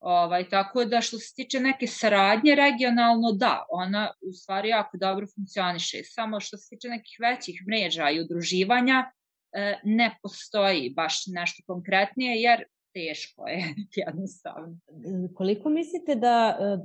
Ovaj, 0.06 0.48
tako 0.48 0.84
da 0.84 1.00
što 1.00 1.18
se 1.18 1.34
tiče 1.34 1.60
neke 1.60 1.86
saradnje 1.86 2.54
regionalno, 2.54 3.32
da, 3.32 3.66
ona 3.70 4.10
u 4.28 4.32
stvari 4.32 4.68
jako 4.68 4.96
dobro 4.96 5.26
funkcioniše. 5.34 5.98
Samo 6.04 6.40
što 6.40 6.56
se 6.56 6.68
tiče 6.68 6.88
nekih 6.88 7.16
većih 7.20 7.62
mreža 7.68 8.10
i 8.10 8.20
udruživanja, 8.20 9.10
e, 9.52 9.80
ne 9.84 10.18
postoji 10.22 10.92
baš 10.96 11.26
nešto 11.26 11.62
konkretnije, 11.66 12.42
jer 12.42 12.62
teško 12.94 13.48
je 13.48 13.74
jednostavno. 14.06 14.78
Koliko 15.34 15.68
mislite 15.68 16.14
da 16.14 16.58
e, 16.60 16.78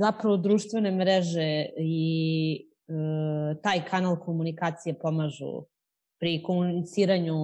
zapravo 0.00 0.36
društvene 0.36 0.90
mreže 0.90 1.66
i 1.78 2.66
e, 2.88 2.92
taj 3.62 3.84
kanal 3.90 4.16
komunikacije 4.16 4.98
pomažu 4.98 5.64
pri 6.20 6.42
komuniciranju 6.42 7.34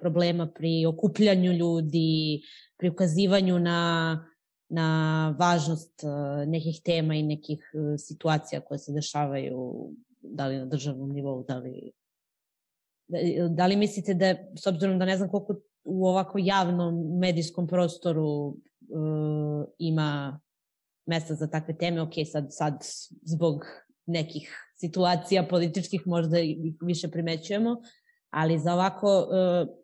problema, 0.00 0.46
pri 0.46 0.86
okupljanju 0.86 1.52
ljudi, 1.52 2.42
pri 2.78 2.88
ukazivanju 2.88 3.58
na, 3.58 4.29
na 4.70 5.30
važnost 5.38 6.02
nekih 6.46 6.80
tema 6.84 7.14
i 7.14 7.22
nekih 7.22 7.72
situacija 7.98 8.60
koje 8.60 8.78
se 8.78 8.92
dešavaju 8.92 9.90
da 10.22 10.46
li 10.46 10.58
na 10.58 10.66
državnom 10.66 11.12
nivou, 11.12 11.44
da 11.48 11.58
li 11.58 11.92
da 13.50 13.66
li 13.66 13.76
mislite 13.76 14.14
da, 14.14 14.34
s 14.56 14.66
obzirom 14.66 14.98
da 14.98 15.04
ne 15.04 15.16
znam 15.16 15.28
koliko 15.28 15.54
u 15.84 16.06
ovako 16.06 16.38
javnom 16.38 17.18
medijskom 17.18 17.66
prostoru 17.66 18.26
uh, 18.26 19.64
ima 19.78 20.40
mesta 21.06 21.34
za 21.34 21.46
takve 21.46 21.76
teme, 21.76 22.02
ok, 22.02 22.12
sad, 22.32 22.46
sad 22.50 22.74
zbog 23.22 23.64
nekih 24.06 24.50
situacija 24.76 25.46
političkih 25.50 26.06
možda 26.06 26.38
ih 26.38 26.56
više 26.80 27.08
primećujemo, 27.08 27.76
ali 28.30 28.58
za 28.58 28.74
ovako 28.74 29.18
uh, 29.18 29.79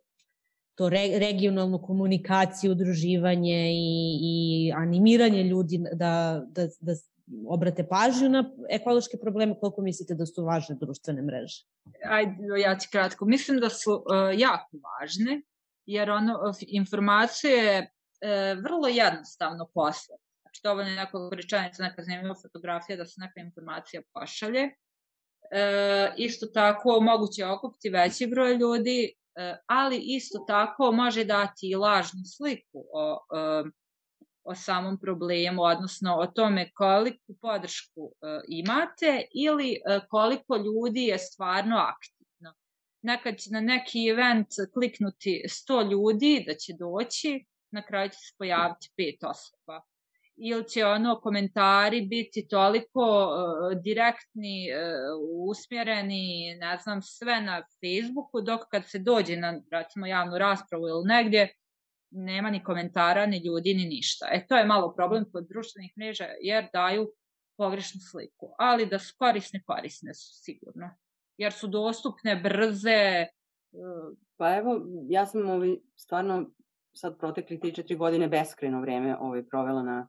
to 0.76 0.88
re, 0.88 1.18
regionalnu 1.18 1.78
komunikaciju, 1.82 2.72
udruživanje 2.72 3.72
i, 3.72 4.18
i 4.22 4.72
animiranje 4.76 5.42
ljudi 5.42 5.78
da, 5.92 6.42
da, 6.48 6.66
da 6.80 6.94
obrate 7.48 7.86
pažnju 7.88 8.28
na 8.28 8.44
ekološke 8.70 9.16
probleme, 9.22 9.56
koliko 9.60 9.82
mislite 9.82 10.14
da 10.14 10.26
su 10.26 10.44
važne 10.44 10.76
društvene 10.80 11.22
mreže? 11.22 11.64
Ajde, 12.04 12.32
ja 12.62 12.76
ću 12.78 12.88
kratko. 12.92 13.24
Mislim 13.24 13.60
da 13.60 13.70
su 13.70 13.92
uh, 13.92 14.04
jako 14.36 14.76
važne, 14.86 15.40
jer 15.86 16.10
ono, 16.10 16.52
informacije 16.68 17.80
uh, 17.80 18.62
vrlo 18.62 18.88
jednostavno 18.88 19.68
posle. 19.74 20.16
Znači, 20.42 20.62
to 20.62 20.80
je 20.80 20.96
nekoliko 20.96 21.36
rečenica, 21.36 21.82
neka 21.82 22.02
zanimljiva 22.02 22.34
fotografija 22.42 22.96
da 22.96 23.06
se 23.06 23.20
neka 23.20 23.40
informacija 23.40 24.02
pošalje. 24.12 24.70
E, 25.50 26.12
isto 26.16 26.46
tako 26.46 27.00
moguće 27.00 27.42
je 27.42 27.50
okupiti 27.50 27.90
veći 27.90 28.26
broj 28.26 28.54
ljudi, 28.54 29.14
ali 29.66 29.98
isto 30.02 30.44
tako 30.46 30.92
može 30.92 31.24
dati 31.24 31.70
i 31.70 31.74
lažnu 31.74 32.20
sliku 32.24 32.84
o, 32.92 33.18
o 33.30 33.64
o 34.46 34.54
samom 34.54 34.98
problemu, 35.00 35.62
odnosno 35.62 36.14
o 36.14 36.26
tome 36.26 36.70
koliku 36.74 37.34
podršku 37.40 38.12
e, 38.22 38.40
imate 38.48 39.26
ili 39.34 39.72
e, 39.72 40.00
koliko 40.10 40.56
ljudi 40.56 41.02
je 41.02 41.18
stvarno 41.18 41.76
aktivno. 41.76 42.54
Nekad 43.02 43.36
će 43.38 43.50
na 43.50 43.60
neki 43.60 44.08
event 44.08 44.48
kliknuti 44.74 45.42
100 45.48 45.90
ljudi 45.90 46.44
da 46.46 46.54
će 46.54 46.72
doći, 46.78 47.44
na 47.70 47.82
kraju 47.82 48.08
će 48.08 48.16
se 48.16 48.34
pojaviti 48.38 48.90
pet 48.96 49.24
osoba. 49.24 49.82
Ili 50.38 50.68
će 50.68 50.86
ono 50.86 51.20
komentari 51.20 52.00
biti 52.00 52.48
toliko 52.48 53.00
uh, 53.00 53.82
direktni, 53.82 54.68
uh, 54.70 55.48
usmjereni, 55.50 56.56
ne 56.60 56.76
znam, 56.76 57.02
sve 57.02 57.40
na 57.40 57.62
Facebooku, 57.62 58.40
dok 58.40 58.60
kad 58.70 58.84
se 58.86 58.98
dođe 58.98 59.36
na, 59.36 59.60
recimo, 59.72 60.06
javnu 60.06 60.38
raspravu 60.38 60.88
ili 60.88 61.04
negdje, 61.06 61.52
nema 62.10 62.50
ni 62.50 62.64
komentara, 62.64 63.26
ni 63.26 63.42
ljudi, 63.46 63.74
ni 63.74 63.84
ništa. 63.84 64.26
E, 64.32 64.46
to 64.46 64.56
je 64.56 64.66
malo 64.66 64.94
problem 64.94 65.24
kod 65.32 65.48
društvenih 65.48 65.92
mreža, 65.98 66.26
jer 66.40 66.68
daju 66.72 67.08
pogrešnu 67.56 68.00
sliku. 68.10 68.54
Ali 68.58 68.86
da 68.86 68.98
su 68.98 69.14
korisne, 69.18 69.62
korisne 69.66 70.14
su 70.14 70.42
sigurno. 70.42 70.90
Jer 71.36 71.52
su 71.52 71.66
dostupne, 71.68 72.36
brze. 72.36 73.26
Uh, 73.72 74.16
pa 74.36 74.56
evo, 74.56 74.86
ja 75.08 75.26
sam 75.26 75.50
ovaj, 75.50 75.76
stvarno 75.96 76.50
sad 76.92 77.18
protekli 77.18 77.58
3-4 77.58 77.96
godine 77.96 78.28
beskreno 78.28 78.80
vreme 78.80 79.16
ovaj, 79.20 79.46
provela 79.46 79.82
na 79.82 80.08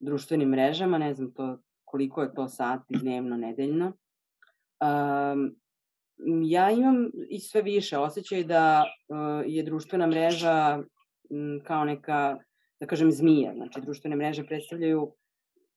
društvenim 0.00 0.48
mrežama, 0.48 0.98
ne 0.98 1.14
znam 1.14 1.32
to 1.32 1.58
koliko 1.84 2.22
je 2.22 2.34
to 2.34 2.48
sati 2.48 2.98
dnevno, 2.98 3.36
nedeljno. 3.36 3.92
Um, 4.80 5.56
ja 6.44 6.70
imam 6.70 7.10
i 7.28 7.40
sve 7.40 7.62
više 7.62 7.98
osjećaj 7.98 8.44
da 8.44 8.84
uh, 8.84 9.42
je 9.46 9.62
društvena 9.62 10.06
mreža 10.06 10.82
kao 11.64 11.84
neka, 11.84 12.36
da 12.80 12.86
kažem, 12.86 13.12
zmija. 13.12 13.54
Znači, 13.54 13.80
društvene 13.80 14.16
mreže 14.16 14.46
predstavljaju 14.46 15.12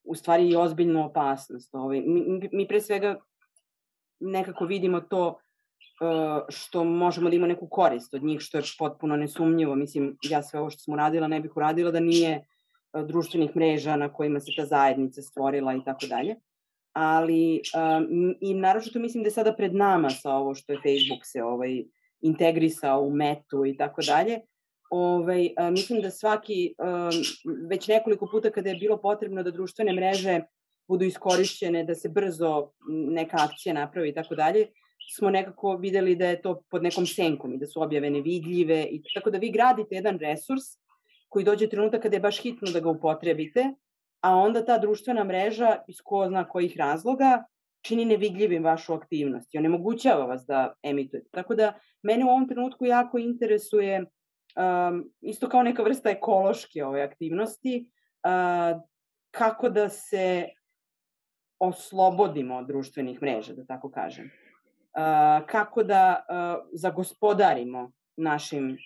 u 0.04 0.14
stvari 0.14 0.48
i 0.48 0.56
ozbiljnu 0.56 1.04
opasnost. 1.06 1.74
Ovaj, 1.74 2.00
mi, 2.00 2.48
mi 2.52 2.68
pre 2.68 2.80
svega 2.80 3.16
nekako 4.20 4.64
vidimo 4.64 5.00
to 5.00 5.28
uh, 5.28 6.42
što 6.48 6.84
možemo 6.84 7.30
da 7.30 7.36
imamo 7.36 7.52
neku 7.52 7.68
korist 7.68 8.14
od 8.14 8.22
njih, 8.22 8.40
što 8.40 8.58
je 8.58 8.64
potpuno 8.78 9.16
nesumnjivo. 9.16 9.74
Mislim, 9.74 10.16
ja 10.22 10.42
sve 10.42 10.60
ovo 10.60 10.70
što 10.70 10.80
sam 10.80 10.94
uradila 10.94 11.28
ne 11.28 11.40
bih 11.40 11.56
uradila 11.56 11.90
da 11.90 12.00
nije 12.00 12.46
društvenih 13.02 13.56
mreža 13.56 13.96
na 13.96 14.12
kojima 14.12 14.40
se 14.40 14.52
ta 14.56 14.64
zajednica 14.64 15.22
stvorila 15.22 15.74
i 15.74 15.84
tako 15.84 16.06
dalje. 16.06 16.36
Ali, 16.92 17.60
um, 17.74 18.34
i 18.40 18.54
naročito 18.54 18.98
mislim 18.98 19.22
da 19.22 19.26
je 19.26 19.32
sada 19.32 19.52
pred 19.52 19.74
nama 19.74 20.10
sa 20.10 20.30
ovo 20.30 20.54
što 20.54 20.72
je 20.72 20.78
Facebook 20.78 21.26
se 21.26 21.42
ovaj, 21.42 21.84
integrisao 22.20 23.02
u 23.02 23.10
metu 23.10 23.66
i 23.66 23.76
tako 23.76 24.02
dalje, 24.02 24.40
Ovaj, 24.90 25.50
a, 25.56 25.70
mislim 25.70 26.02
da 26.02 26.10
svaki, 26.10 26.74
već 27.70 27.88
nekoliko 27.88 28.28
puta 28.30 28.50
kada 28.50 28.70
je 28.70 28.76
bilo 28.76 29.00
potrebno 29.02 29.42
da 29.42 29.50
društvene 29.50 29.92
mreže 29.92 30.40
budu 30.88 31.04
iskorišćene, 31.04 31.84
da 31.84 31.94
se 31.94 32.08
brzo 32.08 32.70
neka 32.88 33.36
akcija 33.40 33.74
napravi 33.74 34.08
i 34.08 34.14
tako 34.14 34.34
dalje, 34.34 34.68
smo 35.16 35.30
nekako 35.30 35.76
videli 35.76 36.14
da 36.16 36.28
je 36.28 36.42
to 36.42 36.62
pod 36.70 36.82
nekom 36.82 37.06
senkom 37.06 37.54
i 37.54 37.58
da 37.58 37.66
su 37.66 37.82
objave 37.82 38.10
nevidljive. 38.10 38.82
I, 38.90 39.02
tako 39.14 39.30
da 39.30 39.38
vi 39.38 39.50
gradite 39.50 39.94
jedan 39.94 40.18
resurs 40.18 40.64
koji 41.34 41.44
dođe 41.44 41.66
trenutak 41.68 42.02
kada 42.02 42.16
je 42.16 42.20
baš 42.20 42.38
hitno 42.42 42.70
da 42.70 42.80
ga 42.80 42.88
upotrebite, 42.88 43.64
a 44.22 44.36
onda 44.36 44.62
ta 44.64 44.78
društvena 44.78 45.24
mreža 45.24 45.76
iz 45.88 45.98
ko 46.04 46.26
zna 46.28 46.44
kojih 46.48 46.76
razloga 46.78 47.44
čini 47.82 48.04
nevidljivim 48.04 48.64
vašu 48.64 48.94
aktivnost 48.94 49.54
i 49.54 49.58
onemogućava 49.58 50.26
vas 50.26 50.46
da 50.46 50.74
emitujete. 50.82 51.28
Tako 51.30 51.54
da 51.54 51.72
mene 52.02 52.24
u 52.24 52.28
ovom 52.28 52.48
trenutku 52.48 52.86
jako 52.86 53.18
interesuje 53.18 54.04
um, 54.04 55.10
isto 55.20 55.48
kao 55.48 55.62
neka 55.62 55.82
vrsta 55.82 56.10
ekološke 56.10 56.84
ove 56.84 57.02
aktivnosti, 57.02 57.90
uh, 58.24 58.80
kako 59.30 59.68
da 59.68 59.88
se 59.88 60.48
oslobodimo 61.58 62.56
od 62.56 62.66
društvenih 62.66 63.22
mreža, 63.22 63.54
da 63.54 63.66
tako 63.66 63.90
kažem. 63.90 64.24
Uh, 64.24 65.46
kako 65.46 65.82
da 65.82 66.24
uh, 66.28 66.66
zagospodarimo 66.72 67.92
našim, 68.16 68.76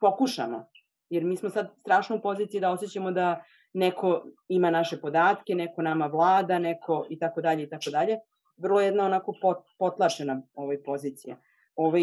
pokušamo, 0.00 0.68
jer 1.10 1.24
mi 1.24 1.36
smo 1.36 1.50
sad 1.50 1.70
strašno 1.80 2.16
u 2.16 2.20
poziciji 2.20 2.60
da 2.60 2.70
osjećamo 2.70 3.10
da 3.10 3.44
neko 3.72 4.24
ima 4.48 4.70
naše 4.70 5.00
podatke, 5.00 5.54
neko 5.54 5.82
nama 5.82 6.06
vlada, 6.06 6.58
neko 6.58 7.06
i 7.10 7.18
tako 7.18 7.40
dalje 7.40 7.62
i 7.62 7.68
tako 7.68 7.90
dalje. 7.90 8.18
Vrlo 8.56 8.80
jedna 8.80 9.04
onako 9.04 9.34
pot, 9.42 9.58
potlačena 9.78 10.42
ovaj 10.54 10.82
pozicija. 10.82 11.36
Ovaj, 11.76 12.02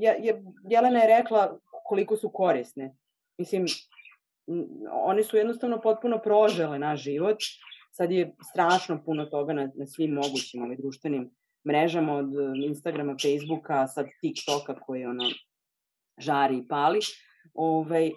je, 0.00 0.16
je, 0.18 0.44
Jelena 0.70 1.00
je 1.00 1.18
rekla 1.18 1.58
koliko 1.84 2.16
su 2.16 2.30
korisne. 2.30 2.96
Mislim, 3.38 3.66
one 4.92 5.22
su 5.22 5.36
jednostavno 5.36 5.80
potpuno 5.80 6.18
prožele 6.18 6.78
naš 6.78 7.02
život. 7.02 7.36
Sad 7.90 8.10
je 8.10 8.34
strašno 8.50 9.02
puno 9.04 9.26
toga 9.26 9.52
na, 9.52 9.70
na 9.74 9.86
svim 9.86 10.10
mogućim 10.10 10.62
ovaj, 10.62 10.76
društvenim 10.76 11.30
mrežama, 11.66 12.14
od 12.14 12.30
Instagrama, 12.64 13.16
Facebooka, 13.22 13.86
sad 13.86 14.06
TikToka 14.20 14.80
koji 14.80 15.04
ono 15.04 15.24
žari 16.18 16.58
i 16.58 16.68
pali. 16.68 17.00
Ovaj, 17.54 18.10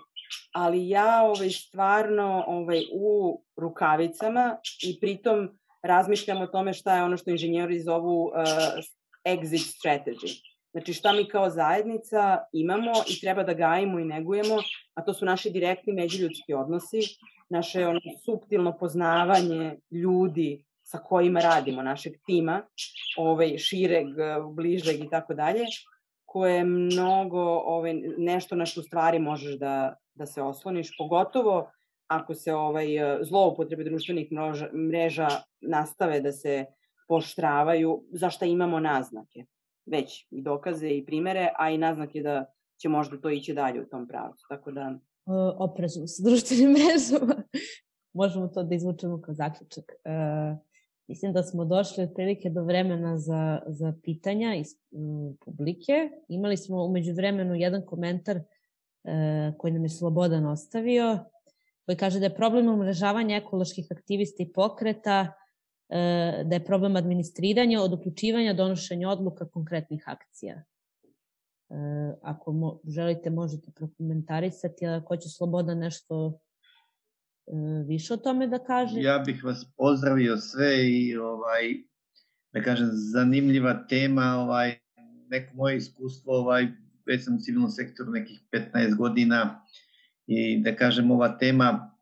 ali 0.54 0.90
ja 0.90 1.24
ovaj, 1.24 1.50
stvarno 1.50 2.44
ovaj, 2.48 2.84
u 2.94 3.42
rukavicama 3.58 4.58
i 4.84 5.00
pritom 5.00 5.60
razmišljam 5.84 6.42
o 6.42 6.48
tome 6.48 6.74
šta 6.74 6.96
je 6.96 7.04
ono 7.04 7.18
što 7.18 7.30
inženjeri 7.30 7.80
zovu 7.80 8.24
uh, 8.24 8.34
exit 9.26 9.78
strategy. 9.80 10.42
Znači 10.72 10.94
šta 10.94 11.14
mi 11.14 11.28
kao 11.28 11.50
zajednica 11.50 12.38
imamo 12.54 12.92
i 13.10 13.20
treba 13.20 13.44
da 13.44 13.54
gajimo 13.54 14.00
i 14.00 14.06
negujemo, 14.06 14.56
a 14.94 15.02
to 15.02 15.14
su 15.14 15.26
naši 15.26 15.50
direktni 15.50 15.94
međuljudski 15.94 16.54
odnosi, 16.54 17.00
naše 17.50 17.88
ono 17.88 18.00
subtilno 18.26 18.78
poznavanje 18.78 19.76
ljudi 19.92 20.66
sa 20.84 20.98
kojima 20.98 21.40
radimo, 21.40 21.82
našeg 21.82 22.14
tima, 22.26 22.62
ovaj, 23.18 23.58
šireg, 23.58 24.08
bližeg 24.54 25.00
i 25.00 25.10
tako 25.10 25.34
dalje, 25.34 25.66
koje 26.36 26.56
je 26.56 26.64
mnogo 26.66 27.42
ovaj, 27.66 27.94
nešto 28.18 28.56
na 28.56 28.66
što 28.66 28.82
stvari 28.84 29.20
možeš 29.20 29.60
da, 29.60 29.96
da 30.14 30.26
se 30.26 30.42
osloniš, 30.42 30.98
pogotovo 30.98 31.72
ako 32.08 32.34
se 32.36 32.54
ovaj 32.54 32.88
zloupotrebe 33.22 33.84
društvenih 33.84 34.32
mreža, 34.32 34.70
mreža 34.74 35.28
nastave 35.62 36.20
da 36.22 36.32
se 36.32 36.66
poštravaju, 37.08 38.04
za 38.12 38.30
šta 38.30 38.46
imamo 38.46 38.80
naznake, 38.80 39.46
već 39.86 40.28
i 40.32 40.42
dokaze 40.42 40.90
i 40.90 41.06
primere, 41.06 41.50
a 41.58 41.70
i 41.70 41.78
naznake 41.78 42.22
da 42.22 42.46
će 42.82 42.90
možda 42.90 43.18
to 43.18 43.30
ići 43.30 43.54
dalje 43.54 43.82
u 43.82 43.86
tom 43.86 44.08
pravcu. 44.08 44.46
Tako 44.50 44.72
da... 44.72 44.94
Oprezno 45.58 46.08
sa 46.08 46.24
društvenim 46.24 46.72
mrežama. 46.72 47.36
Možemo 48.22 48.48
to 48.48 48.64
da 48.64 48.76
izvučemo 48.76 49.22
kao 49.22 49.34
zaključak. 49.34 49.86
Uh, 50.04 50.58
mislim 51.08 51.34
da 51.34 51.44
smo 51.44 51.66
došli 51.66 52.04
otprilike 52.04 52.50
do 52.50 52.64
vremena 52.64 53.18
za, 53.18 53.62
za 53.68 53.94
pitanja 54.04 54.56
iz 54.56 54.68
um, 54.92 55.38
publike. 55.46 56.10
Imali 56.28 56.58
smo 56.58 56.84
umeđu 56.86 57.14
vremenu 57.14 57.56
jedan 57.56 57.86
komentar 57.86 58.38
uh, 58.38 59.58
koji 59.58 59.74
nam 59.74 59.84
je 59.84 59.90
Slobodan 59.90 60.46
ostavio, 60.46 61.20
koji 61.86 61.96
kaže 61.96 62.20
da 62.20 62.26
je 62.26 62.36
problem 62.36 62.70
umrežavanja 62.70 63.36
ekoloških 63.38 63.88
aktivista 63.92 64.44
i 64.44 64.52
pokreta 64.54 65.34
E, 65.90 66.44
da 66.46 66.56
je 66.56 66.66
problem 66.66 66.96
administriranja 66.96 67.82
od 67.82 67.94
uključivanja 67.94 68.54
donošenja 68.54 69.10
odluka 69.10 69.50
konkretnih 69.50 70.04
akcija. 70.06 70.64
E, 71.70 71.76
ako 72.22 72.54
mo, 72.54 72.80
želite, 72.88 73.30
možete 73.30 73.72
prokomentarisati, 73.72 74.88
ali 74.88 74.96
ako 74.96 75.18
će 75.18 75.30
Sloboda 75.30 75.76
nešto 75.76 76.28
e, 76.28 76.45
više 77.88 78.14
o 78.14 78.18
tome 78.18 78.48
da 78.48 78.64
kaže. 78.64 79.02
Ja 79.02 79.20
bih 79.20 79.44
vas 79.44 79.66
pozdravio 79.78 80.38
sve 80.38 80.92
i 80.92 81.18
ovaj, 81.18 81.74
da 82.54 82.62
kažem, 82.62 82.90
zanimljiva 82.92 83.86
tema, 83.90 84.24
ovaj, 84.24 84.80
neko 85.30 85.56
moje 85.56 85.78
iskustvo, 85.78 86.34
ovaj, 86.34 86.68
već 87.06 87.24
sam 87.24 87.36
u 87.36 87.40
civilnom 87.40 87.70
sektoru 87.70 88.12
nekih 88.12 88.40
15 88.52 88.96
godina 88.96 89.66
i 90.28 90.62
da 90.64 90.76
kažem 90.76 91.12
ova 91.12 91.38
tema 91.38 91.96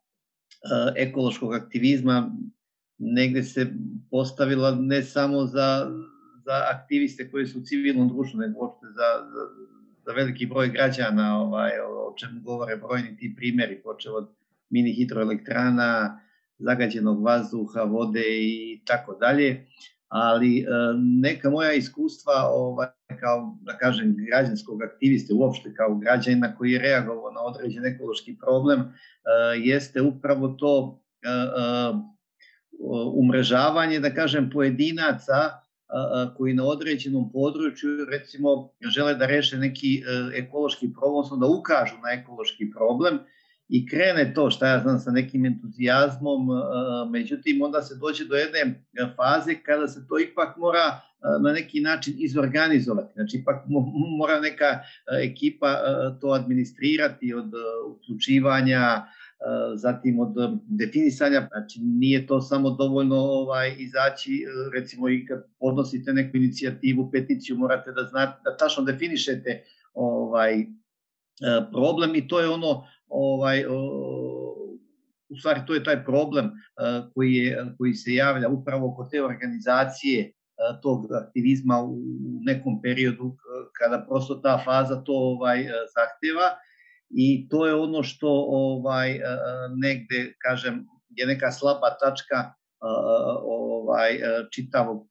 ekološkog 0.96 1.54
aktivizma 1.54 2.30
negde 2.98 3.42
se 3.42 3.66
postavila 4.10 4.74
ne 4.74 5.02
samo 5.02 5.46
za, 5.46 5.90
za 6.44 6.64
aktiviste 6.74 7.30
koji 7.30 7.46
su 7.46 7.58
u 7.58 7.62
civilnom 7.62 8.08
društvu, 8.08 8.40
nego 8.40 8.60
uopšte 8.60 8.86
za, 8.86 9.30
za, 9.32 9.42
za 10.06 10.12
veliki 10.12 10.46
broj 10.46 10.68
građana, 10.68 11.40
ovaj, 11.40 11.70
o 11.80 12.14
čemu 12.18 12.40
govore 12.40 12.76
brojni 12.76 13.16
ti 13.16 13.34
primjeri, 13.36 13.82
počeo 13.82 14.12
od 14.12 14.28
mini 14.70 14.92
hidroelektrana, 14.92 16.20
zagađenog 16.58 17.24
vazduha, 17.24 17.82
vode 17.82 18.24
i 18.26 18.82
tako 18.86 19.14
dalje. 19.20 19.66
Ali 20.08 20.58
e, 20.58 20.64
neka 21.20 21.50
moja 21.50 21.72
iskustva 21.72 22.32
ovaj, 22.52 22.88
kao, 23.20 23.58
da 23.60 23.78
kažem, 23.78 24.16
građanskog 24.30 24.82
aktiviste, 24.82 25.34
uopšte 25.34 25.74
kao 25.74 25.94
građanina 25.94 26.56
koji 26.56 26.72
je 26.72 26.78
reagovao 26.78 27.30
na 27.30 27.40
određen 27.40 27.86
ekološki 27.86 28.36
problem, 28.38 28.80
e, 28.80 28.84
jeste 29.58 30.02
upravo 30.02 30.48
to 30.48 31.00
e, 31.22 31.28
umrežavanje, 33.14 34.00
da 34.00 34.14
kažem, 34.14 34.50
pojedinaca 34.50 35.64
koji 36.36 36.54
na 36.54 36.64
određenom 36.64 37.32
području 37.32 37.88
recimo 38.10 38.70
žele 38.94 39.14
da 39.14 39.26
reše 39.26 39.58
neki 39.58 40.02
ekološki 40.34 40.92
problem, 40.92 41.14
odnosno 41.14 41.36
da 41.36 41.46
ukažu 41.46 41.94
na 42.02 42.10
ekološki 42.20 42.70
problem 42.70 43.18
i 43.68 43.86
krene 43.86 44.34
to, 44.34 44.50
šta 44.50 44.68
ja 44.68 44.80
znam, 44.80 44.98
sa 44.98 45.10
nekim 45.10 45.46
entuzijazmom, 45.46 46.48
međutim 47.10 47.62
onda 47.62 47.82
se 47.82 47.94
dođe 47.94 48.24
do 48.24 48.34
jedne 48.34 48.84
faze 49.16 49.54
kada 49.62 49.88
se 49.88 50.06
to 50.08 50.18
ipak 50.18 50.56
mora 50.56 51.00
na 51.42 51.52
neki 51.52 51.80
način 51.80 52.14
izorganizovati. 52.18 53.12
Znači, 53.14 53.36
ipak 53.36 53.64
mora 54.18 54.40
neka 54.40 54.80
ekipa 55.22 55.76
to 56.20 56.28
administrirati 56.28 57.34
od 57.34 57.52
uključivanja, 57.86 59.02
zatim 59.74 60.20
od 60.20 60.34
definisanja, 60.66 61.48
znači 61.52 61.80
nije 61.82 62.26
to 62.26 62.40
samo 62.40 62.70
dovoljno 62.70 63.16
ovaj 63.16 63.74
izaći, 63.78 64.44
recimo 64.74 65.08
i 65.08 65.26
kad 65.26 65.44
podnosite 65.60 66.12
neku 66.12 66.36
inicijativu, 66.36 67.10
peticiju, 67.12 67.56
morate 67.56 67.92
da 67.92 68.02
znate, 68.02 68.40
da 68.44 68.56
tačno 68.56 68.84
definišete 68.84 69.64
ovaj 69.94 70.66
problem 71.72 72.14
i 72.14 72.28
to 72.28 72.40
je 72.40 72.48
ono 72.48 72.86
ovaj 73.14 73.64
u 75.28 75.36
stvari 75.38 75.60
to 75.66 75.74
je 75.74 75.84
taj 75.84 76.04
problem 76.04 76.50
koji 77.14 77.32
je 77.32 77.74
koji 77.78 77.94
se 77.94 78.14
javlja 78.14 78.48
upravo 78.48 78.94
kod 78.94 79.10
te 79.10 79.24
organizacije 79.24 80.32
tog 80.82 81.12
aktivizma 81.12 81.82
u 81.82 81.98
nekom 82.46 82.82
periodu 82.82 83.36
kada 83.78 84.06
prosto 84.08 84.34
ta 84.34 84.62
faza 84.64 85.02
to 85.04 85.12
ovaj 85.12 85.58
zahteva. 85.66 86.56
I 87.10 87.48
to 87.48 87.66
je 87.66 87.74
ono 87.74 88.02
što 88.02 88.28
ovaj 88.48 89.20
negde 89.76 90.34
kažem 90.38 90.86
je 91.08 91.26
neka 91.26 91.52
slaba 91.52 91.96
tačka 92.00 92.52
ovaj 93.42 94.18
čitavog 94.54 95.06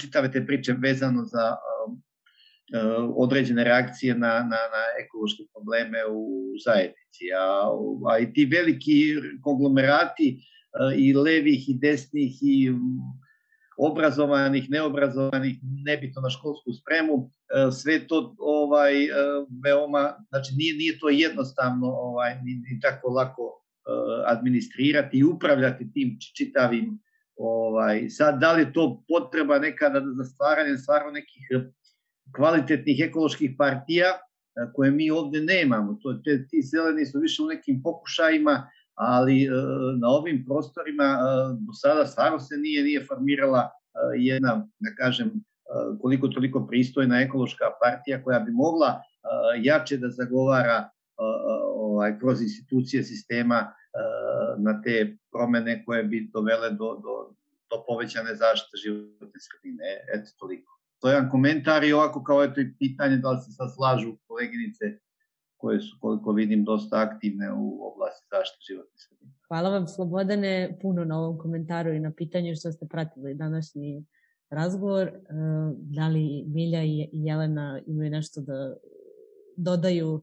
čitave 0.00 0.32
te 0.32 0.46
priče 0.46 0.74
vezano 0.82 1.24
za 1.24 1.56
određene 3.16 3.64
reakcije 3.64 4.14
na, 4.14 4.28
na, 4.28 4.60
na 4.74 4.82
ekološke 5.04 5.42
probleme 5.54 5.98
u 6.10 6.52
zajednici. 6.64 7.24
A, 7.38 7.70
a 8.10 8.18
i 8.18 8.32
ti 8.32 8.44
veliki 8.44 9.14
konglomerati 9.42 10.38
i 10.96 11.14
levih 11.14 11.68
i 11.68 11.78
desnih 11.78 12.32
i 12.42 12.72
obrazovanih, 13.76 14.70
neobrazovanih, 14.70 15.58
nebitno 15.62 16.22
na 16.22 16.30
školsku 16.30 16.72
spremu, 16.72 17.30
e, 17.30 17.70
sve 17.70 18.06
to 18.06 18.34
ovaj 18.38 19.04
e, 19.04 19.08
veoma, 19.64 20.14
znači 20.28 20.54
nije 20.56 20.74
nije 20.76 20.98
to 20.98 21.08
jednostavno 21.08 21.86
ovaj 21.86 22.34
ni, 22.34 22.54
ni 22.54 22.80
tako 22.80 23.08
lako 23.08 23.42
e, 23.42 23.90
administrirati 24.26 25.18
i 25.18 25.24
upravljati 25.24 25.92
tim 25.92 26.18
čitavim 26.36 26.98
ovaj 27.36 28.08
sad 28.08 28.40
da 28.40 28.52
li 28.52 28.72
to 28.72 29.04
potreba 29.08 29.58
nekada 29.58 30.02
za 30.16 30.24
stvaranje 30.24 30.76
stvarno 30.76 31.10
nekih 31.10 31.42
kvalitetnih 32.34 33.00
ekoloških 33.00 33.54
partija 33.58 34.06
koje 34.74 34.90
mi 34.90 35.10
ovde 35.10 35.40
nemamo. 35.40 35.98
To 36.02 36.14
te 36.24 36.46
ti 36.48 36.62
zeleni 36.62 37.06
su 37.06 37.18
više 37.18 37.42
u 37.42 37.46
nekim 37.46 37.82
pokušajima 37.82 38.70
ali 38.96 39.44
e, 39.44 39.50
na 40.00 40.08
ovim 40.08 40.44
prostorima 40.44 41.04
e, 41.04 41.16
do 41.66 41.72
sada 41.72 42.06
stvarno 42.06 42.38
se 42.38 42.56
nije 42.56 42.84
nije 42.84 43.04
formirala 43.04 43.60
e, 43.60 43.68
jedna, 44.16 44.68
da 44.78 44.94
kažem, 44.98 45.30
koliko 46.00 46.28
toliko 46.28 46.66
pristojna 46.66 47.20
ekološka 47.20 47.64
partija 47.82 48.22
koja 48.22 48.40
bi 48.40 48.52
mogla 48.52 49.02
jače 49.62 49.96
da 49.96 50.08
zagovara 50.10 50.90
ovaj, 51.74 52.18
kroz 52.18 52.42
institucije 52.42 53.02
sistema 53.02 53.72
na 54.58 54.82
te 54.82 55.16
promene 55.32 55.84
koje 55.84 56.04
bi 56.04 56.30
dovele 56.32 56.70
do, 56.70 56.76
do, 56.76 57.34
do 57.70 57.84
povećane 57.86 58.34
zaštite 58.34 58.76
životne 58.84 59.40
sredine. 59.40 59.84
Eto, 60.14 60.30
toliko. 60.38 60.75
To 61.06 61.10
je 61.10 61.14
jedan 61.14 61.30
komentar 61.30 61.84
i 61.84 61.92
ovako 61.92 62.22
kao 62.24 62.44
eto 62.44 62.60
i 62.60 62.74
pitanje 62.78 63.16
da 63.16 63.30
li 63.30 63.40
se 63.40 63.52
sad 63.52 63.68
slažu 63.74 64.16
koleginice 64.26 64.84
koje 65.56 65.80
su, 65.80 65.96
koliko 66.00 66.32
vidim, 66.32 66.64
dosta 66.64 67.00
aktivne 67.00 67.52
u 67.52 67.92
oblasti 67.92 68.26
zaštite 68.30 68.64
životne 68.68 68.98
sredine. 68.98 69.32
Hvala 69.48 69.70
vam, 69.70 69.86
Slobodane, 69.86 70.78
puno 70.82 71.04
na 71.04 71.18
ovom 71.18 71.38
komentaru 71.38 71.92
i 71.92 72.00
na 72.00 72.12
pitanju 72.16 72.56
što 72.56 72.72
ste 72.72 72.86
pratili 72.86 73.34
današnji 73.34 74.04
razgovor. 74.50 75.06
E, 75.06 75.14
da 75.76 76.08
li 76.08 76.44
Milja 76.46 76.82
i 76.84 77.08
Jelena 77.12 77.80
imaju 77.86 78.10
nešto 78.10 78.40
da 78.40 78.76
dodaju 79.56 80.22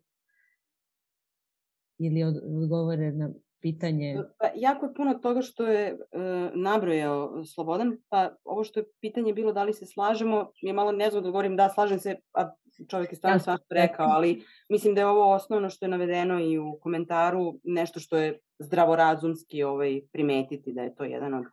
ili 1.97 2.23
odgovore 2.23 3.11
na 3.11 3.29
pitanje? 3.63 4.17
Pa, 4.39 4.47
jako 4.55 4.85
je 4.85 4.93
puno 4.93 5.13
toga 5.13 5.41
što 5.41 5.67
je 5.67 5.87
e, 5.87 5.97
nabrojao 6.53 7.45
Slobodan, 7.45 7.97
pa 8.09 8.35
ovo 8.43 8.63
što 8.63 8.79
je 8.79 8.85
pitanje 9.01 9.33
bilo 9.33 9.53
da 9.53 9.63
li 9.63 9.73
se 9.73 9.85
slažemo, 9.85 10.51
je 10.61 10.73
malo 10.73 10.91
nezgodno 10.91 11.27
da 11.27 11.31
govorim 11.31 11.55
da 11.55 11.69
slažem 11.69 11.99
se, 11.99 12.15
a 12.33 12.51
čovjek 12.89 13.11
je 13.11 13.15
stvarno 13.15 13.39
svašta 13.39 13.65
rekao, 13.69 14.07
ali 14.09 14.43
mislim 14.69 14.95
da 14.95 15.01
je 15.01 15.07
ovo 15.07 15.33
osnovno 15.33 15.69
što 15.69 15.85
je 15.85 15.89
navedeno 15.89 16.39
i 16.39 16.59
u 16.59 16.77
komentaru, 16.81 17.59
nešto 17.63 17.99
što 17.99 18.17
je 18.17 18.39
zdravorazumski 18.59 19.63
ovaj, 19.63 20.01
primetiti 20.11 20.73
da 20.73 20.81
je 20.81 20.95
to 20.95 21.03
jedan 21.03 21.33
od 21.33 21.45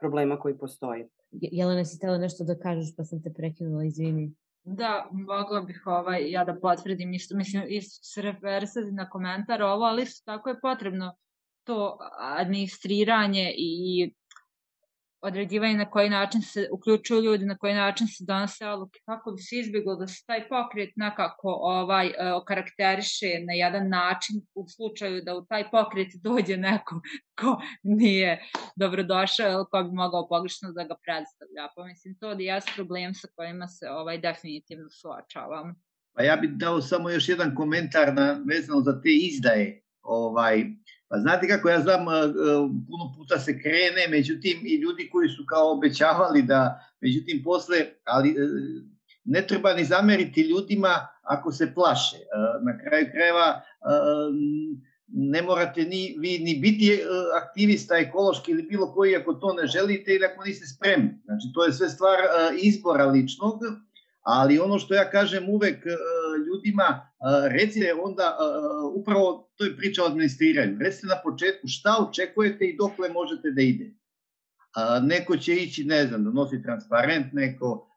problema 0.00 0.38
koji 0.38 0.58
postoji. 0.58 1.04
Jelena, 1.30 1.84
si 1.84 1.98
tela 1.98 2.18
nešto 2.18 2.44
da 2.44 2.58
kažeš, 2.58 2.96
pa 2.96 3.04
sam 3.04 3.22
te 3.22 3.32
prekinula, 3.32 3.84
izvini. 3.84 4.34
Da, 4.64 5.08
mogla 5.12 5.60
bih 5.60 5.82
ovaj, 5.86 6.30
ja 6.30 6.44
da 6.44 6.54
potvrdim 6.60 7.12
isto, 7.12 7.36
mislim, 7.36 7.62
isto 7.68 8.04
se 8.04 8.22
referisati 8.22 8.92
na 8.92 9.10
komentar 9.10 9.62
ovo, 9.62 9.84
ali 9.84 10.02
isto 10.02 10.32
tako 10.32 10.48
je 10.48 10.60
potrebno 10.60 11.14
to 11.68 11.98
administriranje 12.18 13.54
i 13.56 14.10
određivanje 15.20 15.76
na 15.76 15.90
koji 15.90 16.10
način 16.10 16.42
se 16.42 16.68
uključuju 16.72 17.22
ljudi, 17.22 17.46
na 17.46 17.58
koji 17.58 17.74
način 17.74 18.06
se 18.06 18.24
donose 18.24 18.66
odluke, 18.66 19.00
kako 19.04 19.32
bi 19.32 19.42
se 19.42 19.56
izbjeglo 19.56 19.96
da 19.96 20.06
se 20.06 20.24
taj 20.26 20.48
pokret 20.48 20.90
nekako 20.96 21.48
ovaj, 21.48 22.06
e, 22.06 22.32
okarakteriše 22.32 23.26
na 23.46 23.52
jedan 23.52 23.88
način 23.88 24.36
u 24.54 24.68
slučaju 24.68 25.22
da 25.22 25.36
u 25.36 25.44
taj 25.44 25.70
pokret 25.70 26.08
dođe 26.22 26.56
neko 26.56 27.00
ko 27.40 27.60
nije 27.82 28.42
dobrodošao 28.76 29.52
ili 29.52 29.64
ko 29.70 29.82
bi 29.82 29.90
mogao 29.92 30.28
pogrešno 30.28 30.72
da 30.72 30.84
ga 30.84 30.96
predstavlja. 31.04 31.68
Pa 31.76 31.84
mislim, 31.84 32.14
to 32.20 32.34
da 32.34 32.42
je 32.42 32.60
problem 32.74 33.14
sa 33.14 33.28
kojima 33.36 33.68
se 33.68 33.90
ovaj, 33.90 34.18
definitivno 34.18 34.90
suočavam. 34.90 35.74
Pa 36.12 36.22
ja 36.22 36.36
bih 36.36 36.50
dao 36.50 36.80
samo 36.80 37.10
još 37.10 37.28
jedan 37.28 37.54
komentar 37.54 38.14
na, 38.14 38.42
vezano 38.46 38.80
za 38.80 39.00
te 39.02 39.10
izdaje. 39.12 39.82
Ovaj, 40.02 40.64
Pa 41.08 41.18
znate 41.18 41.48
kako 41.48 41.68
ja 41.68 41.80
znam, 41.80 42.04
puno 42.88 43.12
puta 43.16 43.38
se 43.38 43.60
krene, 43.62 44.08
međutim 44.10 44.58
i 44.64 44.74
ljudi 44.74 45.08
koji 45.12 45.28
su 45.28 45.46
kao 45.46 45.72
obećavali 45.72 46.42
da, 46.42 46.80
međutim 47.00 47.42
posle, 47.44 47.76
ali 48.04 48.34
ne 49.24 49.46
treba 49.46 49.74
ni 49.74 49.84
zameriti 49.84 50.40
ljudima 50.40 51.08
ako 51.22 51.52
se 51.52 51.74
plaše. 51.74 52.16
Na 52.66 52.78
kraju 52.78 53.06
krajeva 53.12 53.60
ne 55.08 55.42
morate 55.42 55.82
ni, 55.82 56.16
vi 56.18 56.38
ni 56.38 56.58
biti 56.60 57.00
aktivista 57.42 57.96
ekološki 57.96 58.50
ili 58.50 58.62
bilo 58.62 58.92
koji 58.92 59.16
ako 59.16 59.34
to 59.34 59.52
ne 59.52 59.66
želite 59.66 60.14
ili 60.14 60.24
ako 60.24 60.44
niste 60.44 60.66
spremni. 60.66 61.10
Znači 61.24 61.46
to 61.54 61.64
je 61.64 61.72
sve 61.72 61.88
stvar 61.88 62.18
izbora 62.62 63.06
ličnog, 63.06 63.60
ali 64.22 64.58
ono 64.58 64.78
što 64.78 64.94
ja 64.94 65.10
kažem 65.10 65.48
uvek 65.48 65.84
ljudima, 66.46 67.07
recite 67.50 67.94
onda, 68.02 68.36
upravo 68.94 69.50
to 69.56 69.64
je 69.64 69.76
priča 69.76 70.02
o 70.02 70.06
administriranju, 70.06 70.78
recite 70.80 71.06
na 71.06 71.16
početku 71.24 71.68
šta 71.68 72.06
očekujete 72.08 72.64
i 72.64 72.76
dokle 72.76 73.08
možete 73.08 73.50
da 73.50 73.62
ide. 73.62 73.94
Neko 75.02 75.36
će 75.36 75.54
ići, 75.54 75.84
ne 75.84 76.06
znam, 76.06 76.24
da 76.24 76.30
nosi 76.30 76.62
transparent, 76.62 77.32
neko 77.32 77.88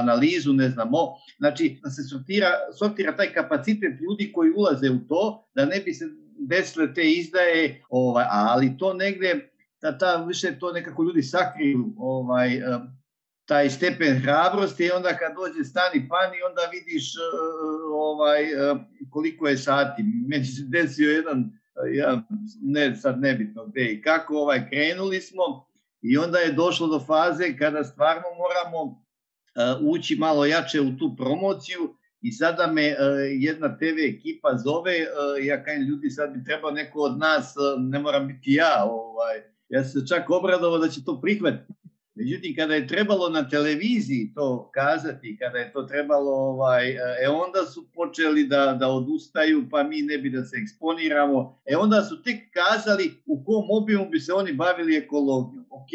analizu, 0.00 0.52
ne 0.52 0.68
znamo. 0.68 0.98
Znači, 1.38 1.80
da 1.82 1.90
se 1.90 2.02
sortira, 2.02 2.48
sortira 2.78 3.16
taj 3.16 3.32
kapacitet 3.32 4.00
ljudi 4.00 4.32
koji 4.32 4.52
ulaze 4.56 4.90
u 4.90 4.98
to, 5.08 5.48
da 5.54 5.64
ne 5.64 5.80
bi 5.80 5.94
se 5.94 6.04
desile 6.38 6.94
te 6.94 7.10
izdaje, 7.10 7.84
ovaj, 7.88 8.24
ali 8.30 8.78
to 8.78 8.94
negde, 8.94 9.50
da 9.82 9.98
ta, 9.98 10.16
više 10.16 10.58
to 10.58 10.72
nekako 10.72 11.02
ljudi 11.02 11.22
sakriju, 11.22 11.94
ovaj, 11.98 12.62
taj 13.50 13.70
stepen 13.70 14.18
hrabrosti 14.22 14.84
i 14.84 14.90
onda 14.90 15.08
kad 15.16 15.32
dođe 15.34 15.64
stani 15.64 16.08
pani 16.08 16.36
onda 16.48 16.62
vidiš 16.72 17.14
uh, 17.14 17.22
ovaj 17.92 18.42
uh, 18.44 18.78
koliko 19.10 19.48
je 19.48 19.56
sati. 19.56 20.02
Meni 20.28 20.44
se 20.44 20.62
desio 20.68 21.10
jedan 21.10 21.50
ja 21.94 22.22
ne 22.62 22.96
sad 22.96 23.20
nebitno 23.20 23.66
gde 23.66 23.84
i 23.92 24.02
kako 24.02 24.36
ovaj 24.36 24.68
krenuli 24.70 25.20
smo 25.20 25.66
i 26.02 26.16
onda 26.16 26.38
je 26.38 26.52
došlo 26.52 26.86
do 26.86 27.00
faze 27.00 27.56
kada 27.58 27.84
stvarno 27.84 28.28
moramo 28.38 28.82
uh, 28.82 29.94
ući 29.94 30.16
malo 30.16 30.46
jače 30.46 30.80
u 30.80 30.96
tu 30.98 31.16
promociju 31.16 31.96
i 32.20 32.32
sada 32.32 32.66
me 32.66 32.96
jedna 33.38 33.78
TV 33.78 33.98
ekipa 34.16 34.56
zove, 34.64 34.92
ja 35.42 35.64
kažem 35.64 35.82
ljudi 35.82 36.10
sad 36.10 36.32
bi 36.32 36.44
trebao 36.44 36.70
neko 36.70 37.00
od 37.00 37.18
nas, 37.18 37.54
ne 37.78 37.98
moram 37.98 38.26
biti 38.26 38.52
ja, 38.52 38.84
ovaj, 38.90 39.42
ja 39.68 39.84
se 39.84 40.06
čak 40.08 40.30
obradovao 40.30 40.78
da 40.78 40.88
će 40.88 41.04
to 41.04 41.20
prihvatiti 41.20 41.79
Međutim, 42.14 42.56
kada 42.56 42.74
je 42.74 42.86
trebalo 42.86 43.28
na 43.28 43.48
televiziji 43.48 44.32
to 44.34 44.70
kazati, 44.74 45.36
kada 45.40 45.58
je 45.58 45.72
to 45.72 45.82
trebalo, 45.82 46.30
ovaj, 46.30 46.90
e 47.24 47.28
onda 47.28 47.62
su 47.64 47.90
počeli 47.94 48.44
da, 48.46 48.76
da 48.80 48.88
odustaju, 48.88 49.68
pa 49.70 49.82
mi 49.82 50.02
ne 50.02 50.18
bi 50.18 50.30
da 50.30 50.44
se 50.44 50.56
eksponiramo. 50.62 51.62
E 51.64 51.76
onda 51.76 52.02
su 52.02 52.22
tek 52.22 52.36
kazali 52.52 53.22
u 53.26 53.44
kom 53.44 53.64
obimu 53.70 54.08
bi 54.10 54.20
se 54.20 54.32
oni 54.32 54.52
bavili 54.52 54.96
ekologijom. 54.96 55.66
Ok, 55.70 55.90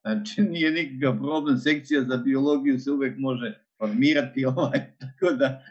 znači 0.00 0.42
nije 0.52 0.70
nikakav 0.70 1.18
problem, 1.18 1.58
sekcija 1.58 2.02
za 2.02 2.16
biologiju 2.16 2.78
se 2.78 2.90
uvek 2.90 3.14
može 3.18 3.64
formirati, 3.78 4.44
ovaj, 4.56 4.80
tako 4.98 5.34
da 5.34 5.62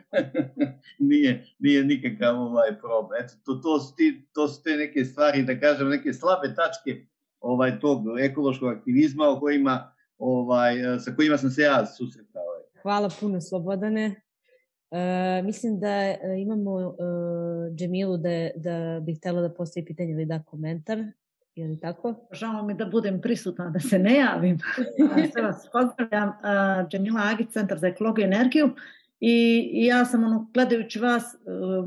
nije, 1.10 1.46
nije 1.60 1.84
nikakav 1.84 2.42
ovaj 2.42 2.80
problem. 2.80 3.24
Eto, 3.24 3.34
to, 3.46 3.54
to, 3.54 3.80
su 3.80 3.96
ti, 3.96 4.28
to 4.34 4.48
su 4.48 4.64
te 4.64 4.76
neke 4.76 5.06
stvari, 5.06 5.44
da 5.44 5.60
kažem, 5.60 5.90
neke 5.90 6.14
slabe 6.14 6.56
tačke 6.56 7.06
ovaj 7.40 7.80
tog 7.80 8.20
ekološkog 8.20 8.70
aktivizma 8.70 9.30
o 9.30 9.40
kojima 9.40 9.92
ovaj, 10.18 10.96
e, 10.96 11.00
sa 11.00 11.12
kojima 11.16 11.38
sam 11.38 11.50
se 11.50 11.62
ja 11.62 11.86
susretao. 11.86 12.44
Hvala 12.82 13.10
puno 13.20 13.42
Slobodane. 13.42 14.22
E, 14.92 15.42
mislim 15.44 15.80
da 15.80 15.88
e, 15.88 16.20
imamo 16.40 16.80
e, 16.82 16.94
Džemilu 17.76 18.18
da, 18.18 18.50
da 18.56 19.00
bih 19.00 19.18
htela 19.18 19.42
da 19.42 19.54
postavi 19.54 19.86
pitanje 19.86 20.12
ili 20.12 20.26
da 20.26 20.44
komentar. 20.44 21.04
Je 21.56 21.68
li 21.68 21.80
tako? 21.80 22.28
Žao 22.32 22.64
mi 22.64 22.74
da 22.74 22.86
budem 22.86 23.22
prisutna, 23.22 23.70
da 23.70 23.80
se 23.80 24.00
ne 24.00 24.16
javim. 24.16 24.60
Sve 25.34 25.42
vas 25.42 25.70
pozdravljam. 25.74 26.34
Džemila 26.90 27.22
Agić, 27.34 27.50
Centar 27.50 27.78
za 27.78 27.88
ekologiju 27.88 28.24
i 28.24 28.28
energiju. 28.28 28.70
I, 29.20 29.70
I 29.74 29.86
ja 29.86 30.06
sam 30.06 30.24
ono, 30.24 30.50
gledajući 30.54 31.00
vas 31.00 31.34
e, 31.34 31.38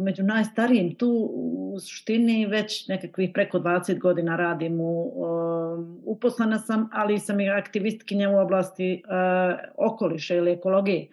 među 0.01 0.23
najstarijim 0.23 0.95
tu 0.95 1.31
u 1.35 1.77
suštini 1.81 2.47
već 2.47 2.89
nekakvih 2.89 3.31
preko 3.35 3.59
20 3.59 3.99
godina 3.99 4.37
radim 4.37 4.81
u, 4.81 5.03
um, 5.03 6.01
uposlena 6.05 6.59
sam, 6.59 6.89
ali 6.93 7.19
sam 7.19 7.41
i 7.41 7.51
aktivistkinja 7.51 8.31
u 8.31 8.39
oblasti 8.39 9.03
uh, 9.05 9.59
okoliša 9.77 10.35
ili 10.35 10.51
ekologije. 10.51 11.09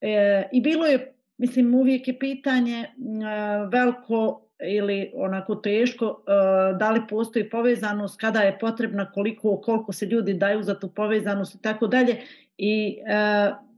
E, 0.00 0.48
I 0.52 0.60
bilo 0.60 0.86
je, 0.86 1.14
mislim, 1.38 1.74
uvijek 1.74 2.08
je 2.08 2.18
pitanje 2.18 2.86
uh, 2.96 3.72
veliko 3.72 4.44
ili 4.68 5.12
onako 5.14 5.54
teško, 5.54 6.24
da 6.78 6.90
li 6.90 7.00
postoji 7.08 7.50
povezanost, 7.50 8.20
kada 8.20 8.40
je 8.40 8.58
potrebna, 8.58 9.12
koliko, 9.12 9.60
koliko 9.60 9.92
se 9.92 10.06
ljudi 10.06 10.34
daju 10.34 10.62
za 10.62 10.78
tu 10.78 10.88
povezanost 10.88 11.54
i 11.54 11.62
tako 11.62 11.86
dalje. 11.86 12.16
I 12.56 12.98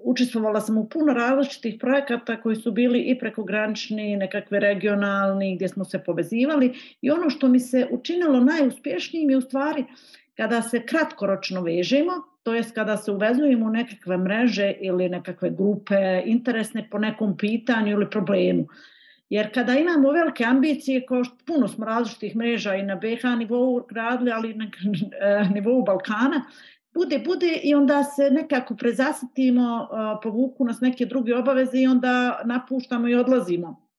učestvovala 0.03 0.61
sam 0.61 0.78
u 0.78 0.88
puno 0.88 1.12
različitih 1.12 1.76
projekata 1.80 2.40
koji 2.40 2.57
su 2.57 2.72
bili 2.72 3.01
i 3.01 3.18
prekogranični, 3.18 4.16
nekakve 4.16 4.61
regionalni, 4.61 5.55
gdje 5.57 5.68
smo 5.68 5.84
se 5.84 5.98
povezivali 5.98 6.72
i 7.03 7.11
ono 7.11 7.30
što 7.30 7.48
mi 7.48 7.61
se 7.61 7.86
učinilo 7.90 8.40
najuspješnijim 8.40 9.30
je 9.30 9.36
u 9.36 9.40
stvari 9.40 9.84
kada 10.36 10.62
se 10.62 10.86
kratkoročno 10.86 11.62
vežemo, 11.62 12.12
to 12.42 12.55
jest 12.55 12.74
kada 12.74 12.96
se 12.96 13.12
uvezujemo 13.12 13.66
u 13.66 13.70
nekakve 13.70 14.16
mreže 14.18 14.72
ili 14.80 15.09
nekakve 15.09 15.51
grupe 15.51 16.22
interesne 16.24 16.88
po 16.90 16.98
nekom 16.98 17.36
pitanju 17.36 17.92
ili 17.92 18.11
problemu. 18.11 18.66
Jer 19.30 19.55
kada 19.55 19.74
imamo 19.78 20.11
velike 20.11 20.44
ambicije, 20.44 21.07
kao 21.07 21.24
što 21.24 21.36
puno 21.46 21.68
smo 21.68 21.84
različitih 21.86 22.36
mreža 22.36 22.74
i 22.74 22.82
na 22.82 22.96
BH 22.96 23.38
nivou 23.38 23.86
gradili, 23.88 24.32
ali 24.32 24.51
i 24.51 24.55
na 24.59 24.66
nivou 25.55 25.84
Balkana, 25.84 26.44
bude, 26.95 27.18
bude 27.18 27.61
i 27.62 27.74
onda 27.74 28.05
se 28.05 28.30
nekako 28.30 28.76
prezasitimo, 28.76 29.88
povuku 30.22 30.64
nas 30.64 30.80
neke 30.80 31.07
druge 31.07 31.36
obaveze 31.36 31.78
i 31.78 31.86
onda 31.86 32.43
napuštamo 32.45 33.09
i 33.09 33.14
odlazimo 33.14 33.89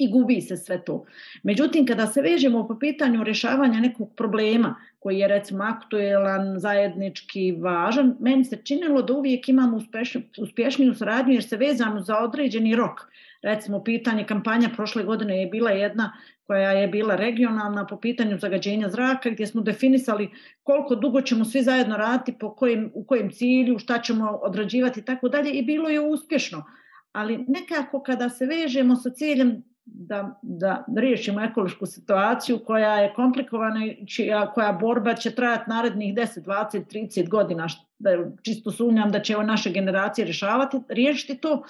i 0.00 0.08
gubi 0.10 0.40
se 0.40 0.56
sve 0.56 0.84
to. 0.84 1.04
Međutim, 1.42 1.86
kada 1.86 2.06
se 2.06 2.22
vežemo 2.22 2.68
po 2.68 2.78
pitanju 2.78 3.24
rješavanja 3.24 3.80
nekog 3.80 4.14
problema 4.16 4.74
koji 4.98 5.18
je 5.18 5.28
recimo 5.28 5.64
aktuelan, 5.64 6.58
zajednički, 6.58 7.52
važan, 7.52 8.16
meni 8.20 8.44
se 8.44 8.56
činilo 8.64 9.02
da 9.02 9.12
uvijek 9.12 9.48
imamo 9.48 9.76
uspješniju, 9.76 10.24
uspješniju 10.38 10.94
saradnju 10.94 11.32
jer 11.32 11.44
se 11.44 11.56
vezamo 11.56 12.00
za 12.00 12.18
određeni 12.18 12.76
rok. 12.76 13.00
Recimo, 13.42 13.84
pitanje 13.84 14.24
kampanja 14.24 14.68
prošle 14.76 15.02
godine 15.04 15.40
je 15.40 15.46
bila 15.46 15.70
jedna 15.70 16.12
koja 16.46 16.70
je 16.70 16.88
bila 16.88 17.16
regionalna 17.16 17.86
po 17.86 17.96
pitanju 17.96 18.38
zagađenja 18.38 18.88
zraka 18.88 19.30
gdje 19.30 19.46
smo 19.46 19.60
definisali 19.62 20.30
koliko 20.62 20.94
dugo 20.94 21.20
ćemo 21.20 21.44
svi 21.44 21.62
zajedno 21.62 21.96
raditi, 21.96 22.38
po 22.38 22.54
kojim, 22.54 22.90
u 22.94 23.04
kojem 23.04 23.30
cilju, 23.30 23.78
šta 23.78 23.98
ćemo 23.98 24.30
odrađivati 24.42 25.00
i 25.00 25.04
tako 25.04 25.28
dalje 25.28 25.50
i 25.50 25.62
bilo 25.62 25.88
je 25.88 26.00
uspješno. 26.00 26.64
Ali 27.12 27.44
nekako 27.48 28.02
kada 28.02 28.28
se 28.28 28.46
vežemo 28.46 28.96
sa 28.96 29.10
ciljem 29.10 29.62
da, 29.84 30.40
da 30.42 30.84
riješimo 30.96 31.40
ekološku 31.40 31.86
situaciju 31.86 32.58
koja 32.64 32.94
je 32.94 33.14
komplikovana 33.14 33.86
i 33.86 34.06
čija, 34.06 34.52
koja 34.52 34.72
borba 34.72 35.14
će 35.14 35.34
trajati 35.34 35.70
narednih 35.70 36.14
10, 36.14 36.44
20, 36.44 36.84
30 36.92 37.28
godina, 37.28 37.66
da 37.98 38.10
čisto 38.42 38.70
sumnjam 38.70 39.10
da 39.10 39.20
će 39.20 39.36
naše 39.36 39.70
generacije 39.70 40.24
rješavati, 40.24 40.80
riješiti 40.88 41.40
to, 41.40 41.62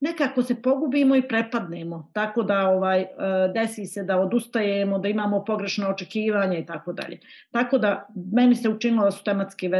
nekako 0.00 0.42
se 0.42 0.62
pogubimo 0.62 1.16
i 1.16 1.28
prepadnemo, 1.28 2.10
tako 2.12 2.42
da 2.42 2.68
ovaj 2.68 3.00
e, 3.00 3.08
desi 3.54 3.86
se 3.86 4.02
da 4.02 4.20
odustajemo, 4.20 4.98
da 4.98 5.08
imamo 5.08 5.44
pogrešno 5.44 5.88
očekivanje 5.88 6.58
i 6.58 6.66
tako 6.66 6.92
dalje. 6.92 7.20
Tako 7.50 7.78
da 7.78 8.06
meni 8.32 8.54
se 8.54 8.68
učinilo 8.68 9.04
da 9.04 9.10
su 9.10 9.24
tematske 9.24 9.70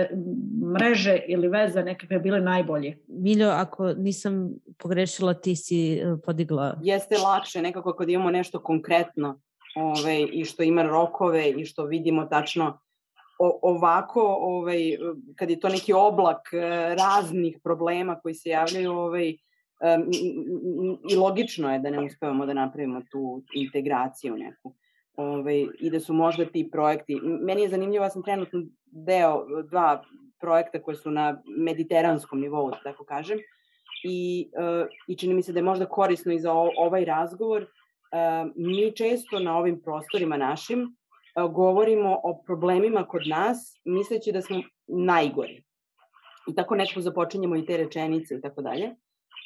mreže 0.74 1.18
ili 1.28 1.48
veze 1.48 1.82
nekakve 1.82 2.18
bile 2.18 2.40
najbolje. 2.40 2.98
Miljo, 3.08 3.48
ako 3.48 3.92
nisam 3.92 4.50
pogrešila, 4.78 5.34
ti 5.34 5.56
si 5.56 5.92
e, 5.92 6.16
podigla... 6.24 6.78
Jeste 6.82 7.16
lakše 7.18 7.62
nekako 7.62 7.92
kad 7.92 8.08
imamo 8.08 8.30
nešto 8.30 8.62
konkretno 8.62 9.40
ovaj, 9.76 10.26
i 10.32 10.44
što 10.44 10.62
ima 10.62 10.82
rokove 10.82 11.50
i 11.50 11.64
što 11.64 11.84
vidimo 11.84 12.24
tačno 12.24 12.78
o, 13.38 13.58
ovako, 13.62 14.36
ovaj, 14.40 14.96
kad 15.36 15.50
je 15.50 15.60
to 15.60 15.68
neki 15.68 15.92
oblak 15.92 16.48
e, 16.52 16.58
raznih 16.94 17.58
problema 17.64 18.20
koji 18.20 18.34
se 18.34 18.48
javljaju, 18.48 18.92
ovaj, 18.92 19.36
i 21.11 21.16
logično 21.16 21.72
je 21.72 21.79
da 21.79 21.91
ne 21.91 22.05
uspevamo 22.05 22.47
da 22.47 22.55
napravimo 22.55 23.03
tu 23.11 23.43
integraciju 23.55 24.37
neku. 24.37 24.74
Ove, 25.16 25.66
I 25.81 25.91
da 25.91 26.01
su 26.01 26.14
možda 26.14 26.45
ti 26.45 26.68
projekti, 26.72 27.20
meni 27.22 27.62
je 27.62 27.68
zanimljivo, 27.68 28.05
ja 28.05 28.11
sam 28.11 28.22
trenutno 28.22 28.62
deo 28.87 29.62
dva 29.62 30.03
projekta 30.41 30.83
koje 30.83 30.97
su 30.97 31.11
na 31.11 31.43
mediteranskom 31.59 32.41
nivou, 32.41 32.70
da 32.70 32.81
tako 32.85 33.05
kažem. 33.05 33.39
I, 34.05 34.51
uh, 34.59 34.87
I 35.09 35.16
čini 35.16 35.35
mi 35.35 35.43
se 35.43 35.53
da 35.53 35.59
je 35.59 35.62
možda 35.62 35.87
korisno 35.87 36.33
i 36.33 36.39
za 36.39 36.53
ovaj 36.53 37.05
razgovor. 37.05 37.62
Uh, 37.62 38.53
mi 38.57 38.93
često 38.97 39.39
na 39.39 39.57
ovim 39.59 39.81
prostorima 39.83 40.37
našim 40.37 40.83
uh, 40.83 41.53
govorimo 41.53 42.20
o 42.22 42.43
problemima 42.47 43.07
kod 43.07 43.22
nas, 43.26 43.81
misleći 43.85 44.33
da 44.33 44.43
smo 44.43 44.62
najgori. 44.87 45.62
I 46.49 46.55
tako 46.55 46.74
nekako 46.74 47.01
započinjemo 47.01 47.57
i 47.57 47.66
te 47.66 47.76
rečenice 47.76 48.35
i 48.35 48.41
tako 48.41 48.62
dalje. 48.62 48.95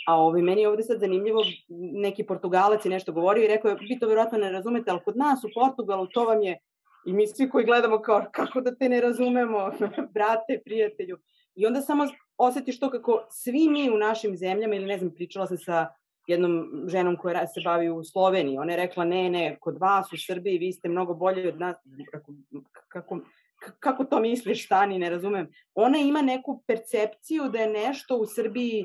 A 0.06 0.16
ovi, 0.16 0.42
meni 0.42 0.60
je 0.60 0.68
ovde 0.68 0.82
sad 0.82 1.00
zanimljivo, 1.00 1.44
neki 1.92 2.24
Portugalac 2.26 2.84
je 2.84 2.90
nešto 2.90 3.12
govorio 3.12 3.44
i 3.44 3.48
rekao 3.48 3.68
je, 3.68 3.76
vi 3.80 3.98
to 3.98 4.08
verovatno 4.08 4.38
ne 4.38 4.52
razumete, 4.52 4.90
ali 4.90 5.00
kod 5.04 5.16
nas 5.16 5.44
u 5.44 5.48
Portugalu 5.54 6.06
to 6.06 6.24
vam 6.24 6.42
je, 6.42 6.58
i 7.06 7.12
mi 7.12 7.26
svi 7.26 7.50
koji 7.50 7.64
gledamo 7.64 7.98
kao, 7.98 8.24
kako 8.32 8.60
da 8.60 8.74
te 8.74 8.88
ne 8.88 9.00
razumemo, 9.00 9.70
brate, 10.14 10.60
prijatelju. 10.64 11.18
I 11.54 11.66
onda 11.66 11.80
samo 11.80 12.06
osetiš 12.36 12.80
to 12.80 12.90
kako 12.90 13.26
svi 13.30 13.68
mi 13.68 13.90
u 13.90 13.98
našim 13.98 14.36
zemljama, 14.36 14.74
ili 14.74 14.86
ne 14.86 14.98
znam, 14.98 15.10
pričala 15.14 15.46
sam 15.46 15.58
sa 15.58 15.86
jednom 16.26 16.84
ženom 16.86 17.16
koja 17.16 17.46
se 17.46 17.60
bavi 17.64 17.90
u 17.90 18.04
Sloveniji, 18.04 18.58
ona 18.58 18.72
je 18.72 18.76
rekla, 18.76 19.04
ne, 19.04 19.30
ne, 19.30 19.56
kod 19.60 19.78
vas 19.80 20.12
u 20.12 20.16
Srbiji 20.26 20.58
vi 20.58 20.72
ste 20.72 20.88
mnogo 20.88 21.14
bolji 21.14 21.48
od 21.48 21.60
nas, 21.60 21.76
kako, 22.12 22.32
kako, 22.88 23.18
kako 23.78 24.04
to 24.04 24.20
misliš, 24.20 24.66
stani, 24.66 24.98
ne 24.98 25.10
razumem. 25.10 25.48
Ona 25.74 25.98
ima 25.98 26.22
neku 26.22 26.62
percepciju 26.66 27.48
da 27.48 27.58
je 27.58 27.72
nešto 27.72 28.16
u 28.16 28.26
Srbiji 28.26 28.84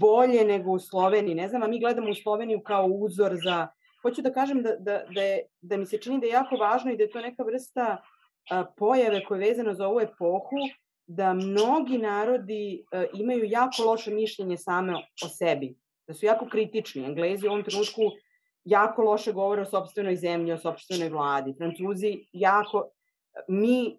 bolje 0.00 0.44
nego 0.44 0.70
u 0.70 0.78
Sloveniji. 0.78 1.34
Ne 1.34 1.48
znam, 1.48 1.62
a 1.62 1.66
mi 1.66 1.80
gledamo 1.80 2.10
u 2.10 2.14
Sloveniju 2.14 2.60
kao 2.60 2.86
uzor 2.86 3.36
za... 3.44 3.68
Hoću 4.02 4.22
da 4.22 4.32
kažem 4.32 4.62
da, 4.62 4.76
da, 4.76 5.02
da, 5.14 5.22
je, 5.22 5.40
da 5.60 5.76
mi 5.76 5.86
se 5.86 5.98
čini 5.98 6.20
da 6.20 6.26
je 6.26 6.32
jako 6.32 6.56
važno 6.56 6.92
i 6.92 6.96
da 6.96 7.02
je 7.02 7.10
to 7.10 7.20
neka 7.20 7.42
vrsta 7.42 8.02
a, 8.50 8.64
pojave 8.76 9.24
koja 9.24 9.40
je 9.40 9.48
vezana 9.48 9.74
za 9.74 9.88
ovu 9.88 10.00
epohu, 10.00 10.56
da 11.06 11.32
mnogi 11.34 11.98
narodi 11.98 12.84
a, 12.92 13.04
imaju 13.14 13.44
jako 13.44 13.82
loše 13.84 14.10
mišljenje 14.10 14.56
same 14.56 14.94
o 15.24 15.28
sebi. 15.28 15.74
Da 16.08 16.14
su 16.14 16.26
jako 16.26 16.46
kritični. 16.46 17.04
Englezi 17.04 17.48
u 17.48 17.50
ovom 17.50 17.64
trenutku 17.64 18.02
jako 18.64 19.02
loše 19.02 19.32
govore 19.32 19.62
o 19.62 19.66
sobstvenoj 19.66 20.16
zemlji, 20.16 20.52
o 20.52 20.58
sobstvenoj 20.58 21.08
vladi. 21.08 21.54
Francuzi 21.58 22.26
jako... 22.32 22.88
Mi, 23.48 23.98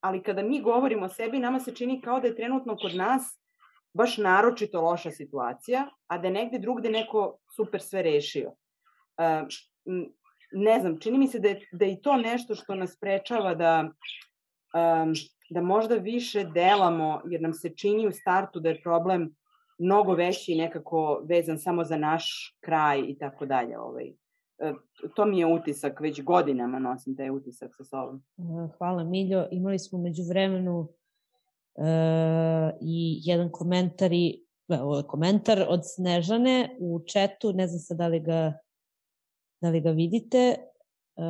ali 0.00 0.22
kada 0.22 0.42
mi 0.42 0.60
govorimo 0.60 1.06
o 1.06 1.08
sebi, 1.08 1.38
nama 1.38 1.60
se 1.60 1.74
čini 1.74 2.00
kao 2.00 2.20
da 2.20 2.26
je 2.26 2.36
trenutno 2.36 2.76
kod 2.76 2.94
nas 2.94 3.40
baš 3.96 4.18
naročito 4.18 4.80
loša 4.80 5.10
situacija, 5.10 5.88
a 6.06 6.18
da 6.18 6.30
negde 6.30 6.58
drugde 6.58 6.90
neko 6.90 7.38
super 7.56 7.82
sve 7.82 8.02
rešio. 8.02 8.48
Uh, 8.48 9.48
ne 10.52 10.80
znam, 10.80 11.00
čini 11.00 11.18
mi 11.18 11.28
se 11.28 11.38
da 11.38 11.48
je, 11.48 11.60
da 11.72 11.84
je 11.84 11.92
i 11.92 12.02
to 12.02 12.16
nešto 12.16 12.54
što 12.54 12.74
nas 12.74 12.96
prečava 13.00 13.54
da, 13.54 13.88
da 15.50 15.60
možda 15.60 15.94
više 15.94 16.44
delamo, 16.44 17.22
jer 17.30 17.40
nam 17.40 17.52
se 17.52 17.70
čini 17.76 18.06
u 18.06 18.12
startu 18.12 18.60
da 18.60 18.68
je 18.68 18.82
problem 18.82 19.34
mnogo 19.78 20.14
veći 20.14 20.52
i 20.52 20.58
nekako 20.58 21.22
vezan 21.28 21.58
samo 21.58 21.84
za 21.84 21.96
naš 21.96 22.56
kraj 22.60 23.00
i 23.00 23.18
tako 23.18 23.46
dalje. 23.46 23.78
Ovaj. 23.78 24.12
To 25.14 25.24
mi 25.24 25.38
je 25.38 25.46
utisak, 25.46 26.00
već 26.00 26.22
godinama 26.22 26.78
nosim 26.78 27.16
taj 27.16 27.30
utisak 27.30 27.74
sa 27.76 27.84
sobom. 27.84 28.22
Hvala 28.78 29.04
Miljo. 29.04 29.48
Imali 29.50 29.78
smo 29.78 29.98
među 29.98 30.22
vremenu 30.28 30.88
e, 30.88 31.05
i 32.80 33.20
jedan 33.22 33.50
komentar 33.52 34.12
i 34.12 34.46
komentar 35.06 35.66
od 35.68 35.80
Snežane 35.84 36.76
u 36.80 37.00
četu, 37.06 37.52
ne 37.52 37.66
znam 37.66 37.80
sad 37.80 37.96
da 37.96 38.06
li 38.06 38.20
ga, 38.20 38.58
da 39.60 39.70
li 39.70 39.80
ga 39.80 39.90
vidite. 39.90 40.38
E, 40.38 41.22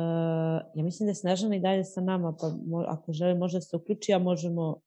ja 0.75 0.83
mislim 0.83 1.07
da 1.07 1.11
je 1.11 1.15
Snežana 1.15 1.55
i 1.55 1.59
dalje 1.59 1.83
sa 1.83 2.01
nama, 2.01 2.35
pa 2.39 2.51
ako 2.87 3.13
želi 3.13 3.37
može 3.37 3.57
da 3.57 3.61
se 3.61 3.75
uključi, 3.75 4.13
a 4.13 4.19
možemo 4.19 4.79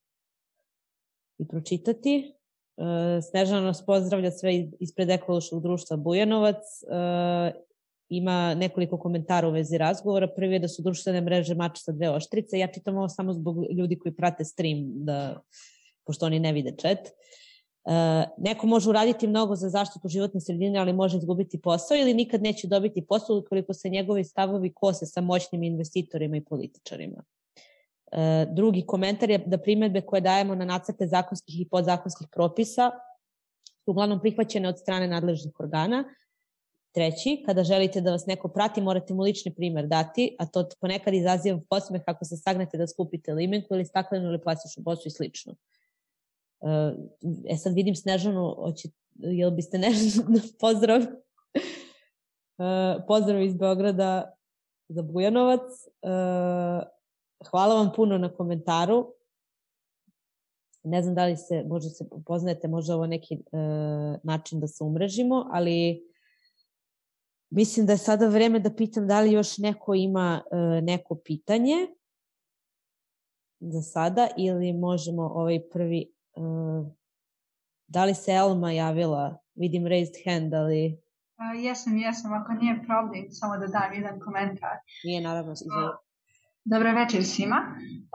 i 1.38 1.48
pročitati. 1.48 2.34
E, 2.76 3.22
Snežana 3.22 3.60
nas 3.60 3.86
pozdravlja 3.86 4.30
sve 4.30 4.68
ispred 4.80 5.10
ekološkog 5.10 5.62
društva 5.62 5.96
Bujanovac. 5.96 6.64
E, 8.10 8.16
ima 8.16 8.54
nekoliko 8.54 8.98
komentara 8.98 9.48
u 9.48 9.50
vezi 9.50 9.78
razgovora. 9.78 10.28
Prvi 10.28 10.52
je 10.52 10.58
da 10.58 10.68
su 10.68 10.82
društvene 10.82 11.20
mreže 11.20 11.54
mač 11.54 11.78
sa 11.78 11.92
dve 11.92 12.10
oštrice. 12.10 12.58
Ja 12.58 12.66
čitam 12.66 12.96
ovo 12.96 13.08
samo 13.08 13.32
zbog 13.32 13.56
ljudi 13.72 13.98
koji 13.98 14.14
prate 14.14 14.44
stream, 14.44 15.04
da, 15.04 15.40
pošto 16.06 16.26
oni 16.26 16.40
ne 16.40 16.52
vide 16.52 16.74
chat. 16.80 16.98
Uh, 17.84 17.92
neko 18.38 18.66
može 18.66 18.90
uraditi 18.90 19.26
mnogo 19.26 19.56
za 19.56 19.68
zaštitu 19.68 20.08
životne 20.08 20.40
sredine, 20.40 20.78
ali 20.78 20.92
može 20.92 21.16
izgubiti 21.16 21.60
posao 21.60 21.96
ili 21.96 22.14
nikad 22.14 22.42
neće 22.42 22.68
dobiti 22.68 23.06
posao 23.06 23.38
ukoliko 23.38 23.74
se 23.74 23.88
njegovi 23.88 24.24
stavovi 24.24 24.72
kose 24.74 25.06
sa 25.06 25.20
moćnim 25.20 25.62
investitorima 25.62 26.36
i 26.36 26.44
političarima. 26.44 27.22
Uh, 28.12 28.54
drugi 28.54 28.82
komentar 28.86 29.30
je 29.30 29.38
da 29.38 29.58
primetbe 29.58 30.00
koje 30.00 30.20
dajemo 30.20 30.54
na 30.54 30.64
nacrte 30.64 31.06
zakonskih 31.06 31.60
i 31.60 31.68
podzakonskih 31.68 32.28
propisa 32.32 32.90
su 33.84 33.90
uglavnom 33.90 34.20
prihvaćene 34.20 34.68
od 34.68 34.78
strane 34.78 35.08
nadležnih 35.08 35.60
organa, 35.60 36.04
Treći, 36.92 37.42
kada 37.46 37.64
želite 37.64 38.00
da 38.00 38.10
vas 38.10 38.26
neko 38.26 38.48
prati, 38.48 38.80
morate 38.80 39.14
mu 39.14 39.22
lični 39.22 39.54
primer 39.54 39.86
dati, 39.86 40.36
a 40.38 40.46
to 40.46 40.68
ponekad 40.80 41.14
izaziva 41.14 41.60
posmeh 41.70 42.02
ako 42.06 42.24
se 42.24 42.36
stagnete 42.36 42.78
da 42.78 42.86
skupite 42.86 43.32
limenku 43.32 43.74
ili 43.74 43.84
staklenu 43.84 44.28
ili 44.28 44.40
plastičnu 44.42 44.82
bocu 44.82 45.08
i 45.08 45.10
slično. 45.10 45.54
E 47.48 47.56
sad 47.56 47.74
vidim 47.74 47.94
Snežanu, 47.94 48.54
oći, 48.58 48.88
jel 49.14 49.50
biste 49.50 49.78
nešto 49.78 50.22
pozdrav? 50.60 51.00
pozdrav 53.06 53.42
iz 53.42 53.54
Beograda 53.54 54.32
za 54.88 55.02
Bujanovac. 55.02 55.60
Hvala 57.50 57.74
vam 57.74 57.92
puno 57.96 58.18
na 58.18 58.28
komentaru. 58.28 59.14
Ne 60.82 61.02
znam 61.02 61.14
da 61.14 61.24
li 61.24 61.36
se, 61.36 61.64
možda 61.68 61.90
se 61.90 62.04
poznajete, 62.26 62.68
možda 62.68 62.94
ovo 62.94 63.06
neki 63.06 63.38
način 64.22 64.60
da 64.60 64.66
se 64.66 64.84
umrežimo, 64.84 65.46
ali 65.52 66.09
Mislim 67.50 67.86
da 67.86 67.92
je 67.92 67.98
sada 67.98 68.28
vreme 68.28 68.58
da 68.58 68.74
pitam 68.74 69.06
da 69.06 69.20
li 69.20 69.32
još 69.32 69.58
neko 69.58 69.94
ima 69.94 70.42
uh, 70.50 70.84
neko 70.84 71.14
pitanje 71.24 71.74
za 73.60 73.82
sada 73.82 74.28
ili 74.36 74.72
možemo 74.72 75.22
ovaj 75.22 75.60
prvi 75.72 76.12
uh, 76.36 76.86
da 77.86 78.04
li 78.04 78.14
se 78.14 78.32
Elma 78.32 78.72
javila? 78.72 79.38
Vidim 79.54 79.86
raised 79.86 80.14
hand, 80.26 80.54
ali... 80.54 81.00
Uh, 81.38 81.64
jesam, 81.64 81.96
jesam, 81.96 82.32
ako 82.32 82.52
nije 82.52 82.82
problem, 82.86 83.30
samo 83.30 83.58
da 83.58 83.66
dam 83.66 83.92
jedan 83.92 84.20
komentar. 84.20 84.76
Nije, 85.04 85.20
naravno, 85.20 85.52
izvoli. 85.52 85.92
Dobro 86.64 86.92
večer 86.92 87.24
svima. 87.24 87.60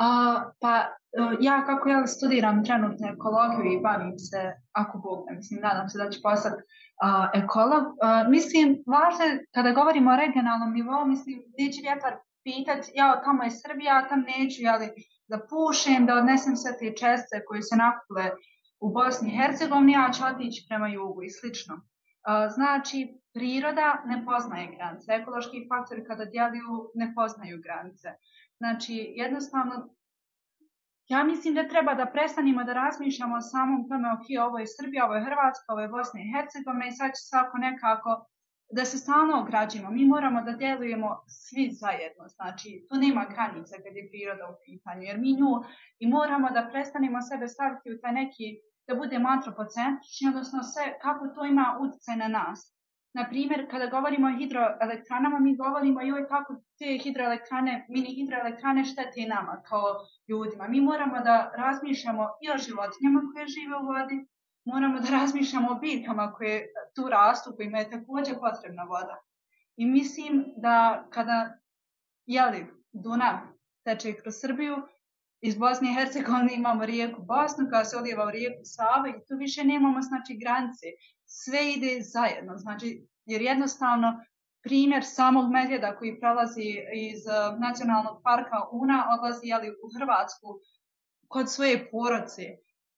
Uh, 0.04 0.52
pa 0.62 0.74
uh, 0.86 1.38
ja 1.41 1.66
kako 1.66 1.89
ja 1.89 2.08
studiram 2.08 2.66
trenutno 2.66 3.08
ekologiju 3.08 3.72
i 3.72 3.82
bavim 3.82 4.20
se, 4.20 4.54
ako 4.72 4.98
Bog 4.98 5.26
ne 5.30 5.36
mislim, 5.36 5.60
nadam 5.62 5.89
se 5.89 5.98
da 5.98 6.10
ću 6.10 6.20
postati 6.24 6.62
uh, 6.62 7.43
ekolog. 7.43 7.84
Mislim, 8.30 8.68
važno 8.88 9.26
kada 9.56 9.72
govorimo 9.72 10.12
o 10.12 10.16
regionalnom 10.16 10.74
nivou, 10.74 11.06
mislim, 11.06 11.38
neće 11.58 11.80
vjetar 11.82 12.14
pitati, 12.43 12.91
ja 12.96 13.22
tamo 13.24 13.43
je 13.43 13.52
Srbija, 13.52 14.08
tam 14.10 14.22
neću, 14.22 14.60
jeli, 14.70 14.88
da 15.28 15.38
pušem, 15.50 16.06
da 16.06 16.16
odnesem 16.16 16.56
sve 16.56 16.72
te 16.80 16.88
česte 17.02 17.36
koje 17.48 17.62
se 17.62 17.76
nakupile 17.76 18.26
u 18.80 18.89
Bosni 18.93 19.28
i 19.30 19.38
Hercegovini, 19.38 19.91
ja 19.93 20.10
ću 20.14 20.22
otići 20.32 20.66
prema 20.70 20.88
jugu 20.88 21.24
i 21.24 21.30
slično. 21.30 21.76
Znači, 22.49 23.19
priroda 23.34 24.03
ne 24.05 24.26
poznaje 24.26 24.76
granice. 24.76 25.11
Ekološki 25.11 25.67
faktori 25.69 26.03
kada 26.03 26.26
djeluju 26.26 26.91
ne 26.95 27.13
poznaju 27.15 27.61
granice. 27.63 28.09
Znači, 28.57 29.13
jednostavno, 29.15 29.95
ja 31.07 31.23
mislim 31.23 31.55
da 31.55 31.67
treba 31.67 31.93
da 31.93 32.05
prestanimo 32.05 32.63
da 32.63 32.73
razmišljamo 32.73 33.36
o 33.36 33.41
samom 33.41 33.89
tome, 33.89 34.11
ok, 34.11 34.28
ovo 34.47 34.59
je 34.59 34.67
Srbija, 34.67 35.05
ovo 35.05 35.15
je 35.15 35.26
Hrvatska, 35.26 35.73
ovo 35.73 35.82
je 35.82 35.88
Bosna 35.88 36.19
i 36.21 36.32
Hercegovina 36.34 36.88
i 36.88 36.91
sad 36.91 37.09
će 37.09 37.21
svako 37.30 37.57
nekako 37.57 38.26
da 38.71 38.86
se 38.86 38.97
stalno 38.97 39.41
ograđimo. 39.41 39.91
Mi 39.91 40.05
moramo 40.05 40.41
da 40.41 40.51
djelujemo 40.51 41.23
svi 41.28 41.69
zajedno. 41.71 42.28
Znači, 42.28 42.86
tu 42.89 42.95
nema 42.95 43.26
granica 43.34 43.76
kad 43.84 43.95
je 43.95 44.09
priroda 44.09 44.45
u 44.53 44.55
pitanju, 44.65 45.01
jer 45.01 45.17
mi 45.19 45.32
nju 45.34 45.53
i 45.99 46.07
moramo 46.07 46.49
da 46.49 46.69
prestanemo 46.71 47.21
sebe 47.21 47.47
staviti 47.47 47.93
u 47.93 47.99
taj 48.01 48.13
neki, 48.13 48.47
da 48.88 48.95
budemo 48.95 49.29
antropocentrični, 49.29 50.29
odnosno 50.29 50.63
sve, 50.63 50.99
kako 51.01 51.27
to 51.27 51.45
ima 51.45 51.77
utjecaj 51.81 52.17
na 52.17 52.27
nas. 52.27 52.75
Na 53.13 53.27
primjer, 53.29 53.67
kada 53.71 53.86
govorimo 53.86 54.27
o 54.27 54.38
hidroelektranama, 54.38 55.39
mi 55.39 55.55
govorimo 55.55 56.01
joj 56.01 56.27
kako 56.27 56.55
te 56.79 56.97
hidroelektrane, 57.03 57.86
mini 57.89 58.15
hidroelektrane 58.15 58.86
štete 58.86 59.21
i 59.21 59.25
nama 59.25 59.61
kao 59.69 59.86
ljudima. 60.27 60.67
Mi 60.67 60.81
moramo 60.81 61.19
da 61.19 61.51
razmišljamo 61.57 62.29
i 62.41 62.51
o 62.51 62.57
životinjama 62.57 63.21
koje 63.33 63.47
žive 63.47 63.75
u 63.77 63.86
vodi, 63.86 64.27
moramo 64.65 64.99
da 64.99 65.09
razmišljamo 65.09 65.71
o 65.71 65.79
biljkama 65.79 66.31
koje 66.33 66.67
tu 66.95 67.09
rastu, 67.09 67.53
kojima 67.55 67.77
je 67.77 67.89
takođe 67.89 68.33
potrebna 68.39 68.83
voda. 68.83 69.17
I 69.75 69.86
mislim 69.86 70.45
da 70.57 71.07
kada, 71.09 71.57
jeli, 72.25 72.67
Dunav 72.91 73.36
teče 73.83 74.13
kroz 74.13 74.36
Srbiju, 74.41 74.75
iz 75.48 75.58
Bosne 75.58 75.91
i 75.91 75.93
Hercegovine 75.93 76.54
imamo 76.54 76.86
rijeku 76.86 77.22
Bosnu 77.24 77.68
koja 77.70 77.86
se 77.86 77.98
odlijeva 77.98 78.26
u 78.26 78.32
rijeku 78.32 78.62
Sava 78.64 79.08
i 79.10 79.26
tu 79.28 79.36
više 79.38 79.64
nemamo 79.64 80.02
znači 80.02 80.38
granice 80.41 80.86
sve 81.26 81.74
ide 81.74 82.02
zajedno, 82.02 82.58
znači, 82.58 83.08
jer 83.26 83.41
jednostavno 83.41 84.26
primjer 84.64 85.04
samog 85.06 85.52
medvjeda 85.52 85.96
koji 85.98 86.20
prelazi 86.20 86.70
iz 86.93 87.22
uh, 87.26 87.60
nacionalnog 87.60 88.22
parka 88.24 88.58
Una 88.72 89.08
odlazi 89.14 89.48
jeli, 89.48 89.70
u 89.70 89.88
Hrvatsku 89.98 90.48
kod 91.28 91.52
svoje 91.52 91.91
poroce. 91.91 92.43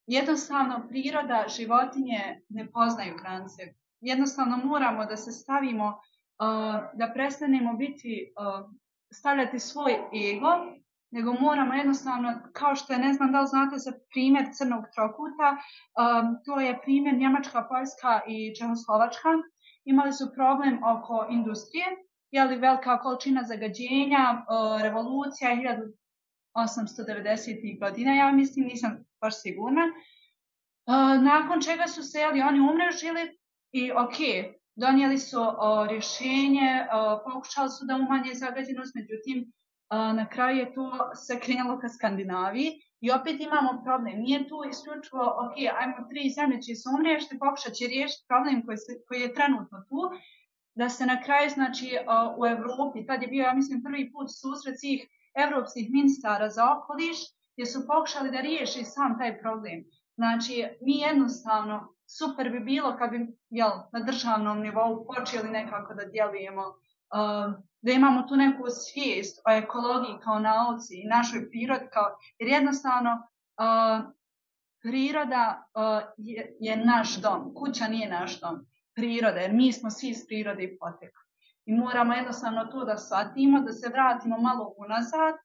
Jednostavno, 0.05 0.87
priroda, 0.89 1.45
životinje 1.57 2.41
ne 2.49 2.71
poznaju 2.71 3.17
granice. 3.21 3.61
Jednostavno 3.99 4.57
moramo 4.57 5.05
da 5.05 5.17
se 5.17 5.31
stavimo, 5.31 5.87
uh, 5.87 6.75
da 6.93 7.11
prestanemo 7.13 7.73
biti, 7.73 8.33
uh, 8.39 8.71
stavljati 9.11 9.59
svoj 9.59 9.93
ego, 10.31 10.47
nego 11.11 11.33
moramo 11.33 11.73
jednostavno, 11.73 12.39
kao 12.53 12.75
što 12.75 12.93
je, 12.93 12.99
ne 12.99 13.13
znam 13.13 13.31
da 13.31 13.41
li 13.41 13.47
znate 13.47 13.77
za 13.77 13.91
primjer 14.09 14.45
crnog 14.53 14.83
trokuta, 14.95 15.57
um, 15.57 16.37
to 16.45 16.59
je 16.59 16.81
primjer 16.81 17.17
Njemačka, 17.17 17.67
Poljska 17.69 18.21
i 18.27 18.55
Čehoslovačka. 18.55 19.29
Imali 19.85 20.13
su 20.13 20.33
problem 20.35 20.83
oko 20.83 21.27
industrije, 21.29 21.85
je 22.31 22.43
li 22.43 22.55
velika 22.55 22.99
količina 22.99 23.43
zagađenja, 23.43 24.35
uh, 24.35 24.41
revolucija 24.81 25.51
1890. 25.51 27.79
godina, 27.79 28.13
ja 28.13 28.31
mislim, 28.31 28.65
nisam 28.65 29.05
baš 29.21 29.41
sigurna. 29.41 29.81
Uh, 29.85 29.93
nakon 31.23 31.61
čega 31.61 31.87
su 31.87 32.03
se 32.03 32.19
jeli, 32.19 32.41
oni 32.41 32.59
umrežili 32.59 33.37
i 33.71 33.91
ok, 33.91 34.17
donijeli 34.75 35.17
su 35.17 35.41
uh, 35.41 35.87
rješenje, 35.89 36.81
uh, 36.81 36.87
pokušali 37.25 37.69
su 37.69 37.85
da 37.85 37.95
umanje 37.95 38.33
zagađenost, 38.33 38.95
međutim, 38.95 39.51
na 39.89 40.29
kraju 40.29 40.57
je 40.57 40.73
to 40.73 41.11
se 41.15 41.39
krenulo 41.39 41.79
ka 41.79 41.89
Skandinaviji 41.89 42.71
i 42.99 43.11
opet 43.11 43.39
imamo 43.39 43.81
problem. 43.83 44.19
Nije 44.19 44.47
tu 44.49 44.57
isključivo, 44.69 45.23
ok, 45.23 45.55
ajmo 45.79 46.07
tri 46.09 46.29
zemlje 46.29 46.61
će 46.61 46.75
se 46.75 46.89
umriješiti, 46.89 47.39
pokušat 47.39 47.73
će 47.73 47.87
riješiti 47.87 48.25
problem 48.27 48.65
koji, 48.65 48.77
se, 48.77 48.93
koji 49.07 49.21
je 49.21 49.33
trenutno 49.33 49.77
tu, 49.89 50.01
da 50.75 50.89
se 50.89 51.05
na 51.05 51.21
kraju, 51.21 51.49
znači, 51.49 51.97
u 52.37 52.45
Evropi, 52.45 53.05
tad 53.05 53.21
je 53.21 53.27
bio, 53.27 53.43
ja 53.43 53.53
mislim, 53.53 53.83
prvi 53.83 54.11
put 54.11 54.27
susret 54.41 54.79
svih 54.79 55.07
evropskih 55.35 55.91
ministara 55.91 56.49
za 56.49 56.63
okoliš, 56.75 57.17
gdje 57.53 57.65
su 57.65 57.87
pokušali 57.87 58.31
da 58.31 58.41
riješi 58.41 58.83
sam 58.83 59.17
taj 59.19 59.39
problem. 59.41 59.83
Znači, 60.15 60.65
mi 60.81 60.97
jednostavno, 60.97 61.93
super 62.05 62.49
bi 62.49 62.59
bilo 62.59 62.97
kad 62.97 63.09
bi 63.11 63.27
jel, 63.49 63.71
na 63.93 63.99
državnom 63.99 64.59
nivou 64.61 65.05
počeli 65.05 65.49
nekako 65.49 65.93
da 65.93 66.05
djelujemo, 66.05 66.63
da 67.81 67.91
imamo 67.91 68.21
tu 68.21 68.35
neku 68.35 68.63
svijest 68.69 69.41
o 69.47 69.51
ekologiji 69.51 70.19
kao 70.23 70.39
nauci 70.39 70.93
i 70.95 71.07
našoj 71.07 71.49
prirodi, 71.49 71.85
kao, 71.93 72.17
jer 72.39 72.49
jednostavno 72.49 73.11
uh, 73.11 74.11
priroda 74.81 75.69
uh, 75.73 76.13
je, 76.17 76.57
je 76.59 76.77
naš 76.85 77.15
dom, 77.15 77.53
kuća 77.55 77.87
nije 77.87 78.09
naš 78.09 78.39
dom, 78.39 78.65
priroda, 78.95 79.39
jer 79.39 79.53
mi 79.53 79.73
smo 79.73 79.89
svi 79.89 80.09
iz 80.09 80.25
prirode 80.27 80.63
i 80.63 80.77
potekli. 80.77 81.23
I 81.65 81.73
moramo 81.73 82.13
jednostavno 82.13 82.65
to 82.65 82.85
da 82.85 82.97
shvatimo, 82.97 83.59
da 83.59 83.71
se 83.71 83.89
vratimo 83.89 84.37
malo 84.37 84.73
unazad 84.77 85.35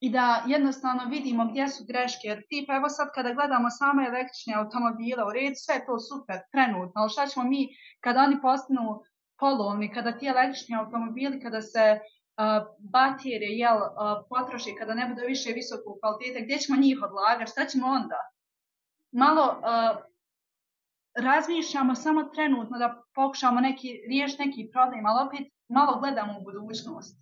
i 0.00 0.10
da 0.10 0.44
jednostavno 0.46 1.04
vidimo 1.04 1.48
gdje 1.50 1.68
su 1.68 1.84
greške. 1.84 2.28
Jer 2.28 2.42
tipa 2.48 2.76
evo 2.76 2.88
sad 2.88 3.08
kada 3.14 3.32
gledamo 3.32 3.70
samo 3.70 4.02
električne 4.02 4.54
automobile, 4.54 5.24
u 5.24 5.32
redu 5.32 5.54
sve 5.56 5.86
to 5.86 5.98
super, 5.98 6.38
trenutno, 6.52 7.00
ali 7.00 7.10
šta 7.10 7.26
ćemo 7.26 7.44
mi 7.44 7.68
kada 8.00 8.20
oni 8.20 8.40
postanu 8.40 9.02
polovni, 9.38 9.92
kada 9.94 10.12
ti 10.18 10.26
električni 10.26 10.76
automobili, 10.76 11.40
kada 11.40 11.62
se 11.62 11.98
baterije 12.78 13.58
jel, 13.58 13.78
potroši, 14.28 14.74
kada 14.78 14.94
ne 14.94 15.08
bude 15.08 15.26
više 15.26 15.52
visokog 15.52 15.98
kvaliteta, 16.00 16.44
gdje 16.44 16.58
ćemo 16.58 16.80
njih 16.80 16.98
odlagati, 17.02 17.50
šta 17.50 17.66
ćemo 17.66 17.86
onda? 17.86 18.20
Malo 19.12 19.60
razmišljamo 21.14 21.94
samo 21.94 22.22
trenutno 22.24 22.78
da 22.78 23.02
pokušamo 23.14 23.60
neki, 23.60 24.00
riješiti 24.08 24.42
neki 24.46 24.70
problem, 24.72 25.06
ali 25.06 25.26
opet 25.26 25.52
malo 25.68 26.00
gledamo 26.00 26.38
u 26.38 26.42
budućnost. 26.42 27.18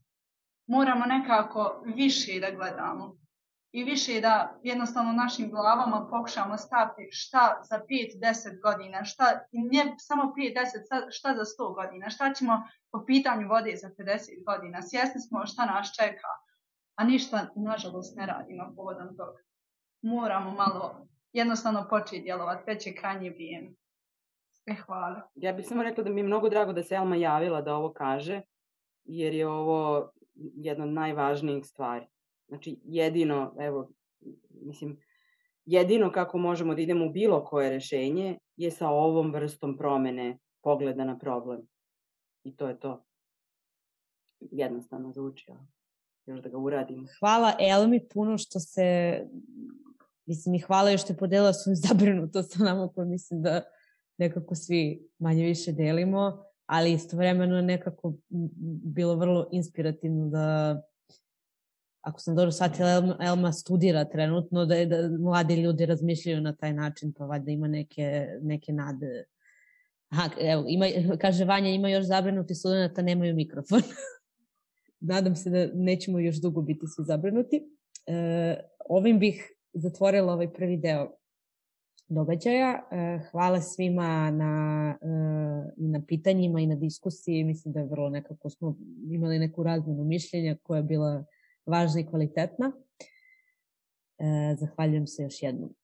Moramo 0.67 1.05
nekako 1.07 1.83
više 1.85 2.41
da 2.41 2.51
gledamo 2.51 3.17
i 3.77 3.85
više 3.85 4.21
da 4.21 4.61
jednostavno 4.63 5.13
našim 5.13 5.51
glavama 5.51 6.09
pokušamo 6.11 6.57
staviti 6.57 7.09
šta 7.13 7.61
za 7.71 7.77
5-10 7.77 8.61
godina, 8.63 9.05
šta, 9.05 9.25
ne 9.53 9.95
samo 9.99 10.23
5-10, 10.23 11.07
šta 11.11 11.35
za 11.35 11.45
100 11.45 11.75
godina, 11.75 12.11
šta 12.11 12.33
ćemo 12.35 12.63
po 12.93 13.05
pitanju 13.07 13.49
vode 13.49 13.77
za 13.77 13.89
50 13.99 14.45
godina. 14.47 14.83
Svjesni 14.83 15.21
smo 15.21 15.47
šta 15.47 15.67
nas 15.67 15.91
čeka, 16.01 16.33
a 16.95 17.05
ništa, 17.05 17.49
nažalost, 17.57 18.17
ne 18.17 18.27
radimo 18.27 18.73
povodom 18.77 19.17
toga. 19.17 19.41
Moramo 20.03 20.51
malo 20.51 21.07
jednostavno 21.33 21.87
početi 21.91 22.23
djelovati, 22.23 22.63
već 22.67 22.87
je 22.87 22.95
krajnje 22.95 23.31
vrijeme. 23.31 23.69
E, 24.67 24.75
hvala. 24.75 25.31
Ja 25.35 25.53
bih 25.53 25.67
samo 25.67 25.83
rekla 25.83 26.05
da 26.05 26.11
mi 26.11 26.21
je 26.21 26.25
mnogo 26.25 26.49
drago 26.49 26.73
da 26.73 26.83
se 26.83 26.95
Elma 26.95 27.17
javila 27.17 27.63
da 27.63 27.75
ovo 27.75 27.93
kaže, 27.93 28.43
jer 29.05 29.35
je 29.35 29.49
ovo 29.49 30.11
jedna 30.35 30.85
od 30.85 30.91
najvažnijih 30.91 31.67
stvari. 31.67 32.07
Znači, 32.49 32.81
jedino, 32.85 33.55
evo, 33.59 33.91
mislim, 34.51 34.99
jedino 35.65 36.13
kako 36.13 36.39
možemo 36.39 36.75
da 36.75 36.81
idemo 36.81 37.07
u 37.07 37.11
bilo 37.11 37.45
koje 37.45 37.71
rešenje 37.71 38.39
je 38.57 38.71
sa 38.71 38.89
ovom 38.89 39.33
vrstom 39.33 39.77
promene 39.77 40.39
pogleda 40.63 41.05
na 41.05 41.19
problem. 41.19 41.61
I 42.45 42.57
to 42.57 42.69
je 42.69 42.81
to. 42.81 43.05
Jednostavno 44.41 45.13
zvuči, 45.13 45.51
ali 45.51 45.67
još 46.27 46.41
da 46.41 46.49
ga 46.49 46.59
uradimo. 46.59 47.07
Hvala 47.19 47.53
Elmi 47.61 48.09
puno 48.09 48.39
što 48.39 48.61
se, 48.61 49.21
mislim 50.27 50.55
i 50.55 50.59
hvala 50.59 50.91
još 50.91 51.03
što 51.03 51.13
je 51.13 51.17
podela 51.17 51.53
svoju 51.53 51.77
zabrinutost 51.89 52.53
sa 52.53 52.65
nama 52.65 52.89
koju 52.89 53.07
mislim 53.07 53.43
da 53.43 53.63
nekako 54.19 54.55
svi 54.55 55.09
manje 55.19 55.45
više 55.45 55.73
delimo, 55.73 56.45
ali 56.67 56.93
istovremeno 56.93 57.61
nekako 57.63 58.15
bilo 58.85 59.15
vrlo 59.15 59.49
inspirativno 59.53 60.29
da 60.29 60.83
ako 62.07 62.21
sam 62.21 62.37
dobro 62.37 62.53
shvatila, 62.53 62.91
Elma, 62.91 63.17
Elma 63.21 63.53
studira 63.53 64.05
trenutno, 64.05 64.67
da, 64.67 64.75
je, 64.75 64.87
da 64.87 65.09
mladi 65.19 65.55
ljudi 65.55 65.87
razmišljaju 65.87 66.41
na 66.41 66.57
taj 66.57 66.73
način, 66.73 67.13
pa 67.13 67.25
valjda 67.25 67.51
ima 67.51 67.69
neke, 67.69 68.27
neke 68.43 68.73
nade. 68.73 69.25
Aha, 70.09 70.29
evo, 70.41 70.65
ima, 70.69 70.87
kaže 71.21 71.45
Vanja, 71.45 71.69
ima 71.69 71.89
još 71.89 72.05
zabrinuti 72.05 72.55
studenta, 72.55 73.03
nemaju 73.03 73.35
mikrofon. 73.35 73.83
Nadam 75.11 75.37
se 75.37 75.51
da 75.51 75.67
nećemo 75.75 76.19
još 76.19 76.37
dugo 76.37 76.63
biti 76.63 76.87
svi 76.97 77.05
zabrinuti. 77.05 77.63
E, 78.07 78.57
ovim 78.89 79.19
bih 79.19 79.53
zatvorila 79.73 80.33
ovaj 80.33 80.53
prvi 80.53 80.77
deo 80.77 81.11
događaja. 82.09 82.89
E, 82.91 83.19
hvala 83.31 83.61
svima 83.61 84.31
na, 84.31 84.99
e, 85.03 85.09
na 85.77 86.03
pitanjima 86.09 86.61
i 86.61 86.67
na 86.67 86.75
diskusiji. 86.75 87.45
Mislim 87.45 87.75
da 87.75 87.81
je 87.81 87.87
vrlo 87.87 88.11
nekako 88.11 88.51
smo 88.51 88.77
imali 89.11 89.39
neku 89.39 89.63
razmenu 89.63 90.05
mišljenja 90.05 90.57
koja 90.63 90.77
je 90.77 90.83
bila 90.83 91.25
važna 91.67 92.01
i 92.01 92.07
kvalitetna. 92.07 92.73
E, 94.19 94.57
zahvaljujem 94.61 95.07
se 95.07 95.23
još 95.23 95.43
jednom. 95.43 95.75